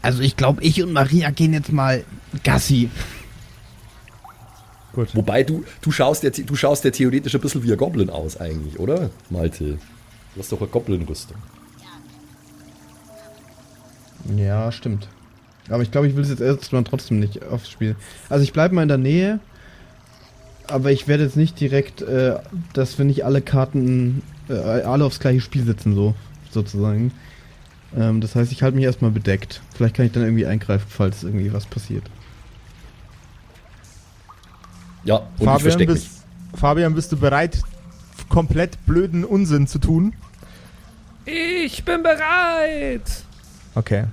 also 0.01 0.21
ich 0.21 0.35
glaube, 0.35 0.61
ich 0.63 0.83
und 0.83 0.91
Maria 0.91 1.31
gehen 1.31 1.53
jetzt 1.53 1.71
mal 1.71 2.03
Gassi. 2.43 2.89
Wobei 5.13 5.43
du, 5.43 5.63
du 5.81 5.91
schaust 5.91 6.23
ja, 6.23 6.29
du 6.29 6.55
schaust 6.55 6.83
ja 6.83 6.91
theoretisch 6.91 7.33
ein 7.33 7.41
bisschen 7.41 7.63
wie 7.63 7.71
ein 7.71 7.77
Goblin 7.77 8.09
aus 8.09 8.37
eigentlich, 8.37 8.79
oder? 8.79 9.09
Malte. 9.29 9.77
Du 10.39 10.43
hast 10.43 10.53
doch 10.53 10.61
eine 10.61 10.69
Goblin-Rüstung. 10.69 11.35
Ja, 14.37 14.71
stimmt. 14.71 15.09
Aber 15.67 15.83
ich 15.83 15.91
glaube, 15.91 16.07
ich 16.07 16.15
will 16.15 16.23
es 16.23 16.29
jetzt 16.29 16.39
erstmal 16.39 16.85
trotzdem 16.85 17.19
nicht 17.19 17.43
aufs 17.43 17.69
Spiel. 17.69 17.97
Also 18.29 18.45
ich 18.45 18.53
bleibe 18.53 18.73
mal 18.73 18.83
in 18.83 18.87
der 18.87 18.97
Nähe, 18.97 19.41
aber 20.65 20.93
ich 20.93 21.09
werde 21.09 21.25
jetzt 21.25 21.35
nicht 21.35 21.59
direkt, 21.59 22.01
äh, 22.03 22.37
dass 22.71 22.97
wir 22.97 23.03
nicht 23.03 23.25
alle 23.25 23.41
Karten 23.41 24.21
äh, 24.47 24.53
alle 24.53 25.03
aufs 25.03 25.19
gleiche 25.19 25.41
Spiel 25.41 25.65
sitzen, 25.65 25.93
so 25.93 26.15
sozusagen. 26.51 27.11
Ähm, 27.97 28.21
das 28.21 28.33
heißt, 28.33 28.53
ich 28.53 28.63
halte 28.63 28.77
mich 28.77 28.85
erstmal 28.85 29.11
bedeckt. 29.11 29.61
Vielleicht 29.75 29.97
kann 29.97 30.05
ich 30.05 30.13
dann 30.13 30.23
irgendwie 30.23 30.45
eingreifen, 30.45 30.85
falls 30.87 31.23
irgendwie 31.23 31.51
was 31.51 31.65
passiert. 31.65 32.03
Ja, 35.03 35.17
und 35.17 35.27
ich 35.37 35.43
Fabian 35.43 35.85
bist, 35.85 36.23
Fabian, 36.53 36.95
bist 36.95 37.11
du 37.11 37.17
bereit, 37.17 37.61
komplett 38.29 38.85
blöden 38.85 39.25
Unsinn 39.25 39.67
zu 39.67 39.79
tun? 39.79 40.13
Ich 41.31 41.83
bin 41.83 42.01
bereit. 42.01 43.23
Okay. 43.75 44.05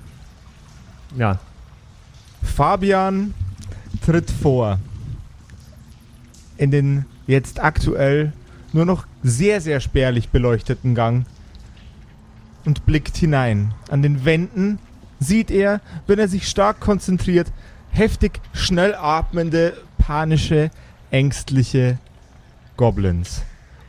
Ja, 1.15 1.39
Fabian 2.43 3.33
tritt 4.05 4.29
vor 4.29 4.79
in 6.57 6.71
den 6.71 7.05
jetzt 7.27 7.59
aktuell 7.59 8.33
nur 8.73 8.85
noch 8.85 9.05
sehr, 9.23 9.61
sehr 9.61 9.79
spärlich 9.79 10.29
beleuchteten 10.29 10.95
Gang 10.95 11.25
und 12.65 12.85
blickt 12.85 13.17
hinein. 13.17 13.73
An 13.89 14.01
den 14.01 14.25
Wänden 14.25 14.79
sieht 15.19 15.51
er, 15.51 15.81
wenn 16.05 16.19
er 16.19 16.27
sich 16.27 16.47
stark 16.47 16.79
konzentriert, 16.79 17.51
heftig 17.91 18.39
schnell 18.53 18.93
atmende, 18.95 19.77
panische, 19.97 20.69
ängstliche 21.09 21.97
Goblins. 22.75 23.41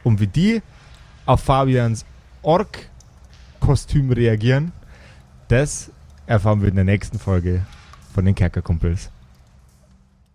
Und 0.05 0.21
wie 0.21 0.27
die 0.27 0.63
auf 1.27 1.41
Fabians 1.41 2.05
Ork-Kostüm 3.69 4.11
reagieren, 4.11 4.73
das 5.49 5.93
erfahren 6.27 6.63
wir 6.63 6.71
in 6.71 6.75
der 6.75 6.85
nächsten 6.85 7.19
Folge 7.19 7.67
von 8.15 8.25
den 8.25 8.35
Kerkerkumpels. 8.35 9.11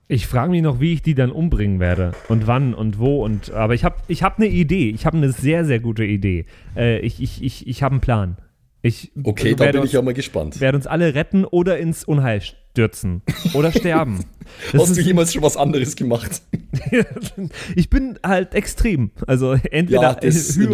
ich 0.07 0.27
frage 0.27 0.51
mich 0.51 0.61
noch, 0.61 0.79
wie 0.79 0.93
ich 0.93 1.01
die 1.01 1.15
dann 1.15 1.31
umbringen 1.31 1.79
werde 1.79 2.11
und 2.29 2.45
wann 2.45 2.75
und 2.75 2.99
wo 2.99 3.25
und 3.25 3.49
aber 3.49 3.73
ich 3.73 3.83
habe 3.83 3.95
ich 4.07 4.21
hab 4.21 4.37
eine 4.37 4.45
Idee, 4.45 4.91
ich 4.91 5.07
habe 5.07 5.17
eine 5.17 5.31
sehr 5.31 5.65
sehr 5.65 5.79
gute 5.79 6.03
Idee. 6.03 6.45
Äh, 6.75 6.99
ich 6.99 7.23
ich 7.23 7.43
ich 7.43 7.65
ich 7.65 7.81
habe 7.81 7.93
einen 7.93 8.01
Plan. 8.01 8.37
Ich 8.85 9.11
Okay, 9.23 9.55
da 9.55 9.71
bin 9.71 9.77
uns, 9.81 9.87
ich 9.87 9.93
ja 9.93 10.01
mal 10.01 10.13
gespannt. 10.13 10.59
werde 10.59 10.75
uns 10.77 10.87
alle 10.87 11.15
retten 11.15 11.45
oder 11.45 11.77
ins 11.79 12.03
Unheil 12.03 12.41
stürzen 12.41 13.21
oder 13.53 13.71
sterben. 13.75 14.25
Das 14.73 14.81
Hast 14.81 14.97
du 14.97 15.01
jemals 15.01 15.31
schon 15.33 15.41
was 15.41 15.55
anderes 15.55 15.95
gemacht? 15.95 16.41
ich 17.75 17.89
bin 17.89 18.19
halt 18.25 18.53
extrem. 18.53 19.11
Also 19.25 19.53
entweder 19.71 20.01
Ja, 20.01 20.13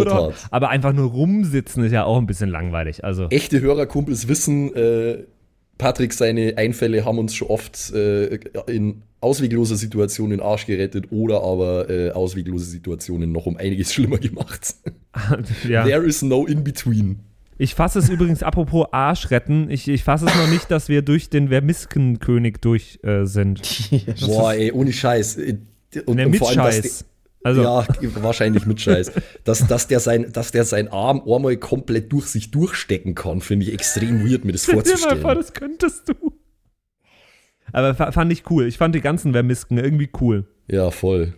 Tat. 0.05 0.35
aber 0.49 0.69
einfach 0.69 0.91
nur 0.91 1.11
rumsitzen 1.11 1.83
ist 1.83 1.91
ja 1.91 2.03
auch 2.03 2.17
ein 2.17 2.25
bisschen 2.25 2.49
langweilig. 2.49 3.03
Also 3.03 3.27
Echte 3.29 3.61
Hörerkumpels 3.61 4.27
wissen, 4.27 4.73
äh, 4.75 5.19
Patrick, 5.77 6.11
seine 6.13 6.57
Einfälle 6.57 7.05
haben 7.05 7.19
uns 7.19 7.35
schon 7.35 7.47
oft 7.49 7.93
äh, 7.93 8.39
in 8.67 9.03
auswegloser 9.21 9.75
Situation 9.75 10.31
in 10.31 10.39
Arsch 10.39 10.65
gerettet 10.65 11.11
oder 11.11 11.43
aber 11.43 11.89
äh, 11.89 12.09
ausweglose 12.11 12.65
Situationen 12.65 13.31
noch 13.31 13.45
um 13.45 13.55
einiges 13.57 13.93
schlimmer 13.93 14.17
gemacht. 14.17 14.73
ja. 15.67 15.85
There 15.85 16.03
is 16.05 16.23
no 16.23 16.45
in 16.47 16.63
between. 16.63 17.19
Ich 17.61 17.75
fasse 17.75 17.99
es 17.99 18.07
übrigens, 18.09 18.41
apropos 18.41 18.87
Arsch 18.91 19.29
retten, 19.31 19.69
ich, 19.69 19.87
ich 19.87 20.03
fasse 20.03 20.25
es 20.25 20.35
noch 20.35 20.47
nicht, 20.47 20.71
dass 20.71 20.87
wir 20.89 21.01
durch 21.03 21.29
den 21.29 21.49
Vermiskenkönig 21.49 22.57
durch 22.61 22.99
äh, 23.03 23.25
sind. 23.25 23.61
Boah, 24.21 24.53
ey, 24.53 24.71
ohne 24.71 24.91
Scheiß. 24.93 25.35
Und, 25.37 25.67
Ne, 25.91 26.03
und 26.05 26.31
mit 26.31 26.37
vor 26.39 26.49
allem, 26.49 26.57
dass 26.57 26.75
Scheiß. 26.75 26.99
die- 26.99 27.05
Also, 27.43 27.61
ja, 27.63 27.85
wahrscheinlich 28.21 28.65
mit 28.65 28.79
Scheiß. 28.79 29.11
dass, 29.43 29.65
dass, 29.67 29.87
der 29.87 29.99
sein, 29.99 30.31
dass 30.31 30.51
der 30.51 30.63
seinen 30.65 30.87
Arm 30.89 31.21
einmal 31.27 31.57
komplett 31.57 32.11
durch 32.13 32.27
sich 32.27 32.51
durchstecken 32.51 33.15
kann, 33.15 33.41
finde 33.41 33.65
ich 33.65 33.73
extrem 33.73 34.23
weird, 34.23 34.45
mir 34.45 34.51
das 34.51 34.63
stell 34.63 34.75
dir 34.75 34.81
mal 34.81 34.85
vorzustellen. 34.87 35.21
vor, 35.21 35.35
das 35.35 35.53
könntest 35.53 36.09
du. 36.09 36.13
Aber 37.71 37.95
fa- 37.95 38.11
fand 38.11 38.31
ich 38.31 38.49
cool. 38.49 38.65
Ich 38.67 38.77
fand 38.77 38.93
die 38.95 39.01
ganzen 39.01 39.31
Vermisken 39.33 39.77
irgendwie 39.77 40.09
cool. 40.21 40.45
Ja, 40.67 40.91
voll. 40.91 41.33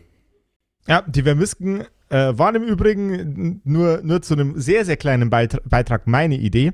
Ja, 0.88 1.01
die 1.07 1.24
Vermisken 1.24 1.86
äh, 2.12 2.38
waren 2.38 2.55
im 2.55 2.64
Übrigen 2.64 3.62
nur, 3.64 4.01
nur 4.03 4.22
zu 4.22 4.34
einem 4.34 4.59
sehr, 4.59 4.86
sehr 4.86 4.97
kleinen 4.97 5.30
Beitra 5.30 5.59
Beitrag 5.66 6.07
meine 6.07 6.36
Idee. 6.36 6.74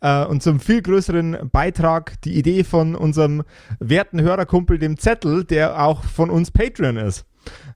Äh, 0.00 0.24
und 0.26 0.42
zum 0.42 0.60
viel 0.60 0.82
größeren 0.82 1.48
Beitrag 1.50 2.20
die 2.22 2.36
Idee 2.36 2.64
von 2.64 2.94
unserem 2.94 3.44
werten 3.78 4.20
Hörerkumpel, 4.20 4.78
dem 4.78 4.98
Zettel, 4.98 5.44
der 5.44 5.82
auch 5.82 6.02
von 6.04 6.30
uns 6.30 6.50
Patreon 6.50 6.96
ist. 6.96 7.24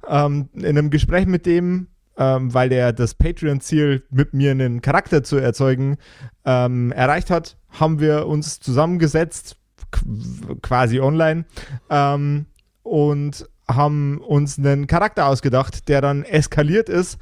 Ähm, 0.09 0.49
in 0.55 0.67
einem 0.67 0.91
Gespräch 0.91 1.27
mit 1.27 1.47
dem, 1.47 1.89
ähm, 2.19 2.53
weil 2.53 2.69
der 2.69 2.93
das 2.93 3.15
Patreon-Ziel, 3.15 4.05
mit 4.11 4.35
mir 4.35 4.51
einen 4.51 4.81
Charakter 4.81 5.23
zu 5.23 5.37
erzeugen, 5.37 5.97
ähm, 6.45 6.93
erreicht 6.93 7.31
hat, 7.31 7.57
haben 7.71 8.01
wir 8.01 8.27
uns 8.27 8.59
zusammengesetzt, 8.61 9.57
qu- 9.93 10.61
quasi 10.61 11.01
online, 11.01 11.45
ähm, 11.91 12.47
und 12.83 13.49
haben 13.69 14.19
uns 14.19 14.59
einen 14.59 14.87
Charakter 14.87 15.27
ausgedacht, 15.27 15.89
der 15.89 16.01
dann 16.01 16.23
eskaliert 16.25 16.89
ist 16.89 17.19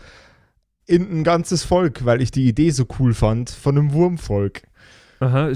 in 0.86 1.20
ein 1.20 1.24
ganzes 1.24 1.64
Volk, 1.64 2.05
weil 2.05 2.20
ich 2.20 2.30
die 2.30 2.47
Idee 2.47 2.70
so 2.70 2.86
cool 2.99 3.14
fand, 3.14 3.51
von 3.51 3.78
einem 3.78 3.92
Wurmvolk. 3.92 4.62
Aha. 5.20 5.51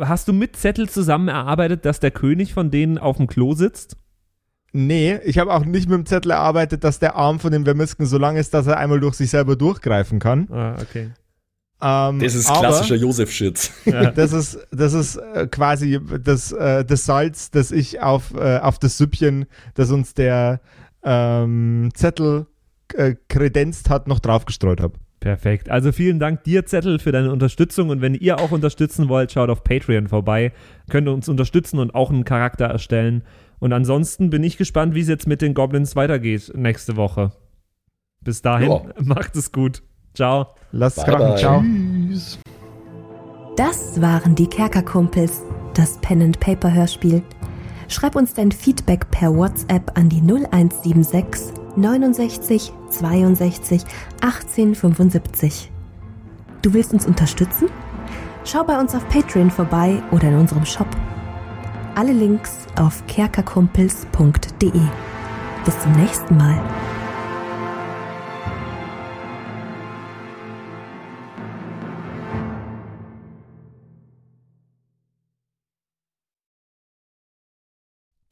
Hast 0.00 0.26
du 0.26 0.32
mit 0.32 0.56
Zettel 0.56 0.88
zusammen 0.88 1.28
erarbeitet, 1.28 1.84
dass 1.84 2.00
der 2.00 2.10
König 2.10 2.52
von 2.54 2.70
denen 2.70 2.98
auf 2.98 3.18
dem 3.18 3.28
Klo 3.28 3.54
sitzt? 3.54 3.96
Nee, 4.72 5.18
ich 5.24 5.38
habe 5.38 5.52
auch 5.52 5.64
nicht 5.64 5.88
mit 5.88 5.98
dem 5.98 6.06
Zettel 6.06 6.32
erarbeitet, 6.32 6.82
dass 6.82 6.98
der 6.98 7.14
Arm 7.14 7.38
von 7.38 7.52
dem 7.52 7.64
Vermisken 7.64 8.06
so 8.06 8.18
lang 8.18 8.36
ist, 8.36 8.54
dass 8.54 8.66
er 8.66 8.78
einmal 8.78 9.00
durch 9.00 9.14
sich 9.14 9.30
selber 9.30 9.54
durchgreifen 9.54 10.18
kann. 10.18 10.48
Ah, 10.50 10.76
okay. 10.80 11.10
Ähm, 11.82 12.20
Das 12.20 12.34
ist 12.34 12.52
klassischer 12.52 12.94
Josef-Shit. 12.96 13.70
Das 14.14 14.32
ist, 14.32 14.58
das 14.70 14.92
ist 14.92 15.16
äh, 15.16 15.46
quasi 15.48 15.98
das, 16.22 16.52
äh, 16.52 16.84
das 16.84 17.04
Salz, 17.04 17.50
das 17.50 17.72
ich 17.72 18.00
auf, 18.00 18.32
äh, 18.34 18.58
auf 18.58 18.78
das 18.78 18.98
Süppchen, 18.98 19.46
das 19.74 19.90
uns 19.90 20.14
der 20.14 20.60
ähm, 21.02 21.90
Zettel 21.94 22.46
äh, 22.94 23.16
kredenzt 23.28 23.90
hat, 23.90 24.06
noch 24.06 24.20
draufgestreut 24.20 24.80
habe. 24.80 24.94
Perfekt. 25.18 25.70
Also 25.70 25.92
vielen 25.92 26.18
Dank 26.18 26.42
dir, 26.44 26.66
Zettel, 26.66 26.98
für 26.98 27.12
deine 27.12 27.30
Unterstützung. 27.30 27.90
Und 27.90 28.00
wenn 28.00 28.14
ihr 28.14 28.40
auch 28.40 28.50
unterstützen 28.50 29.08
wollt, 29.08 29.30
schaut 29.30 29.50
auf 29.50 29.62
Patreon 29.62 30.08
vorbei. 30.08 30.52
Könnt 30.90 31.06
ihr 31.08 31.12
uns 31.12 31.28
unterstützen 31.28 31.78
und 31.78 31.94
auch 31.94 32.10
einen 32.10 32.24
Charakter 32.24 32.66
erstellen. 32.66 33.22
Und 33.60 33.72
ansonsten 33.72 34.30
bin 34.30 34.42
ich 34.42 34.56
gespannt, 34.56 34.94
wie 34.96 35.00
es 35.00 35.08
jetzt 35.08 35.28
mit 35.28 35.40
den 35.40 35.54
Goblins 35.54 35.94
weitergeht 35.94 36.52
nächste 36.56 36.96
Woche. 36.96 37.30
Bis 38.20 38.42
dahin, 38.42 38.70
Ja. 38.70 38.82
macht 39.00 39.36
es 39.36 39.52
gut. 39.52 39.82
Ciao. 40.14 40.54
Lasst 40.72 40.96
Bye, 40.96 41.04
krachen. 41.04 41.28
bye. 41.28 41.36
Ciao. 41.36 41.62
Tschüss. 41.62 42.38
Das 43.56 44.00
waren 44.00 44.34
die 44.34 44.46
Kerkerkumpels, 44.46 45.42
das 45.74 45.98
Pen 45.98 46.22
and 46.22 46.40
Paper 46.40 46.72
Hörspiel. 46.72 47.22
Schreib 47.88 48.16
uns 48.16 48.32
dein 48.32 48.50
Feedback 48.50 49.10
per 49.10 49.36
WhatsApp 49.36 49.96
an 49.98 50.08
die 50.08 50.22
0176 50.22 51.52
69 51.76 52.72
62 52.88 53.82
18 54.22 54.74
75. 54.74 55.70
Du 56.62 56.72
willst 56.72 56.92
uns 56.92 57.06
unterstützen? 57.06 57.68
Schau 58.44 58.64
bei 58.64 58.78
uns 58.78 58.94
auf 58.94 59.06
Patreon 59.08 59.50
vorbei 59.50 60.02
oder 60.10 60.28
in 60.28 60.36
unserem 60.36 60.64
Shop. 60.64 60.88
Alle 61.94 62.12
Links 62.12 62.66
auf 62.76 63.06
kerkerkumpels.de. 63.06 64.72
Bis 65.64 65.80
zum 65.80 65.92
nächsten 65.92 66.36
Mal. 66.36 66.60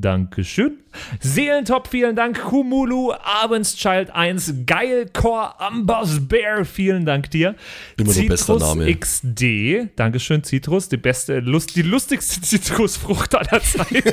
Dankeschön. 0.00 0.78
Seelentop, 1.20 1.88
vielen 1.88 2.16
Dank. 2.16 2.40
Kumulu, 2.42 3.12
Abendschild 3.12 4.10
1, 4.10 4.54
Geilcore, 4.66 5.58
Ambers 5.60 6.28
Bear, 6.28 6.64
vielen 6.64 7.06
Dank 7.06 7.30
dir. 7.30 7.54
Immer 7.96 8.12
bester 8.12 8.58
Name. 8.58 8.94
XD, 8.94 9.88
Dankeschön, 9.96 10.44
Citrus, 10.44 10.88
die 10.88 10.96
beste, 10.96 11.40
Lust, 11.40 11.76
die 11.76 11.82
lustigste 11.82 12.40
Zitrusfrucht 12.42 13.34
aller 13.34 13.62
Zeiten. 13.62 14.12